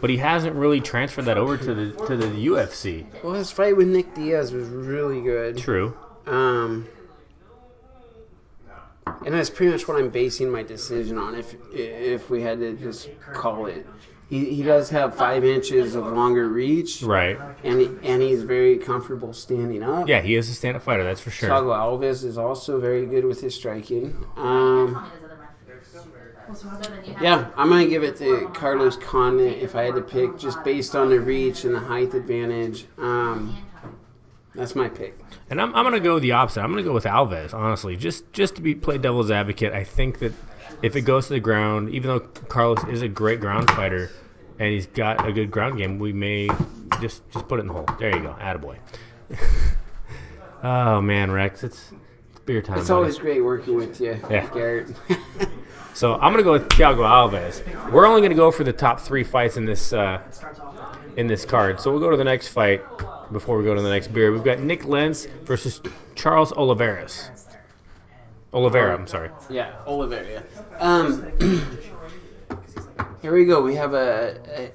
[0.00, 3.06] but he hasn't really transferred that over to the to the UFC.
[3.22, 5.58] Well, his fight with Nick Diaz was really good.
[5.58, 5.96] True.
[6.26, 6.86] Um,
[9.24, 11.34] and that's pretty much what I'm basing my decision on.
[11.34, 13.86] If if we had to just call it,
[14.28, 17.38] he, he does have five inches of longer reach, Right.
[17.64, 20.08] and he, and he's very comfortable standing up.
[20.08, 21.02] Yeah, he is a stand-up fighter.
[21.04, 21.50] That's for sure.
[21.50, 24.16] Thiago Alves is also very good with his striking.
[24.36, 25.10] Um,
[27.20, 30.94] yeah, I'm gonna give it to Carlos Condit if I had to pick, just based
[30.94, 32.86] on the reach and the height advantage.
[32.98, 33.56] Um,
[34.54, 35.18] that's my pick.
[35.48, 36.60] And I'm, I'm going to go the opposite.
[36.60, 39.72] I'm going to go with Alves, honestly, just just to be play devil's advocate.
[39.72, 40.32] I think that
[40.82, 44.10] if it goes to the ground, even though Carlos is a great ground fighter
[44.58, 46.48] and he's got a good ground game, we may
[47.00, 47.86] just just put it in the hole.
[47.98, 48.76] There you go, attaboy.
[50.62, 51.92] oh man, Rex, it's,
[52.30, 52.78] it's beer time.
[52.78, 52.96] It's buddy.
[52.96, 54.48] always great working with you, Yeah.
[54.52, 54.88] Garrett.
[55.94, 57.90] So I'm gonna go with Thiago Alves.
[57.92, 60.20] We're only gonna go for the top three fights in this uh,
[61.16, 61.80] in this card.
[61.80, 62.82] So we'll go to the next fight
[63.32, 64.32] before we go to the next beer.
[64.32, 65.80] We've got Nik Lentz versus
[66.14, 67.30] Charles Oliveras.
[68.52, 69.30] Oliveira, I'm sorry.
[69.48, 70.42] yeah, Oliveira.
[70.78, 71.30] Um,
[73.22, 73.62] here we go.
[73.62, 74.70] We have a, a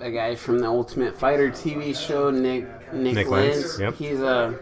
[0.00, 3.78] a guy from the Ultimate Fighter TV show, Nick Nick, Nik Lentz.
[3.78, 3.94] Lentz, yep.
[3.94, 4.58] He's a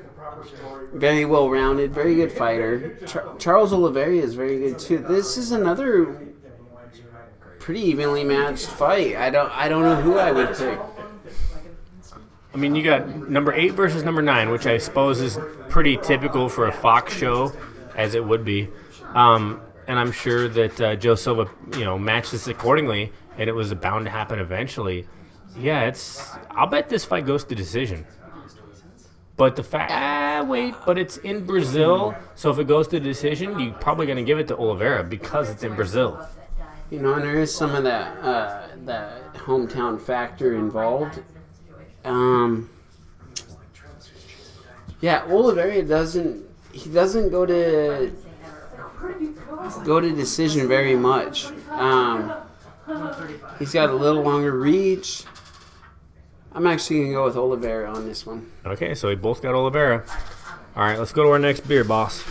[0.93, 2.97] very well rounded, very good fighter.
[3.07, 4.99] Char- Charles Oliveira is very good too.
[4.99, 6.29] This is another
[7.59, 9.17] pretty evenly matched fight.
[9.17, 10.79] I don't I don't know who I would pick.
[12.55, 15.39] I mean, you got number eight versus number nine, which I suppose is
[15.71, 17.51] pretty typical for a Fox show,
[17.97, 18.69] as it would be.
[19.15, 23.55] Um, and I'm sure that uh, Joe Silva, you know, matched this accordingly, and it
[23.55, 25.07] was bound to happen eventually.
[25.57, 26.31] Yeah, it's.
[26.51, 28.07] I'll bet this fight goes to decision.
[29.37, 33.59] But the fact, ah, wait, but it's in Brazil, so if it goes to decision,
[33.59, 36.29] you're probably going to give it to Oliveira because it's in Brazil.
[36.91, 41.23] You know, and there is some of that uh, that hometown factor involved.
[42.05, 42.69] Um,
[45.01, 48.13] yeah, Oliveira doesn't he doesn't go to
[49.85, 51.47] go to decision very much.
[51.71, 52.35] Um,
[53.59, 55.25] he's got a little longer reach.
[56.55, 58.51] I'm actually gonna go with Oliveira on this one.
[58.67, 60.05] Okay, so we both got Oliveira.
[60.77, 62.25] All right, let's go to our next beer, boss.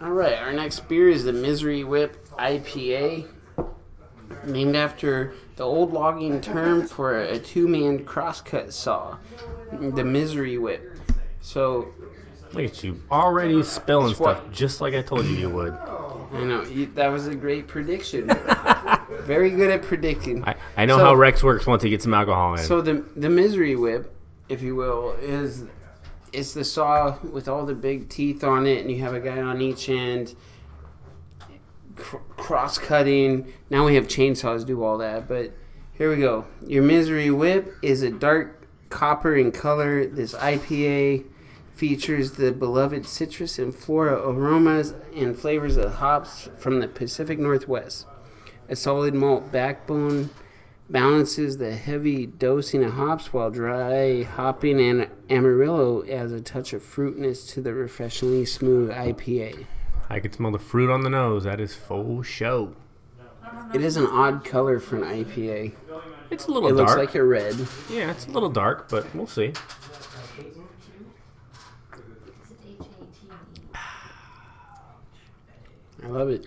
[0.00, 3.28] All right, our next beer is the Misery Whip IPA,
[4.44, 9.16] named after the old logging term for a two-man crosscut saw,
[9.72, 10.98] the Misery Whip.
[11.40, 11.88] So
[12.52, 15.72] Look at you, already spilling stuff, just like I told you you would.
[16.32, 18.26] I know you, that was a great prediction.
[19.20, 20.42] Very good at predicting.
[20.44, 22.60] I, I know So- how Rex works once he gets some alcohol in.
[22.60, 24.14] So the the Misery Whip,
[24.48, 25.64] if you will, is
[26.32, 29.40] it's the saw with all the big teeth on it, and you have a guy
[29.40, 30.34] on each end.
[31.96, 33.52] Cr- cross cutting.
[33.68, 35.52] Now we have chainsaws do all that, but
[35.94, 36.46] here we go.
[36.66, 40.06] Your Misery Whip is a dark copper in color.
[40.06, 41.24] This IPA
[41.74, 48.06] features the beloved citrus and flora aromas and flavors of hops from the Pacific Northwest.
[48.68, 50.30] A solid malt backbone
[50.90, 56.82] balances the heavy dosing of hops while dry hopping and Amarillo adds a touch of
[56.82, 59.64] fruitness to the refreshingly smooth IPA.
[60.10, 61.44] I can smell the fruit on the nose.
[61.44, 62.74] That is full show.
[63.74, 65.72] It is an odd color for an IPA.
[66.30, 66.74] It's a little dark.
[66.74, 66.98] It dark.
[66.98, 67.56] looks like a red.
[67.90, 69.52] yeah, it's a little dark, but we'll see.
[76.04, 76.46] I love it.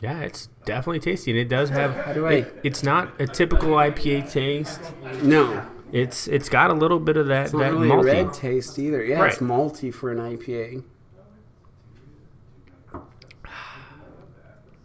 [0.00, 1.94] Yeah, it's definitely tasty, and it does have.
[1.94, 4.80] How do I- It, it's not a typical IPA taste.
[5.22, 8.04] No, It's it's got a little bit of that it's not that really malty.
[8.04, 9.04] red taste either.
[9.04, 10.82] Yeah, it's malty for an IPA.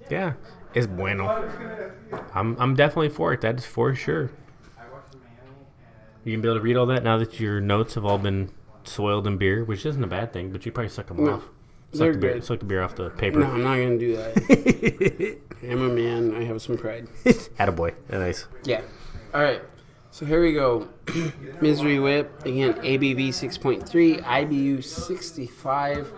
[0.09, 0.33] Yeah,
[0.73, 1.49] it's bueno.
[2.33, 3.41] I'm I'm definitely for it.
[3.41, 4.31] That is for sure.
[6.25, 8.49] You can be able to read all that now that your notes have all been
[8.83, 10.51] soiled in beer, which isn't a bad thing.
[10.51, 11.43] But you probably suck them No, off.
[11.91, 12.43] Suck the beer, good.
[12.43, 13.39] suck the beer off the paper.
[13.39, 15.37] No, I'm not gonna do that.
[15.63, 16.35] I'm a man.
[16.35, 17.07] I have some pride.
[17.25, 17.93] Attaboy.
[18.09, 18.45] Nice.
[18.63, 18.81] Yeah.
[19.33, 19.61] All right.
[20.11, 20.87] So here we go.
[21.61, 22.73] Misery Whip again.
[22.73, 26.13] ABV 6.3, IBU 65.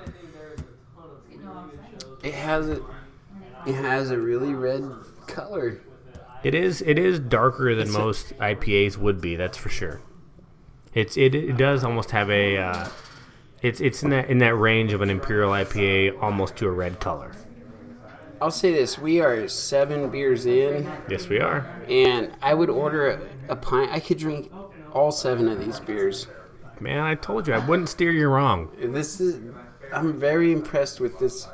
[2.24, 2.82] It has a
[3.66, 4.84] it has a really red
[5.28, 5.82] color.
[6.44, 9.36] It is it is darker than most IPAs would be.
[9.36, 10.02] That's for sure.
[10.94, 12.88] It's it, it does almost have a uh,
[13.62, 17.00] it's it's in that in that range of an imperial IPA almost to a red
[17.00, 17.32] color.
[18.42, 21.60] I'll say this: we are seven beers in, Yes, we are.
[21.88, 23.92] and I would order a, a pint.
[23.92, 24.52] I could drink
[24.94, 26.28] all seven of these beers.
[26.80, 28.72] Man, I told you I wouldn't steer you wrong.
[28.80, 29.40] This is.
[29.94, 31.48] I'm very impressed with this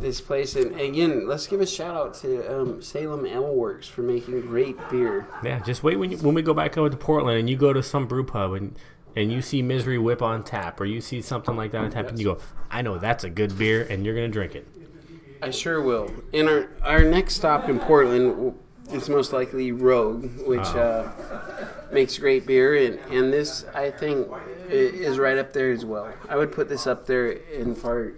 [0.00, 4.02] this place, and again, let's give a shout out to um, Salem Ale Works for
[4.02, 5.26] making great beer.
[5.44, 7.72] Yeah, just wait when you, when we go back over to Portland and you go
[7.72, 8.74] to some brew pub and
[9.16, 12.08] and you see Misery Whip on tap or you see something like that on tap
[12.08, 12.38] and you go,
[12.70, 14.66] I know that's a good beer and you're gonna drink it.
[15.42, 16.10] I sure will.
[16.32, 18.54] And our our next stop in Portland
[18.92, 21.10] is most likely Rogue, which uh,
[21.92, 24.28] makes great beer, and and this I think
[24.68, 26.12] i- is right up there as well.
[26.28, 28.12] I would put this up there in far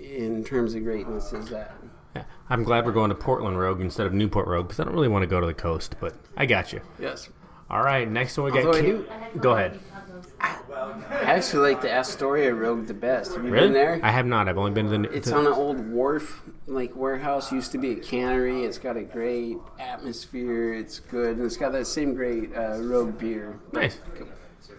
[0.00, 1.74] in terms of greatness as that.
[2.14, 4.94] Yeah, I'm glad we're going to Portland Rogue instead of Newport Rogue because I don't
[4.94, 6.80] really want to go to the coast, but I got you.
[6.98, 7.28] Yes.
[7.68, 8.66] All right, next one we got.
[8.66, 8.86] Although I Ca-
[9.34, 9.80] do- Go ahead.
[10.40, 10.56] I
[11.22, 13.34] actually like the Astoria Rogue the best.
[13.34, 13.66] Have you Really?
[13.68, 14.00] been there?
[14.02, 14.48] I have not.
[14.48, 15.16] I've only been to the.
[15.16, 17.50] It's to- on an old wharf, like warehouse.
[17.52, 18.64] Used to be a cannery.
[18.64, 20.74] It's got a great atmosphere.
[20.74, 23.58] It's good, and it's got that same great uh, Rogue beer.
[23.72, 23.98] nice.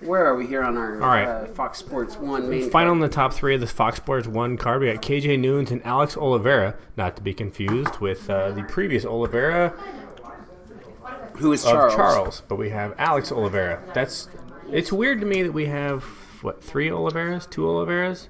[0.01, 1.25] Where are we here on our All right.
[1.27, 2.69] uh, Fox Sports One main?
[2.69, 5.71] Final in the top three of the Fox Sports One card, we got KJ Noons
[5.71, 9.69] and Alex Oliveira, not to be confused with uh, the previous Oliveira
[11.35, 11.95] Who is of Charles?
[11.95, 12.43] Charles.
[12.47, 13.81] But we have Alex Oliveira.
[13.93, 14.27] That's
[14.71, 16.03] it's weird to me that we have
[16.41, 18.27] what three Oliveiras, two Oliveiras,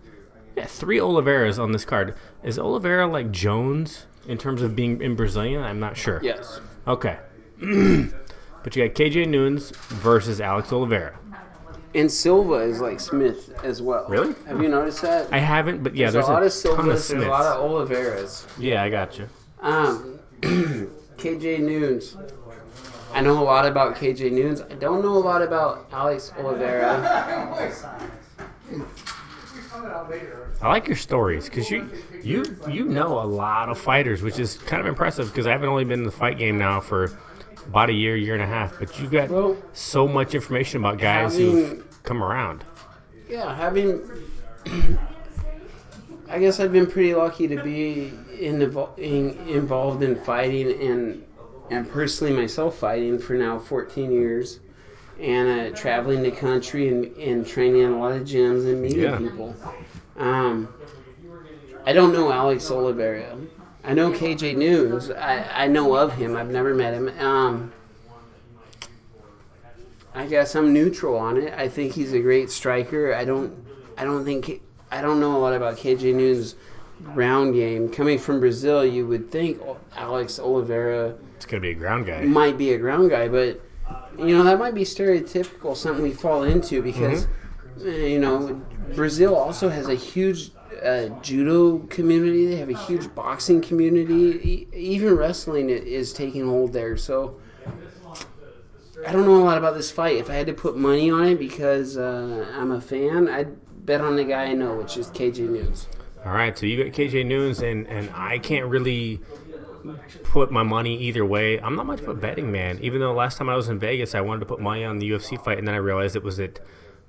[0.56, 2.16] yeah, three Oliveiras on this card.
[2.44, 5.64] Is Oliveira like Jones in terms of being in Brazilian?
[5.64, 6.20] I'm not sure.
[6.24, 6.60] Yes.
[6.88, 7.18] Okay.
[7.60, 11.18] but you got KJ Noons versus Alex Oliveira.
[11.96, 14.08] And Silva is like Smith as well.
[14.08, 14.36] Really?
[14.46, 15.32] Have you noticed that?
[15.32, 17.10] I haven't, but yeah, there's, there's, a lot of ton Silvas.
[17.10, 18.46] of There's a lot of Oliveras.
[18.60, 19.28] Yeah, I got you.
[19.62, 22.16] Um, KJ Noons.
[23.18, 24.62] I know a lot about KJ Noons.
[24.62, 27.02] I don't know a lot about Alex Oliveira.
[30.62, 31.90] I like your stories because you
[32.22, 35.68] you you know a lot of fighters, which is kind of impressive because I haven't
[35.68, 37.12] only been in the fight game now for
[37.66, 38.78] about a year, year and a half.
[38.78, 42.64] But you've got Well, so much information about guys having- who've come around.
[43.28, 44.00] Yeah, having.
[46.30, 48.62] I guess I've been pretty lucky to be in,
[48.98, 51.24] in, involved in fighting and
[51.70, 54.60] and personally myself fighting for now 14 years,
[55.20, 59.02] and uh, traveling the country and, and training in a lot of gyms and meeting
[59.02, 59.18] Yeah.
[59.18, 59.56] people.
[60.18, 60.68] Um,
[61.86, 63.38] I don't know Alex Oliveira.
[63.84, 65.10] I know KJ Noons.
[65.12, 66.36] I, I know of him.
[66.36, 67.08] I've never met him.
[67.20, 67.72] Um,
[70.14, 71.54] I guess I'm neutral on it.
[71.56, 73.14] I think he's a great striker.
[73.14, 73.54] I don't.
[73.98, 74.62] I don't think.
[74.92, 76.56] I don't know a lot about KJ Noons'
[77.04, 77.90] ground game.
[77.90, 79.62] Coming from Brazil, you would think
[79.96, 82.22] Alex Oliveira It's gonna be a ground guy.
[82.22, 83.62] might be a ground guy, but
[84.18, 87.28] you know that might be stereotypical, something we fall into because
[87.86, 88.60] uh, you know
[88.96, 90.50] Brazil also has a huge
[90.84, 92.48] uh, judo community.
[92.48, 94.40] They have a huge boxing community.
[94.44, 96.98] E- even wrestling is taking hold there.
[96.98, 97.40] So
[99.06, 100.18] I don't know a lot about this fight.
[100.18, 104.02] If I had to put money on it because uh, I'm a fan, I'd bet
[104.02, 105.88] on the guy I know, which is KJ Noons.
[106.26, 109.22] All right, so you got KJ Noons, and and I can't really
[110.24, 111.60] put my money either way.
[111.60, 114.16] I'm not much of a betting man, even though last time I was in Vegas,
[114.16, 116.40] I wanted to put money on the UFC fight, and then I realized it was
[116.40, 116.60] at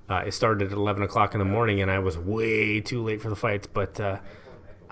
[0.09, 3.21] uh, it started at 11 o'clock in the morning, and I was way too late
[3.21, 3.67] for the fights.
[3.67, 4.17] But uh,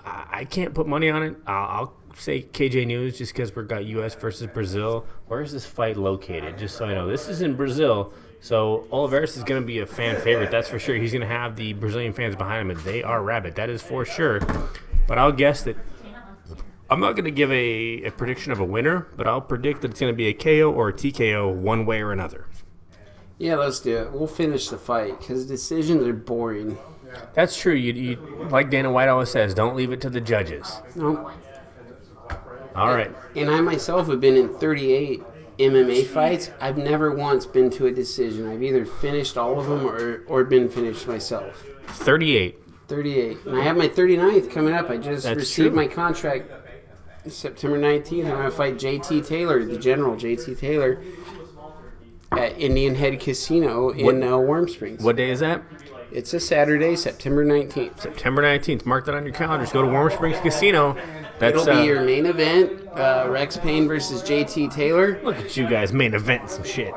[0.04, 1.36] I, can't put money on it.
[1.46, 4.14] I'll, I'll say KJ Noons just because we've got U.S.
[4.14, 5.06] versus Brazil.
[5.26, 6.56] Where is this fight located?
[6.56, 8.12] Just so I know, this is in Brazil.
[8.40, 10.94] So Oliveira is going to be a fan favorite, that's for sure.
[10.94, 13.56] He's going to have the Brazilian fans behind him, and they are rabid.
[13.56, 14.40] That is for sure.
[15.08, 15.76] But I'll guess that
[16.90, 19.90] I'm not going to give a, a prediction of a winner, but I'll predict that
[19.90, 22.46] it's going to be a KO or a TKO one way or another.
[23.36, 24.12] Yeah, let's do it.
[24.12, 26.76] We'll finish the fight because decisions are boring.
[27.34, 27.74] That's true.
[27.74, 30.80] You, you like Dana White always says, don't leave it to the judges.
[30.96, 31.30] No,
[32.74, 33.14] All right.
[33.36, 35.22] And I myself have been in 38
[35.58, 36.50] MMA fights.
[36.60, 38.48] I've never once been to a decision.
[38.48, 41.64] I've either finished all of them or, or been finished myself.
[41.88, 42.58] 38.
[42.88, 43.44] 38.
[43.44, 44.90] And I have my 39th coming up.
[44.90, 45.76] I just That's received true.
[45.76, 46.50] my contract
[47.30, 48.24] September 19th.
[48.24, 51.02] I'm going to fight JT Taylor, the general JT Taylor,
[52.32, 55.02] at Indian Head Casino in uh, Warm Springs.
[55.02, 55.62] What day is that?
[56.10, 58.00] It's a Saturday, September 19th.
[58.00, 58.86] September 19th.
[58.86, 59.72] Mark that on your calendars.
[59.72, 60.96] Go to Warm Springs Casino.
[61.38, 65.20] That's It'll uh, be your main event, uh, Rex Payne versus JT Taylor.
[65.22, 66.94] Look at you guys main event some shit.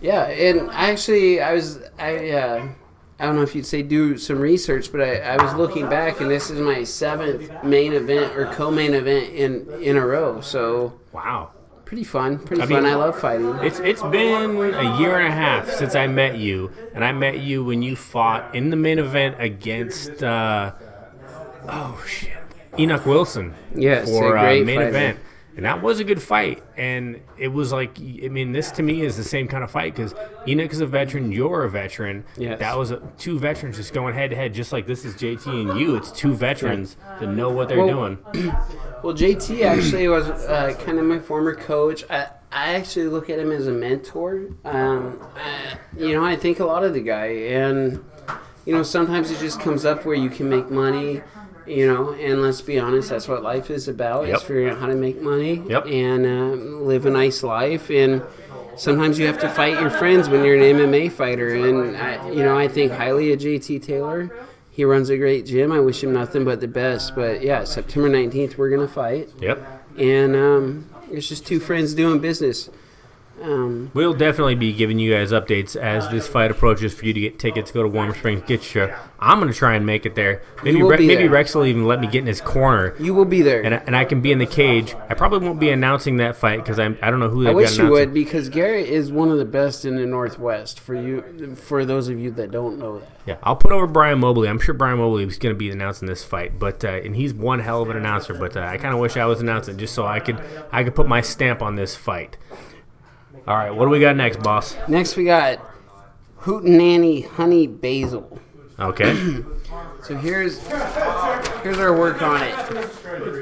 [0.00, 2.68] Yeah, and actually, I was I uh,
[3.20, 6.20] I don't know if you'd say do some research, but I, I was looking back,
[6.20, 10.40] and this is my seventh main event or co-main event in in a row.
[10.40, 11.50] So Wow.
[11.84, 12.84] pretty fun, pretty I fun.
[12.84, 13.48] mean- I love fighting.
[13.62, 17.40] It's it's been a year and a half since I met you, and I met
[17.40, 20.72] you when you fought in the main event against uh,
[21.68, 22.30] oh shit
[22.78, 24.88] Enoch Wilson Yes, for a uh, main fighter.
[24.90, 25.18] event,
[25.58, 26.62] and that was a good fight.
[26.76, 29.92] And it was like I mean this to me is the same kind of fight
[29.94, 30.14] because
[30.46, 32.24] Enoch is a veteran, you're a veteran.
[32.36, 32.60] Yes.
[32.60, 35.46] That was a, two veterans just going head to head, just like this is JT
[35.48, 35.96] and you.
[35.96, 38.54] It's two veterans that know what they're Well, doing.
[39.02, 42.02] Well, JT actually was uh, kind of my former coach.
[42.10, 44.48] I, I actually look at him as a mentor.
[44.64, 48.04] Um, I, you know, I think a lot of the guy, and
[48.64, 51.20] you know, sometimes it just comes up where you can make money.
[51.68, 54.36] You know, and let's be honest, that's what life is about: Yep.
[54.36, 55.86] is figuring out how to make money Yep.
[55.86, 57.90] and um, live a nice life.
[57.90, 58.22] And
[58.76, 61.54] sometimes you have to fight your friends when you're an MMA fighter.
[61.54, 64.30] And I, you know, I think highly of JT Taylor.
[64.70, 65.72] He runs a great gym.
[65.72, 67.14] I wish him nothing but the best.
[67.14, 69.58] But yeah, September 19th, we're gonna fight Yep.
[69.98, 72.70] and um, it's just two friends doing business.
[73.42, 77.20] Um, We'll definitely be giving you guys updates as this fight approaches for you to
[77.20, 77.70] get tickets.
[77.70, 78.96] Go to Warm Springs, get your.
[79.20, 80.42] I'm gonna try and make it there.
[80.62, 81.30] Maybe Re- be maybe there.
[81.30, 83.62] Rex will even let me get in his corner, you will be there.
[83.62, 84.94] and I, and I can be in the cage.
[85.08, 87.52] I probably won't be announcing that fight because I'm I don't know who I they've
[87.52, 90.80] I wish you would because Garrett is one of the best in the Northwest.
[90.80, 94.20] For you, for those of you that don't know that, Yeah, I'll put over Brian
[94.20, 94.48] Mobley.
[94.48, 97.34] I'm sure Brian Mobley is going to be announcing this fight, but uh, and he's
[97.34, 98.34] one hell of an announcer.
[98.34, 100.94] But uh, I kind of wish I was announcing just so I could I could
[100.94, 102.36] put my stamp on this fight.
[103.48, 104.76] All right, what do we got next, boss?
[104.88, 105.58] next we got
[106.38, 108.38] Hootenanny Honey Basil.
[108.78, 109.42] Okay,
[110.02, 110.58] So here's
[111.62, 112.54] here's our work on it.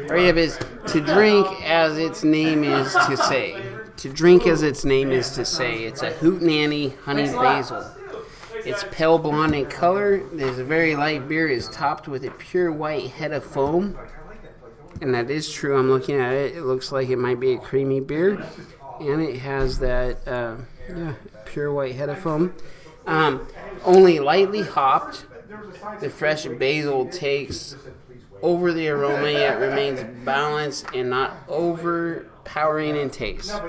[0.08, 3.60] Our have is to drink as its name is to say.
[3.96, 5.82] To drink as its name is to say.
[5.82, 7.84] It's a Hootenanny Honey Basil.
[8.54, 10.22] It's pale blonde in color.
[10.32, 11.48] There's a very light beer.
[11.48, 13.98] is topped with a pure white head of foam.
[15.00, 15.76] And that is true.
[15.76, 16.54] I'm looking at it.
[16.54, 18.46] It looks like it might be a creamy beer.
[19.00, 20.56] And it has that, uh,
[20.94, 22.54] yeah, pure white head of foam.
[23.06, 23.46] Um,
[23.84, 25.26] only lightly hopped.
[26.00, 27.76] The fresh basil takes
[28.42, 33.62] over the aroma, yet remains balanced and not overpowering in taste.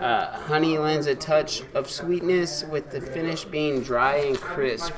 [0.00, 4.94] Uh, honey lends a touch of sweetness, with the finish being dry and crisp.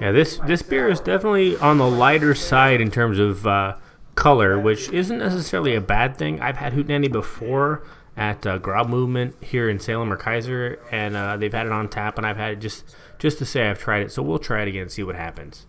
[0.00, 3.74] yeah this this beer is definitely on the lighter side in terms of uh,
[4.14, 6.40] color, which isn't necessarily a bad thing.
[6.40, 7.82] I've had Hootenanny before
[8.16, 11.88] at uh, Grub Movement here in Salem or Keizer, and uh, they've had it on
[11.88, 14.12] tap, and I've had it just just to say I've tried it.
[14.12, 15.66] So we'll try it again and see what happens.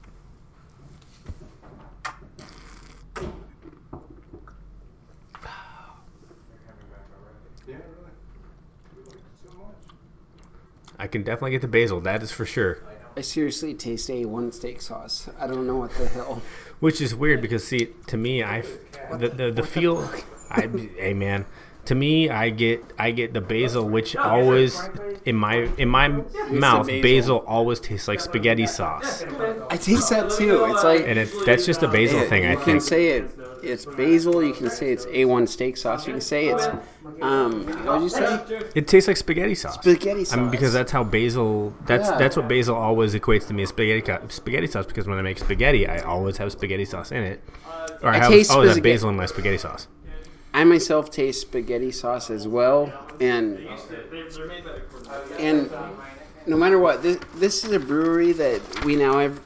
[11.00, 12.80] I can definitely get the basil, that is for sure.
[13.16, 15.30] I seriously taste A1 steak sauce.
[15.39, 16.41] I don't know what the hell.
[16.80, 18.64] Which is weird because see, to me, I
[19.18, 20.10] the the, the feel,
[20.52, 20.68] I
[20.98, 21.45] hey man,
[21.88, 24.89] to me, I get I get the basil, which always
[25.25, 26.07] in my in my
[26.49, 27.01] mouth, basil.
[27.01, 29.23] basil always tastes like spaghetti sauce,
[29.69, 30.65] I taste that too.
[30.65, 32.59] It's like and it's that's just a basil it- thing, I think.
[32.59, 32.81] you can think.
[32.83, 33.29] say it.
[33.63, 34.43] It's basil.
[34.43, 36.05] You can say it's A1 steak sauce.
[36.07, 36.67] You can say it's
[37.21, 37.65] um.
[37.85, 38.39] What did you say?
[38.75, 39.75] It tastes like spaghetti sauce.
[39.75, 40.38] Spaghetti sauce.
[40.38, 41.73] I mean, because that's how basil.
[41.88, 42.17] That's Yeah.
[42.17, 44.85] that's what basil always equates to me is spaghetti ca- spaghetti sauce.
[44.85, 47.41] Because when I make spaghetti, I always have spaghetti sauce in it,
[48.03, 49.88] or I, I have, taste always have spaghetti- basil in my spaghetti sauce.
[50.58, 53.64] I myself taste spaghetti sauce as well, and
[55.38, 55.70] and
[56.47, 59.39] no matter what, this this is a brewery that we now have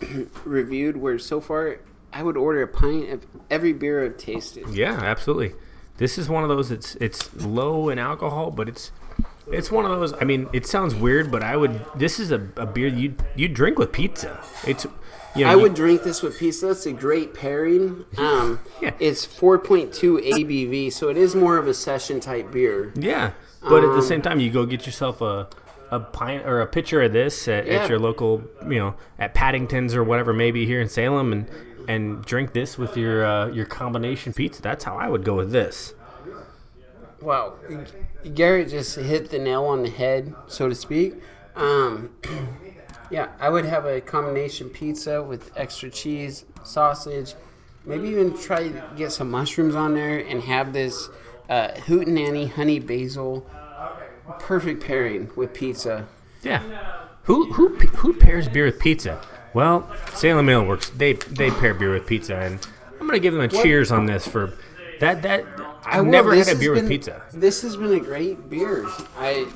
[0.44, 0.94] reviewed.
[0.94, 1.78] Where so far,
[2.12, 4.68] I would order a pint of every beer I've tasted.
[4.68, 5.54] Yeah, absolutely.
[5.96, 6.70] This is one of those.
[6.70, 8.90] It's it's low in alcohol, but it's
[9.52, 10.12] it's one of those.
[10.20, 11.80] I mean, it sounds weird, but I would.
[11.96, 14.40] This is a, a beer you you drink with pizza.
[14.66, 14.86] It's
[15.36, 16.70] you know, I you- would drink this with pizza.
[16.70, 18.04] It's a great pairing.
[18.18, 18.92] Um, Yeah.
[18.98, 19.92] It's 4.2
[20.32, 22.92] ABV, so it is more of a session type beer.
[22.96, 23.32] Yeah,
[23.62, 25.48] but at the Um, same time, you go get yourself a
[25.90, 27.76] a pint or a pitcher of this at, Yeah.
[27.84, 31.46] at your local, you know, at Paddington's or whatever, maybe here in Salem, and
[31.88, 34.60] and drink this with your uh, your combination pizza.
[34.60, 35.94] That's how I would go with this.
[37.20, 37.54] Wow,
[38.34, 41.14] Garrett just hit the nail on the head, so to speak.
[41.56, 42.10] Um,
[43.10, 47.34] yeah, I would have a combination pizza with extra cheese, sausage,
[47.84, 51.08] maybe even try to get some mushrooms on there and have this
[51.48, 53.46] uh, hootenanny honey basil.
[54.38, 56.06] Perfect pairing with pizza.
[56.42, 56.62] Yeah.
[57.24, 59.20] Who who who pairs beer with pizza?
[59.54, 60.90] Well, Salem Ale Works.
[60.90, 62.58] They they pair beer with pizza, and
[63.00, 64.52] I'm gonna give them a cheers on this for
[65.00, 65.22] that.
[65.22, 65.44] That
[65.90, 66.12] I've will.
[66.12, 67.22] never had a beer with pizza.
[67.32, 68.86] This has been a great beer.
[69.16, 69.46] I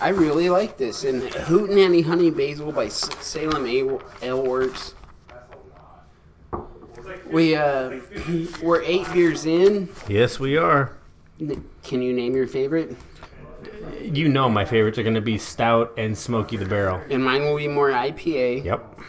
[0.00, 1.04] I really like this.
[1.04, 4.94] And Hootenanny Honey Basil by Salem Ale Works.
[7.30, 8.00] We uh,
[8.62, 9.88] we're eight beers in.
[10.08, 10.96] Yes, we are.
[11.38, 12.96] Can you name your favorite?
[14.00, 17.00] You know my favorites are gonna be Stout and Smoky the Barrel.
[17.10, 18.64] And mine will be more IPA.
[18.64, 19.00] Yep.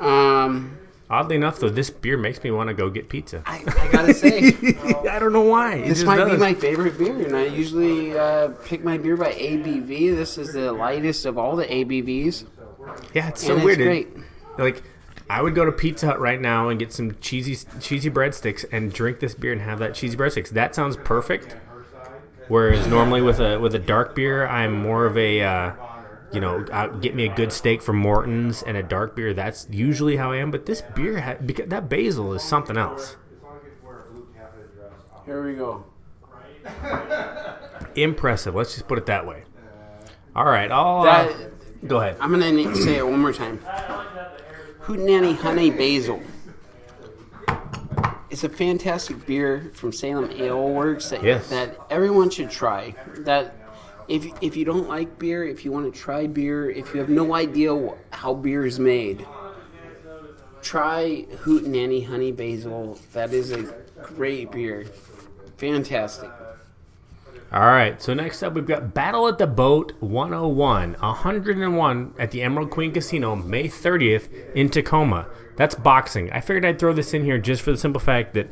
[0.00, 0.76] Um,
[1.10, 3.42] Oddly enough, though, this beer makes me want to go get pizza.
[3.44, 4.48] I, I gotta say,
[5.10, 5.74] I don't know why.
[5.76, 9.32] It this might be my favorite beer, and I usually uh, pick my beer by
[9.32, 10.16] ABV.
[10.16, 12.44] This is the lightest of all the ABVs,
[13.12, 13.80] Yeah, it's so and weird.
[13.80, 14.08] It- great.
[14.56, 14.82] like,
[15.28, 18.92] I would go to Pizza Hut right now and get some cheesy cheesy breadsticks and
[18.92, 20.50] drink this beer and have that cheesy breadsticks.
[20.50, 21.54] That sounds perfect.
[22.48, 25.72] Whereas normally with a with a dark beer, I'm more of a uh,
[26.34, 29.32] you know, uh, get me a good steak from Morton's and a dark beer.
[29.32, 30.50] That's usually how I am.
[30.50, 33.16] But this beer, ha- that basil is something else.
[35.24, 35.84] Here we go.
[37.94, 38.54] Impressive.
[38.54, 39.44] Let's just put it that way.
[40.36, 41.32] All right, I'll uh,
[41.86, 42.16] go ahead.
[42.20, 43.58] I'm gonna na- say it one more time.
[44.80, 46.20] Hootenanny Honey Basil.
[48.30, 51.48] It's a fantastic beer from Salem Ale Works that, Yes.
[51.50, 52.94] that everyone should try.
[53.18, 53.54] That
[54.08, 57.08] if if you don't like beer, if you want to try beer, if you have
[57.08, 59.26] no idea how beer is made,
[60.62, 62.98] try Hootenanny Honey Basil.
[63.12, 63.62] That is a
[64.02, 64.86] great beer.
[65.56, 66.30] Fantastic.
[67.52, 72.42] All right, so next up we've got Battle at the Boat 101, 101 at the
[72.42, 75.26] Emerald Queen Casino, May 30th in Tacoma.
[75.54, 76.32] That's boxing.
[76.32, 78.50] I figured I'd throw this in here just for the simple fact that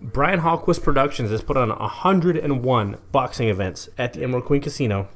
[0.00, 5.08] Brian Halquist Productions has put on 101 boxing events at the Emerald Queen Casino,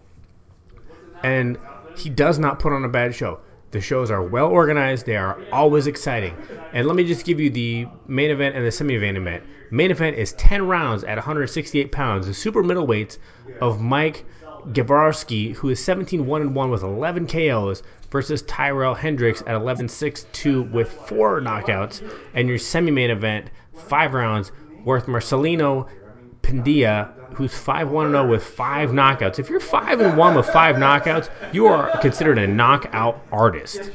[1.23, 1.57] and
[1.97, 3.39] he does not put on a bad show.
[3.71, 6.37] The shows are well organized, they are always exciting.
[6.73, 9.45] And let me just give you the main event and the semi main event.
[9.71, 12.27] Main event is 10 rounds at 168 pounds.
[12.27, 13.19] The super middleweights
[13.61, 14.27] of Mike
[14.73, 20.27] Gavronski, who is 17 1 1 with 11 KOs, versus Tyrell Hendricks at 11 6
[20.33, 22.03] 2 with 4 knockouts.
[22.35, 24.53] And your semi main event, 5 rounds,
[24.85, 25.89] worth Marcelino
[26.43, 29.39] Pindia, who's 5 1 0 with 5 knockouts.
[29.39, 33.91] If you're 5 and 1 with 5 knockouts, you are considered a knockout artist.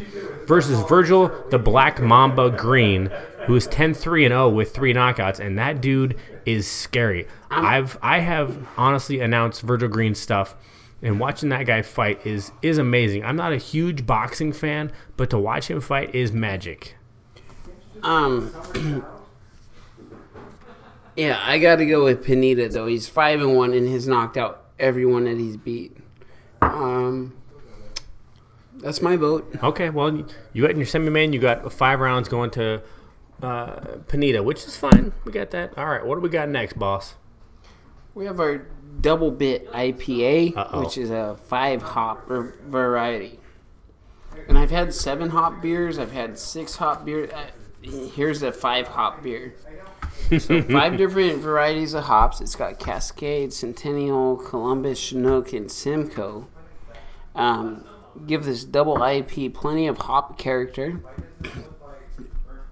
[0.47, 3.11] Versus Virgil the Black Mamba Green,
[3.45, 7.27] who's 10 3 and 0 with 3 knockouts, and that dude is scary.
[7.51, 10.55] I've I have honestly announced Virgil Green stuff.
[11.03, 13.23] And watching that guy fight is is amazing.
[13.23, 16.95] I'm not a huge boxing fan, but to watch him fight is magic.
[18.01, 19.05] Um.
[21.17, 22.87] yeah, I got to go with Panita though.
[22.87, 25.97] He's five and one and has knocked out everyone that he's beat.
[26.61, 27.33] Um.
[28.79, 29.55] That's my vote.
[29.63, 30.15] Okay, well,
[30.53, 32.81] you got in your semi main, you got five rounds going to
[33.41, 35.11] uh, Panita, which is fine.
[35.25, 35.75] We got that.
[35.77, 37.15] All right, what do we got next, boss?
[38.13, 38.67] We have our
[39.01, 40.83] double bit IPA, Uh-oh.
[40.83, 43.39] which is a five hop var- variety.
[44.47, 45.97] And I've had seven hop beers.
[45.97, 47.31] I've had six hop beers.
[47.31, 47.47] Uh,
[48.13, 49.55] here's a five hop beer.
[50.39, 52.41] So five different varieties of hops.
[52.41, 56.45] It's got Cascade, Centennial, Columbus, Chinook, and Simcoe.
[57.33, 57.85] Um,
[58.25, 60.99] give this double IP plenty of hop character.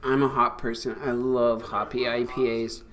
[0.03, 0.97] I'm a hop person.
[1.01, 2.83] I love hoppy IPAs.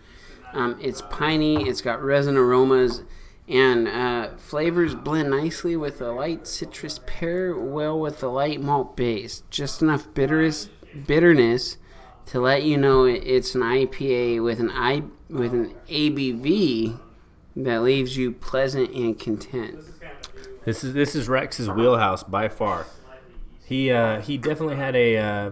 [0.52, 1.68] Um, it's piney.
[1.68, 3.02] It's got resin aromas,
[3.48, 8.96] and uh, flavors blend nicely with a light citrus pair well with the light malt
[8.96, 9.42] base.
[9.50, 10.68] Just enough bitterness,
[11.06, 11.78] bitterness
[12.26, 16.98] to let you know it's an IPA with an I with an ABV
[17.56, 19.78] that leaves you pleasant and content.
[20.64, 22.86] This is this is Rex's wheelhouse by far.
[23.64, 25.50] He uh, he definitely had a uh,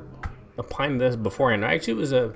[0.59, 1.65] a pint of this beforehand.
[1.65, 2.35] Actually, it was a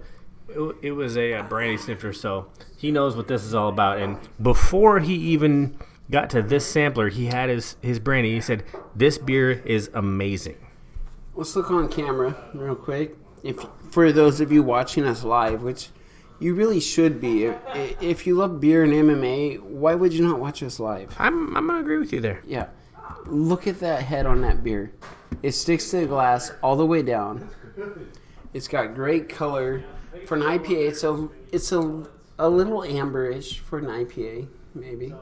[0.48, 3.98] it it was a, uh brandy snifter, so he knows what this is all about.
[3.98, 5.76] And before he even
[6.10, 8.34] got to this sampler, he had his his brandy.
[8.34, 8.64] He said,
[8.96, 10.56] "This beer is amazing."
[11.34, 13.16] Let's look on camera real quick.
[13.42, 13.58] If
[13.94, 15.88] for those of you watching us live, which
[16.40, 20.40] you really should be, if, if you love beer and MMA, why would you not
[20.40, 21.14] watch us live?
[21.16, 22.42] I'm I'm gonna agree with you there.
[22.44, 22.66] Yeah.
[23.26, 24.92] Look at that head on that beer.
[25.44, 27.48] It sticks to the glass all the way down.
[28.52, 29.84] It's got great color
[30.26, 30.88] for an IPA.
[30.88, 32.04] It's a it's a
[32.40, 35.14] a little amberish for an IPA, maybe.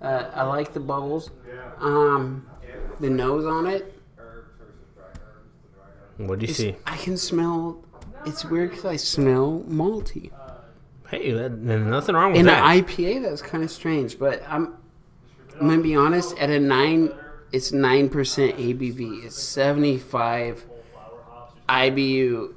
[0.00, 1.30] Uh, I like the bubbles.
[1.78, 2.44] Um,
[2.98, 3.94] the nose on it.
[6.16, 6.74] What do you see?
[6.84, 7.84] I can smell.
[8.26, 10.30] It's weird because I smell malty.
[11.08, 12.64] Hey, that, there's nothing wrong with In that.
[12.64, 14.18] an IPA, that's kind of strange.
[14.18, 14.74] But I'm,
[15.60, 16.36] I'm gonna be honest.
[16.38, 17.12] At a nine,
[17.52, 19.24] it's nine percent ABV.
[19.24, 20.64] It's seventy five
[21.68, 22.54] IBU.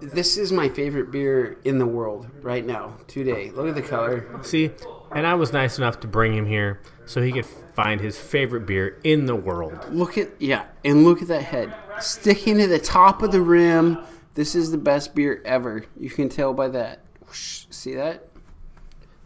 [0.00, 3.50] This is my favorite beer in the world right now, today.
[3.50, 4.26] Look at the color.
[4.42, 4.70] See,
[5.12, 8.66] and I was nice enough to bring him here so he could find his favorite
[8.66, 9.78] beer in the world.
[9.90, 13.98] Look at yeah, and look at that head sticking to the top of the rim.
[14.36, 15.84] This is the best beer ever.
[15.98, 17.00] You can tell by that.
[17.26, 18.28] Whoosh, See that?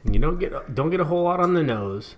[0.05, 2.15] And you don't get don't get a whole lot on the nose.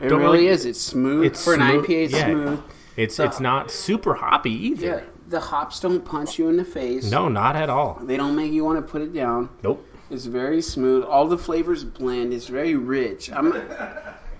[0.00, 0.64] It Don't really really- is.
[0.66, 2.04] It's smooth It's for an IPA.
[2.04, 2.26] It's yeah.
[2.26, 2.60] smooth.
[2.96, 4.86] It's it's not super hoppy either.
[4.86, 7.10] Yeah, the hops don't punch you in the face.
[7.10, 8.00] No, not at all.
[8.04, 9.48] They don't make you want to put it down.
[9.62, 9.84] Nope.
[10.10, 11.04] It's very smooth.
[11.04, 12.32] All the flavors blend.
[12.32, 13.32] It's very rich.
[13.32, 13.52] I'm.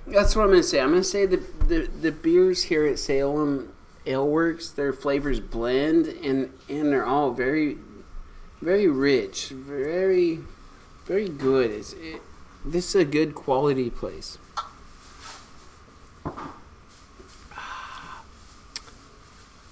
[0.06, 0.80] That's what I'm gonna say.
[0.80, 3.72] I'm gonna say the the, the beers here at Salem
[4.06, 7.78] Ale Works, their flavors blend and and they're all very,
[8.60, 9.48] very rich.
[9.48, 10.40] Very,
[11.06, 11.70] very good.
[11.70, 12.20] It's it,
[12.64, 14.38] this is a good quality place.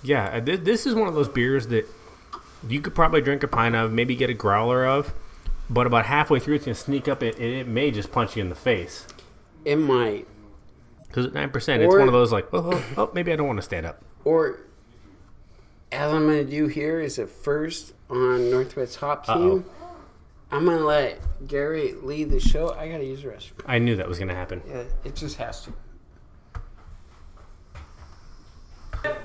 [0.02, 1.86] Yeah, this is one of those beers that
[2.68, 5.12] you could probably drink a pint of, maybe get a growler of,
[5.70, 8.48] but about halfway through it's gonna sneak up and it may just punch you in
[8.48, 9.06] the face.
[9.64, 10.26] It might
[11.08, 13.46] Because at nine percent, it's one of those like, oh, oh, oh, maybe I don't
[13.46, 14.02] want to stand up.
[14.24, 14.60] or.
[15.92, 19.34] As I'm gonna do here is a first on Northwest Hop Team.
[19.36, 19.64] Uh-oh.
[20.50, 22.70] I'm gonna let Gary lead the show.
[22.70, 23.60] I gotta use the restroom.
[23.66, 24.62] I knew that was gonna happen.
[24.66, 25.72] Yeah, it just has to.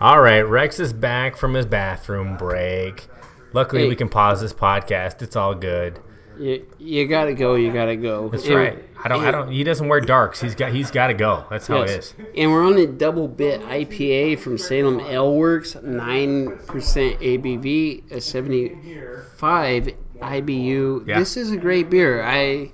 [0.00, 3.08] All right, Rex is back from his bathroom break.
[3.52, 3.88] Luckily, Hey.
[3.88, 5.22] we can pause this podcast.
[5.22, 5.98] It's all good.
[6.38, 7.54] You, you gotta go.
[7.56, 8.28] You gotta go.
[8.28, 8.84] That's And- right.
[9.02, 9.24] I don't.
[9.24, 9.50] I don't.
[9.52, 10.40] He doesn't wear darks.
[10.40, 10.72] He's got.
[10.72, 11.44] He's got to go.
[11.50, 12.06] That's how it Yes.
[12.06, 12.14] is.
[12.36, 18.20] And we're on a double bit IPA from Salem Ale Works, nine percent ABV, a
[18.20, 19.88] seventy-five
[20.20, 21.06] IBU.
[21.06, 21.18] Yeah.
[21.20, 22.22] This is a great beer.
[22.24, 22.72] I,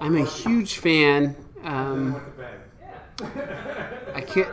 [0.00, 1.34] I'm a huge fan.
[1.64, 2.20] Um,
[4.14, 4.48] I can't.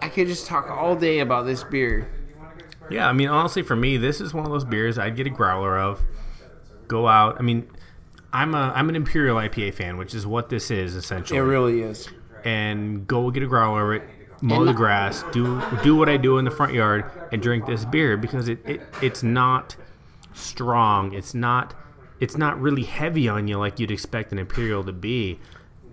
[0.00, 2.10] I could just talk all day about this beer.
[2.90, 5.30] Yeah, I mean, honestly, for me, this is one of those beers I'd get a
[5.30, 6.00] growler of.
[6.88, 7.36] Go out.
[7.38, 7.68] I mean,
[8.32, 11.38] I'm a I'm an Imperial IPA fan, which is what this is essentially.
[11.38, 12.08] It really is.
[12.44, 14.08] and go get a growler of it,
[14.40, 17.66] mow And- the grass, do do what I do in the front yard, and drink
[17.66, 19.76] this beer because it, it it's not
[20.34, 21.12] strong.
[21.12, 21.74] It's not
[22.20, 25.38] it's not really heavy on you like you'd expect an imperial to be.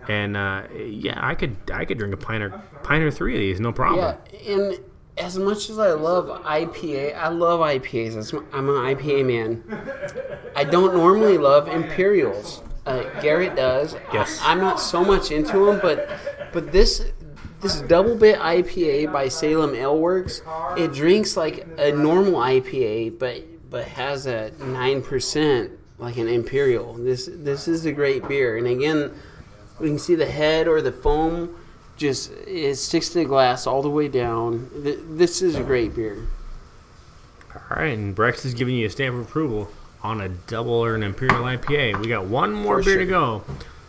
[0.07, 2.49] And uh, yeah, I could I could drink a pint or
[2.83, 4.15] pint or three of these, no problem.
[4.31, 4.79] Yeah, and
[5.19, 8.33] as much as I love IPA, I love IPAs.
[8.53, 9.63] I'm an IPA man.
[10.55, 12.63] I don't normally love Imperials.
[12.85, 13.95] Uh, Garrett does.
[14.13, 14.39] Yes.
[14.41, 16.09] I, am not so much into them, but
[16.53, 17.05] but this
[17.61, 20.41] this double bit IPA by Salem Ale Works,
[20.77, 26.93] it drinks like a normal IPA, but but has a nine percent like an Imperial.
[26.93, 29.11] This this is a great beer, and again,
[29.79, 31.58] we can see the head or the foam
[31.99, 34.69] just it sticks to the glass all the way down.
[34.73, 36.25] This is a great beer.
[37.53, 39.69] All right, and Brex is giving you a stamp of approval
[40.01, 41.99] on a double or an imperial IPA.
[41.99, 43.43] We got one more beer to go.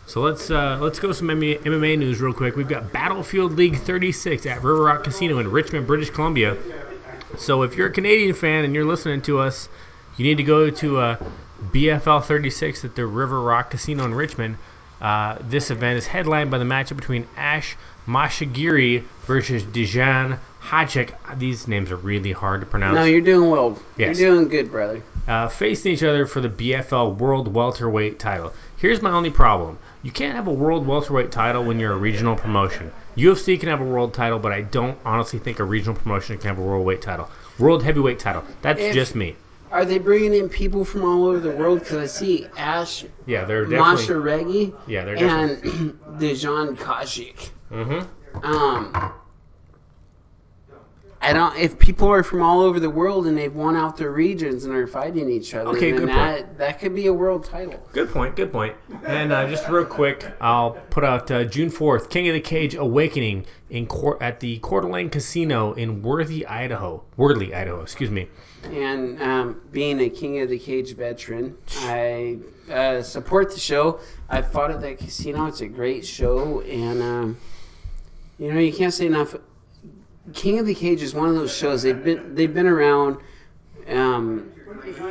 [0.07, 2.57] So let's uh, let's go some MMA, MMA news real quick.
[2.57, 6.57] We've got Battlefield League 36 at River Rock Casino in Richmond, British Columbia.
[7.39, 9.69] So if you're a Canadian fan and you're listening to us,
[10.17, 11.17] you need to go to uh,
[11.71, 14.57] BFL 36 at the River Rock Casino in Richmond.
[15.01, 17.77] Uh, this event is headlined by the matchup between Ash
[18.11, 21.11] Mashagiri versus Dijan Hacek.
[21.39, 22.95] These names are really hard to pronounce.
[22.97, 23.79] No, you're doing well.
[23.97, 24.19] Yes.
[24.19, 25.03] You're doing good, brother.
[25.29, 28.53] uh, facing each other for the BFL World Welterweight title.
[28.77, 32.35] Here's my only problem: you can't have a World Welterweight title when you're a regional
[32.37, 32.91] promotion.
[33.17, 36.49] UFC can have a world title, but I don't honestly think a regional promotion can
[36.49, 37.29] have a world weight title.
[37.59, 38.43] World heavyweight title.
[38.63, 39.37] That's If- just me.
[39.73, 41.79] Are they bringing in people from all over the world?
[41.81, 43.79] Because I see Ash Yeah, they're definitely.
[43.93, 45.71] Masha Regi Yeah, they're definitely.
[45.71, 47.51] and Dejan Kajik.
[47.71, 48.01] Hmm
[48.43, 49.13] Um,
[51.23, 51.55] I don't.
[51.59, 54.75] If people are from all over the world and they've won out their regions and
[54.75, 57.79] are fighting each other, Okay, then good that that could be a world title.
[57.93, 58.37] Good point.
[58.37, 58.75] Good point.
[59.05, 62.75] And uh, just real quick, I'll put out uh, June fourth, King of the Cage
[62.75, 67.05] Awakening in court at the Coeur d'Alene Casino in Worthy, Idaho.
[67.19, 67.83] Worthy, Idaho.
[67.83, 68.27] Excuse me.
[68.65, 72.39] And um, being a King of the Cage veteran, I
[72.71, 74.01] uh, support the show.
[74.31, 75.47] I fought at that casino.
[75.47, 77.39] It's a great show, and um,
[78.41, 79.37] you know you can't say enough
[80.33, 81.83] King of the Cage is one of those shows.
[81.83, 83.19] They've been they've been around,
[83.89, 84.53] um,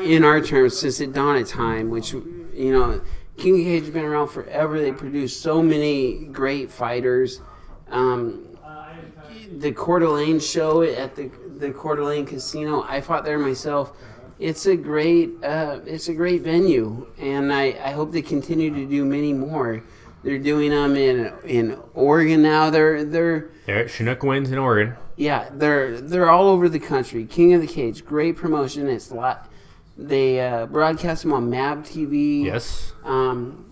[0.03, 1.89] in our terms since the dawn of time.
[1.89, 3.01] Which you know,
[3.37, 4.79] King of the Cage has been around forever.
[4.79, 7.41] They produce so many great fighters.
[7.89, 8.45] Um,
[9.57, 12.83] the Coeur d'Alene show at the the Coeur d'Alene Casino.
[12.87, 13.97] I fought there myself.
[14.37, 18.85] It's a great uh, it's a great venue, and I, I hope they continue to
[18.85, 19.83] do many more.
[20.23, 22.69] They're doing them in in Oregon now.
[22.69, 24.95] They're they're They're at Chinook Winds in Oregon.
[25.15, 27.25] yeah they're they're all over the country.
[27.25, 28.87] King of the Cage, great promotion.
[28.87, 29.49] It's a lot.
[29.97, 32.45] They uh, broadcast them on MAVTV.
[32.45, 32.93] Yes.
[33.03, 33.65] Um,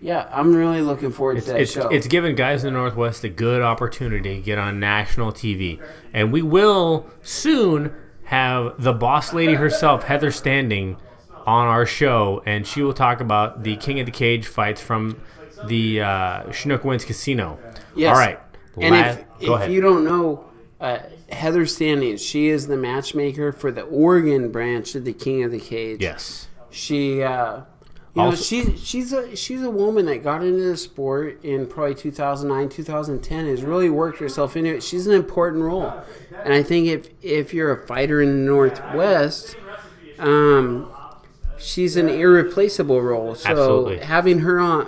[0.00, 1.88] yeah, I'm really looking forward It's, to that it's, show.
[1.88, 5.82] it's given guys in the Northwest a good opportunity to get on national TV.
[6.12, 7.92] And we will soon
[8.24, 10.98] have the boss lady herself, Heather Standing,
[11.46, 12.42] on our show.
[12.46, 15.18] And she will talk about the King of the Cage fights from
[15.66, 17.58] the uh, Chinook Winds Casino.
[17.96, 18.14] Yes.
[18.14, 18.38] All right.
[18.80, 19.72] And La- if, if ahead.
[19.72, 20.44] you don't know,
[20.80, 20.98] uh,
[21.30, 25.58] Heather Standing, she is the matchmaker for the Oregon branch of the King of the
[25.60, 26.00] Cage.
[26.00, 26.46] yes.
[26.70, 27.62] She, uh, you
[28.14, 31.94] know, Also- she she's a she's a woman that got into the sport in probably
[31.94, 33.46] 2009, 2010.
[33.46, 34.82] Has really worked herself into it.
[34.82, 35.92] She's an important role,
[36.44, 39.56] and I think if if you're a fighter in the Northwest,
[40.18, 40.90] um,
[41.58, 43.34] she's an irreplaceable role.
[43.34, 43.98] So Absolutely.
[43.98, 44.86] having her on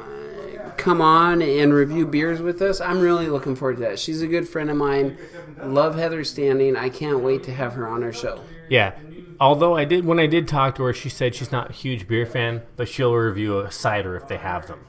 [0.81, 3.99] come on and review beers with us, I'm really looking forward to that.
[3.99, 5.17] She's a good friend of mine.
[5.63, 6.77] Love Heather Standing.
[6.77, 8.41] I can't wait to have her on our show.
[8.69, 8.93] Yeah.
[9.39, 12.09] Although I did, when I did talk to her, she said she's not a huge
[12.09, 14.81] beer fan, but she'll review a cider if they have them.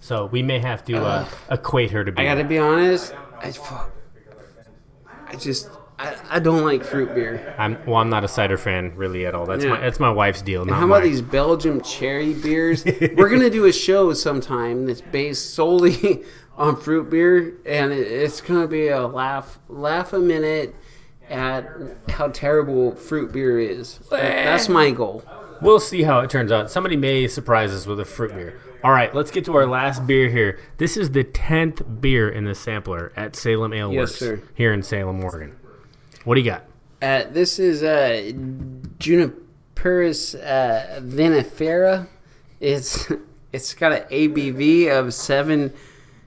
[0.00, 3.14] So we may have to uh, equate her to I gotta be honest.
[3.40, 3.52] I,
[5.26, 5.68] I just
[5.98, 7.54] I, I don't like fruit beer.
[7.58, 7.96] I'm well.
[7.96, 9.46] I'm not a cider fan really at all.
[9.46, 9.70] That's Yeah.
[9.70, 10.64] my that's my wife's deal.
[10.64, 11.10] Not how about mine.
[11.10, 12.84] these Belgium cherry beers?
[13.16, 16.22] We're gonna do a show sometime that's based solely
[16.58, 20.74] on fruit beer, and it, it's gonna be a laugh laugh a minute
[21.30, 21.66] at
[22.10, 23.98] how terrible fruit beer is.
[24.10, 25.24] That- that's my goal.
[25.62, 26.70] We'll see how it turns out.
[26.70, 28.60] Somebody may surprise us with a fruit beer.
[28.84, 30.58] All right, let's get to our last beer here.
[30.76, 34.42] This is the tenth beer in the sampler at Salem Ale Yes, Works sir.
[34.54, 35.56] here in Salem, Oregon.
[36.26, 36.64] What do you got?
[37.00, 38.32] Uh, this is uh,
[38.98, 42.08] Juniperus uh, vinifera.
[42.58, 43.06] It's
[43.52, 45.72] it's got an ABV of seven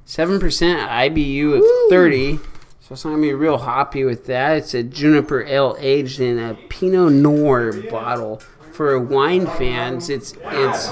[0.05, 2.37] seven percent, IBU of thirty.
[2.37, 4.59] So it's not gonna be real hoppy with that.
[4.59, 8.41] It's a juniper ale aged in a Pinot Noir bottle.
[8.71, 10.89] For wine fans, it's it's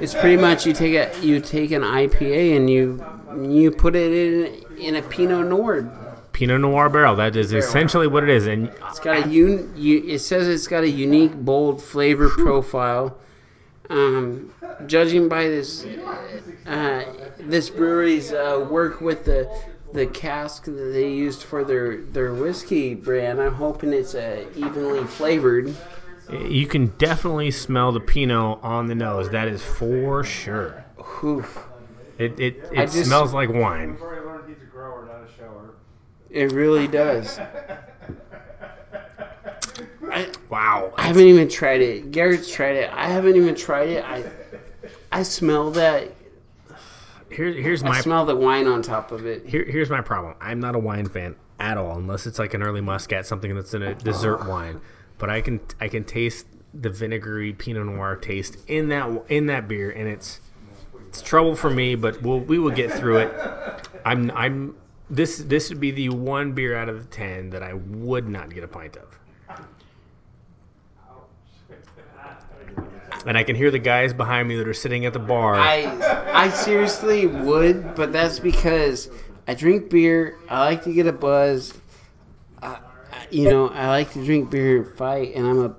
[0.00, 3.04] it's pretty much you take a you take an IPA and you
[3.42, 5.82] you put it in in a Pinot Noir
[6.36, 7.16] Pinot Noir barrel.
[7.16, 8.46] That is essentially what it is.
[8.46, 13.16] And It's got a un, u, It says it's got a unique, bold flavor profile.
[13.88, 14.52] Um,
[14.86, 15.86] judging by this,
[16.66, 17.04] uh,
[17.38, 19.50] this brewery's uh, work with the
[19.94, 25.04] the cask that they used for their their whiskey brand, I'm hoping it's uh, evenly
[25.04, 25.74] flavored.
[26.30, 29.30] you can definitely smell the Pinot on the nose.
[29.30, 30.84] That is for sure.
[31.24, 31.58] Oof.
[32.18, 33.96] It it, it just- smells like wine.
[36.30, 37.70] Before I learned he's a grower, not a shower.
[37.70, 39.38] It really does.
[40.10, 40.92] I, Wow.
[40.96, 42.10] I haven't even tried it.
[42.10, 42.90] Garrett's tried it.
[42.92, 44.04] I haven't even tried it.
[44.04, 44.24] I
[45.12, 46.12] I smell that.
[47.30, 49.46] Here, here's I my smell the wine on top of it.
[49.46, 50.34] here, here's my problem.
[50.40, 53.74] I'm not a wine fan at all, unless it's like an early muscat, something that's
[53.74, 54.80] in a dessert wine.
[55.18, 59.68] But I can I can taste the vinegary Pinot Noir taste in that in that
[59.68, 60.40] beer, and it's
[61.08, 61.94] it's trouble for me.
[61.94, 63.88] But we'll we will get through it.
[64.04, 64.76] I'm I'm
[65.10, 68.52] this this would be the one beer out of the ten that I would not
[68.52, 69.18] get a pint of.
[73.26, 75.54] And I can hear the guys behind me that are sitting at the bar.
[75.56, 75.86] I
[76.32, 79.08] I seriously would, but that's because
[79.48, 80.36] I drink beer.
[80.48, 81.72] I like to get a buzz.
[82.62, 82.80] I, I-
[83.30, 85.74] you know, I like to drink beer and fight, and I'm a.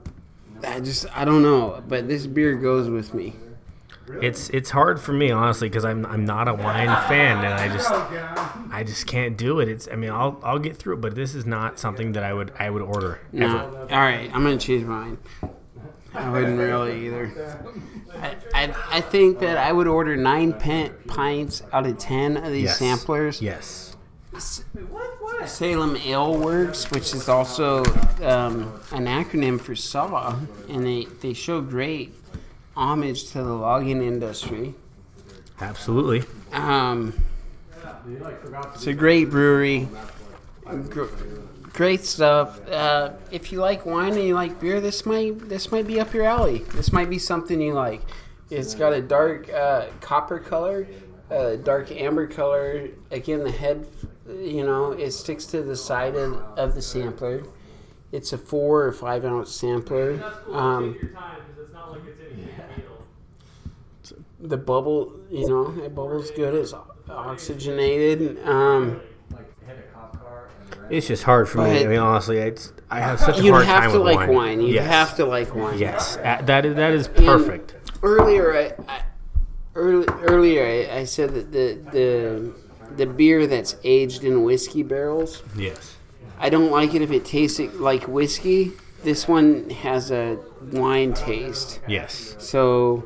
[0.67, 3.33] I just I don't know, but this beer goes with me.
[4.21, 7.67] It's it's hard for me honestly because I'm I'm not a wine fan and I
[7.73, 7.91] just
[8.71, 9.67] I just can't do it.
[9.67, 12.33] It's I mean I'll I'll get through it, but this is not something that I
[12.33, 13.57] would I would order No, ever.
[13.91, 15.17] all right, I'm gonna choose mine.
[16.13, 17.31] I wouldn't really either.
[18.15, 22.51] I, I, I think that I would order nine pen, pints out of ten of
[22.51, 22.79] these Yes.
[22.79, 23.41] samplers.
[23.41, 23.95] Yes.
[25.45, 27.83] Salem Ale Works, which is also
[28.23, 30.35] um, an acronym for SAW,
[30.69, 32.16] and they, they show great
[32.77, 34.73] homage to the logging industry.
[35.59, 36.23] Absolutely.
[36.51, 37.13] Um,
[38.75, 39.87] it's a great brewery,
[40.89, 41.05] Gr-
[41.73, 42.59] great stuff.
[42.69, 46.13] Uh, if you like wine and you like beer, this might this might be up
[46.13, 46.59] your alley.
[46.59, 48.01] This might be something you like.
[48.49, 50.87] It's got a dark uh, copper color,
[51.31, 52.89] uh, dark amber color.
[53.11, 53.85] Again, the head
[54.27, 57.43] You know, it sticks to the side of, of the sampler.
[58.11, 60.21] It's a four or five ounce sampler.
[60.51, 64.25] Um, Take your time because it's not like it's any big deal.
[64.39, 66.53] The bubble, you know, it bubbles good.
[66.53, 66.73] It's
[67.09, 68.43] oxygenated.
[68.45, 69.01] Um,
[70.89, 71.83] It's just hard for me.
[71.83, 74.61] I mean, honestly, it's, I have such a hard have time to with like wine.
[74.61, 74.87] You'd yes.
[74.87, 75.77] have to like wine.
[75.77, 77.75] Yes, Uh, that is that is And perfect.
[78.03, 79.01] Earlier, I, I
[79.75, 82.53] early, earlier I, I said that the the
[82.95, 85.43] the beer that's aged in whiskey barrels.
[85.57, 85.97] Yes.
[86.39, 88.71] I don't like it if it tastes like whiskey.
[89.03, 90.39] This one has a
[90.71, 92.35] wine taste, Yes.
[92.39, 93.03] so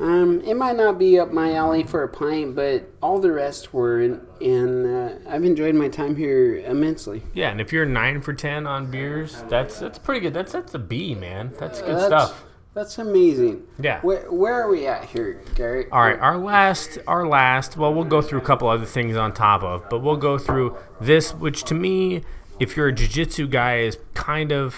[0.00, 3.72] um, it might not be up my alley for a pint, but all the rest
[3.74, 7.22] were, and, and uh, I've enjoyed my time here immensely.
[7.34, 10.34] Yeah, and if you're nine for ten on beers, that's that's pretty good.
[10.34, 11.52] That's that's a B, man.
[11.58, 12.44] That's good That's- stuff.
[12.72, 13.64] That's amazing.
[13.80, 14.00] Yeah.
[14.00, 15.90] Where where are we at here, Gary?
[15.90, 17.76] All right, our last, our last.
[17.76, 20.76] Well, we'll go through a couple other things on top of, but we'll go through
[21.00, 22.22] this, which to me,
[22.60, 24.76] if you're a jiu-jitsu guy, is kind of,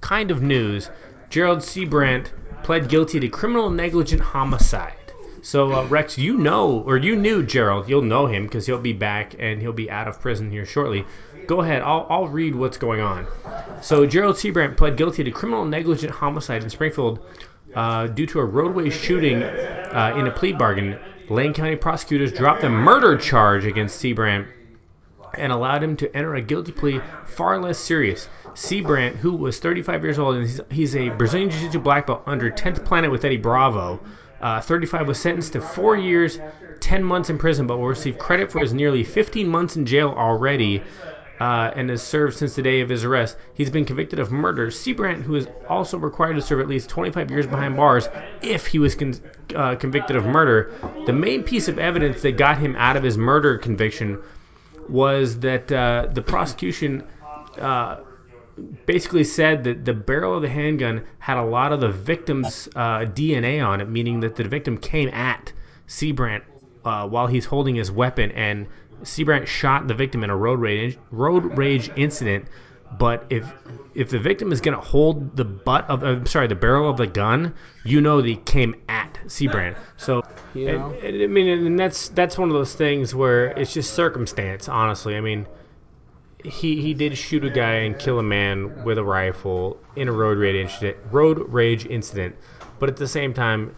[0.00, 0.88] kind of news.
[1.30, 2.28] Gerald Seabrandt
[2.62, 4.94] pled guilty to criminal negligent homicide.
[5.42, 7.88] So uh, Rex, you know, or you knew Gerald.
[7.88, 11.04] You'll know him because he'll be back and he'll be out of prison here shortly.
[11.48, 11.82] Go ahead.
[11.82, 13.26] I'll, I'll read what's going on.
[13.82, 17.26] So Gerald Seabrandt pled guilty to criminal negligent homicide in Springfield
[17.74, 20.98] uh, due to a roadway shooting uh, in a plea bargain.
[21.28, 24.46] Lane County prosecutors dropped a murder charge against Seabrandt
[25.34, 28.28] and allowed him to enter a guilty plea far less serious.
[28.54, 32.50] Seabrandt, who was 35 years old, and he's, he's a Brazilian Jiu-Jitsu black belt under
[32.50, 34.00] 10th Planet with Eddie Bravo,
[34.42, 36.38] uh, 35, was sentenced to four years,
[36.80, 40.12] 10 months in prison, but will receive credit for his nearly 15 months in jail
[40.16, 40.82] already.
[41.40, 43.36] Uh, and has served since the day of his arrest.
[43.54, 44.68] He's been convicted of murder.
[44.68, 48.08] Seabrandt, who is also required to serve at least 25 years behind bars
[48.42, 49.16] if he was con-
[49.56, 50.70] uh, convicted of murder.
[51.04, 54.22] The main piece of evidence that got him out of his murder conviction
[54.88, 57.04] was that uh, the prosecution
[57.58, 58.00] uh,
[58.86, 63.00] basically said that the barrel of the handgun had a lot of the victim's uh,
[63.00, 65.52] DNA on it, meaning that the victim came at
[65.86, 66.42] Seabrandt
[66.84, 68.66] uh, while he's holding his weapon, and
[69.02, 72.46] Seabrandt shot the victim in a road rage road rage incident.
[72.98, 73.44] But if
[73.94, 76.96] if the victim is going to hold the butt of, I'm sorry, the barrel of
[76.96, 77.54] the gun,
[77.84, 79.76] you know they came at Seabrandt.
[79.98, 80.22] So,
[80.54, 80.90] You and- know?
[81.02, 84.68] and, I mean, and that's that's one of those things where it's just circumstance.
[84.68, 85.46] Honestly, I mean,
[86.44, 90.12] he he did shoot a guy and kill a man with a rifle in a
[90.12, 90.96] road rage incident.
[91.10, 92.34] Road rage incident,
[92.78, 93.74] but at the same time,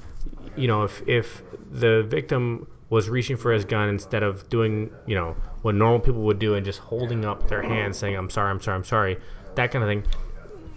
[0.57, 1.43] you know, if if
[1.73, 5.35] the victim was reaching for his gun instead of doing, you know,
[5.65, 8.61] what normal people would do and just holding up their hands saying, "I'm sorry, I'm
[8.61, 9.17] sorry, I'm sorry,"
[9.55, 10.05] that kind of thing.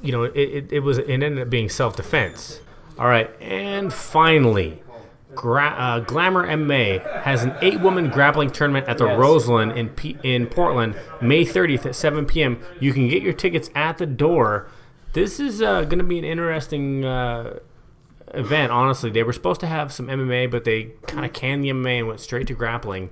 [0.01, 2.61] You know, it, it, it was it ended up being self defense.
[2.97, 4.81] All right, and finally.
[5.35, 10.47] Gra- uh, Glamour MMA has an eight-woman grappling tournament at the Roseland in P- in
[10.47, 12.59] Portland, May 30th at 7 p.m.
[12.79, 14.69] You can get your tickets at the door.
[15.13, 17.59] This is uh, going to be an interesting uh,
[18.33, 18.71] event.
[18.71, 21.99] Honestly, they were supposed to have some MMA, but they kind of canned the MMA
[21.99, 23.09] and went straight to grappling.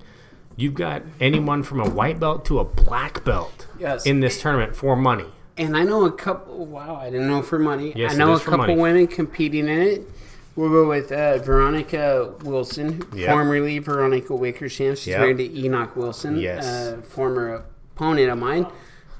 [0.57, 4.05] You've got anyone from a white belt to a black belt Yes.
[4.05, 5.25] in this tournament for money.
[5.57, 6.65] And I know a couple.
[6.65, 7.93] Wow, I didn't know for money.
[7.95, 10.09] Yes, I know a couple women competing in it.
[10.55, 13.29] We'll go with uh, Veronica Wilson, Yep.
[13.29, 14.95] formerly Veronica Wickersham.
[14.95, 15.19] She's Yep.
[15.19, 16.65] married to Enoch Wilson, Yes.
[16.65, 17.63] uh, former
[17.95, 18.65] opponent of mine.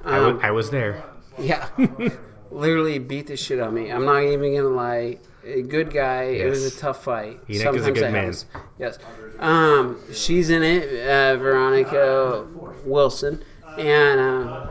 [0.06, 1.04] Um, I was there.
[1.38, 1.68] yeah,
[2.52, 3.92] literally beat the shit out of me.
[3.92, 5.18] I'm not even gonna lie.
[5.46, 6.24] A good guy.
[6.24, 7.40] It was a tough fight.
[7.50, 8.14] Enoch is a good man.
[8.14, 8.46] happens.
[8.80, 8.98] Yes.
[9.40, 12.48] Um, she's in it, uh, Veronica
[12.84, 13.44] Wilson,
[13.78, 14.68] and uh,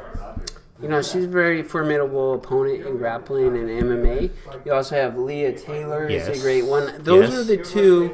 [0.83, 4.31] you know she's a very formidable opponent in grappling and MMA.
[4.65, 6.39] You also have Leah Taylor is Yes.
[6.39, 6.93] a great one.
[7.05, 7.39] Those Yes.
[7.39, 8.09] are the two.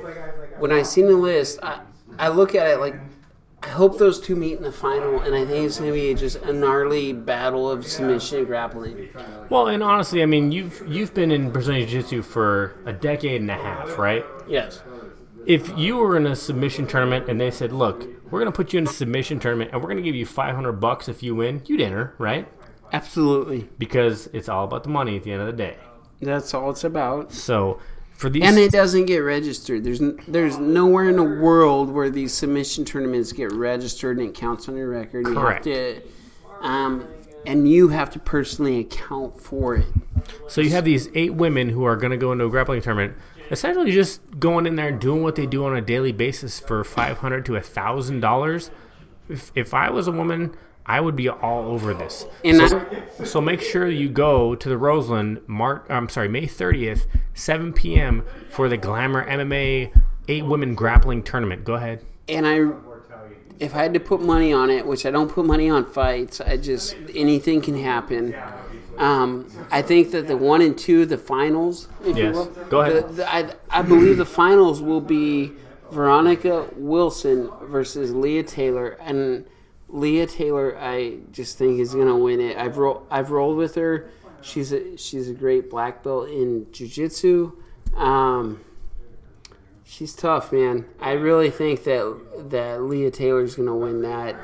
[0.58, 1.80] When I seen the list, I,
[2.18, 2.94] I look at it like
[3.62, 6.14] I hope those two meet in the final, and I think it's going to be
[6.14, 9.10] just a gnarly battle of submission and grappling.
[9.50, 13.50] Well, and honestly, I mean, you've you've been in Brazilian Jiu-Jitsu for a decade and
[13.50, 14.24] a half, right?
[14.48, 14.80] Yes.
[15.46, 18.72] If you were in a submission tournament and they said, "Look, we're going to put
[18.72, 21.34] you in a submission tournament and we're going to give you 500 bucks if you
[21.34, 22.48] win," you'd enter, right?
[22.92, 23.68] Absolutely.
[23.78, 25.76] Because it's all about the money at the end of the day.
[26.20, 27.32] That's all it's about.
[27.32, 27.80] So,
[28.20, 29.82] for these And it doesn't get registered.
[29.82, 34.34] There's n- there's nowhere in the world where these submission tournaments get registered and it
[34.34, 35.26] counts on your record.
[35.26, 35.64] You Correct.
[35.64, 36.02] have to,
[36.60, 37.08] um,
[37.46, 39.86] and you have to personally account for it.
[40.48, 43.16] So you have these eight women who are going to go into a grappling tournament,
[43.50, 46.84] essentially just going in there and doing what they do on a daily basis for
[46.84, 48.70] five hundred to a thousand dollars.
[49.30, 50.54] If if I was a woman,
[50.90, 52.26] I would be all over this.
[52.44, 52.84] And so,
[53.24, 55.84] so make sure you go to the Roseland, March.
[55.88, 58.24] I'm sorry, May thirtieth, seven p.m.
[58.50, 59.92] for the Glamour MMA
[60.28, 61.64] eight women grappling tournament.
[61.64, 62.04] Go ahead.
[62.28, 62.70] And I,
[63.60, 66.40] if I had to put money on it, which I don't put money on fights,
[66.40, 68.34] I just anything can happen.
[68.98, 72.18] Um, I think that the one and two, the finals, if Yes.
[72.18, 73.08] you will, Go ahead.
[73.10, 75.52] the- the- I, I believe the finals will be
[75.92, 79.46] Veronica Wilson versus Leah Taylor, and
[79.92, 82.56] Leah Taylor, I just think is gonna win it.
[82.56, 84.10] I've ro- I've rolled with her.
[84.42, 87.52] She's a she's a great black belt in jujitsu.
[87.96, 88.60] Um,
[89.84, 90.86] she's tough, man.
[91.00, 94.36] I really think that that Leah Taylor's gonna win that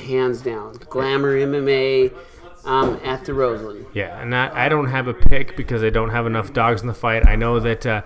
[0.00, 0.74] hands down.
[0.88, 2.12] Glamour MMA
[2.64, 3.86] um, at the Roseland.
[3.92, 6.86] Yeah, and I, I don't have a pick because I don't have enough dogs in
[6.86, 7.26] the fight.
[7.26, 8.02] I know that uh,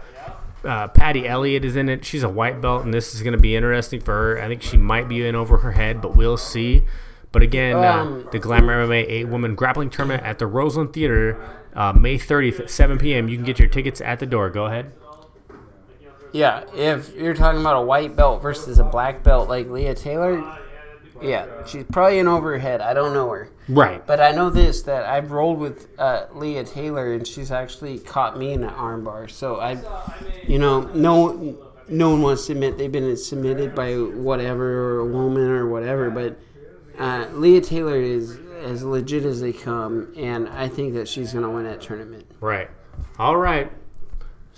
[0.64, 2.05] uh, Patty Elliott is in it.
[2.05, 4.43] She's a white belt, and this is going to be interesting for her.
[4.43, 6.85] I think she might be in over her head, but we'll see.
[7.30, 11.39] But again, Um, uh, the Glamour MMA eight woman grappling tournament at the Roseland Theater,
[11.74, 13.28] uh, May 30th at 7 p.m.
[13.28, 14.48] You can get your tickets at the door.
[14.51, 14.93] Go ahead.
[16.32, 20.59] Yeah, if you're talking about a white belt versus a black belt like Leah Taylor,
[21.23, 22.81] yeah, she's probably in over her head.
[22.81, 23.51] I don't know her.
[23.69, 24.05] Right.
[24.07, 28.39] But I know this that I've rolled with uh, Leah Taylor, and she's actually caught
[28.39, 29.31] me in an armbar.
[29.31, 29.78] So I,
[30.47, 31.57] you know, no,
[31.89, 36.11] no one wants to admit they've been submitted by whatever or a woman or whatever.
[36.11, 36.39] But
[36.99, 41.51] uh, Leah Taylor is as legit as they come, and I think that she's gonna
[41.51, 42.27] win that tournament.
[42.40, 42.69] Right.
[43.19, 43.70] All right.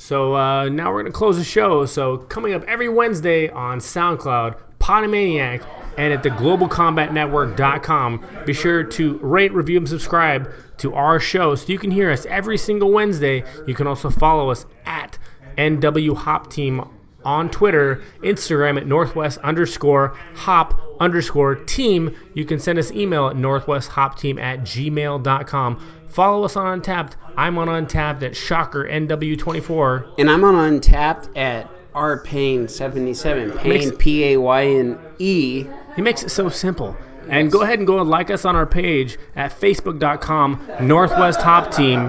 [0.01, 1.85] So uh, now we're going to close the show.
[1.85, 5.63] So coming up every Wednesday on SoundCloud, Potomaniac,
[6.01, 8.25] and at theglobalcombatnetwork.com.
[8.47, 12.25] Be sure to rate, review, and subscribe to our show so you can hear us
[12.25, 13.45] every single Wednesday.
[13.67, 15.19] You can also follow us at
[15.59, 16.83] NW Hop Team
[17.23, 22.17] on Twitter, Instagram at Northwest underscore hop underscore team.
[22.33, 25.87] You can send us email at northwesthopteam at gmail.com.
[26.09, 27.13] Follow us on Untappd.
[27.37, 30.15] I'm on Untappd at Shocker NW24.
[30.19, 33.51] And I'm on Untappd at R Payne seventy seven.
[33.59, 35.67] Payne P A Y N E.
[35.97, 36.97] He makes it so simple.
[37.29, 41.71] And go ahead and go and like us on our page at facebook.com Northwest Hop
[41.73, 42.01] Team.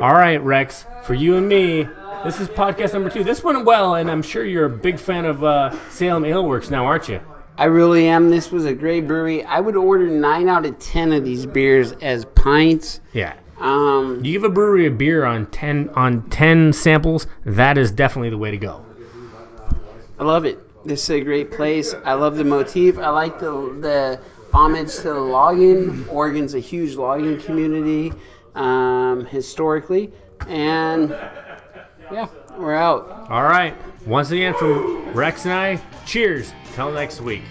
[0.00, 1.86] All right, Rex, for you and me,
[2.24, 3.24] this is podcast number two.
[3.24, 6.70] This went well, and I'm sure you're a big fan of uh, Salem Ale Works
[6.70, 7.20] now, aren't you?
[7.56, 8.30] I really am.
[8.30, 9.42] This was a great brewery.
[9.44, 13.00] I would order nine out of ten of these beers as pints.
[13.12, 13.34] Yeah.
[13.58, 18.30] Um, You give a brewery a beer on ten on ten samples, that is definitely
[18.30, 18.84] the way to go.
[20.18, 20.67] I love it.
[20.88, 21.94] This is a great place.
[22.06, 22.96] I love the motif.
[22.96, 24.20] I like the the
[24.54, 26.08] homage to the logging.
[26.08, 28.10] Oregon's a huge logging community
[28.54, 30.10] um, historically,
[30.46, 31.10] and
[32.10, 33.26] yeah, we're out.
[33.28, 33.76] All right.
[34.06, 36.54] Once again from Rex and I, cheers.
[36.74, 37.42] Till next week.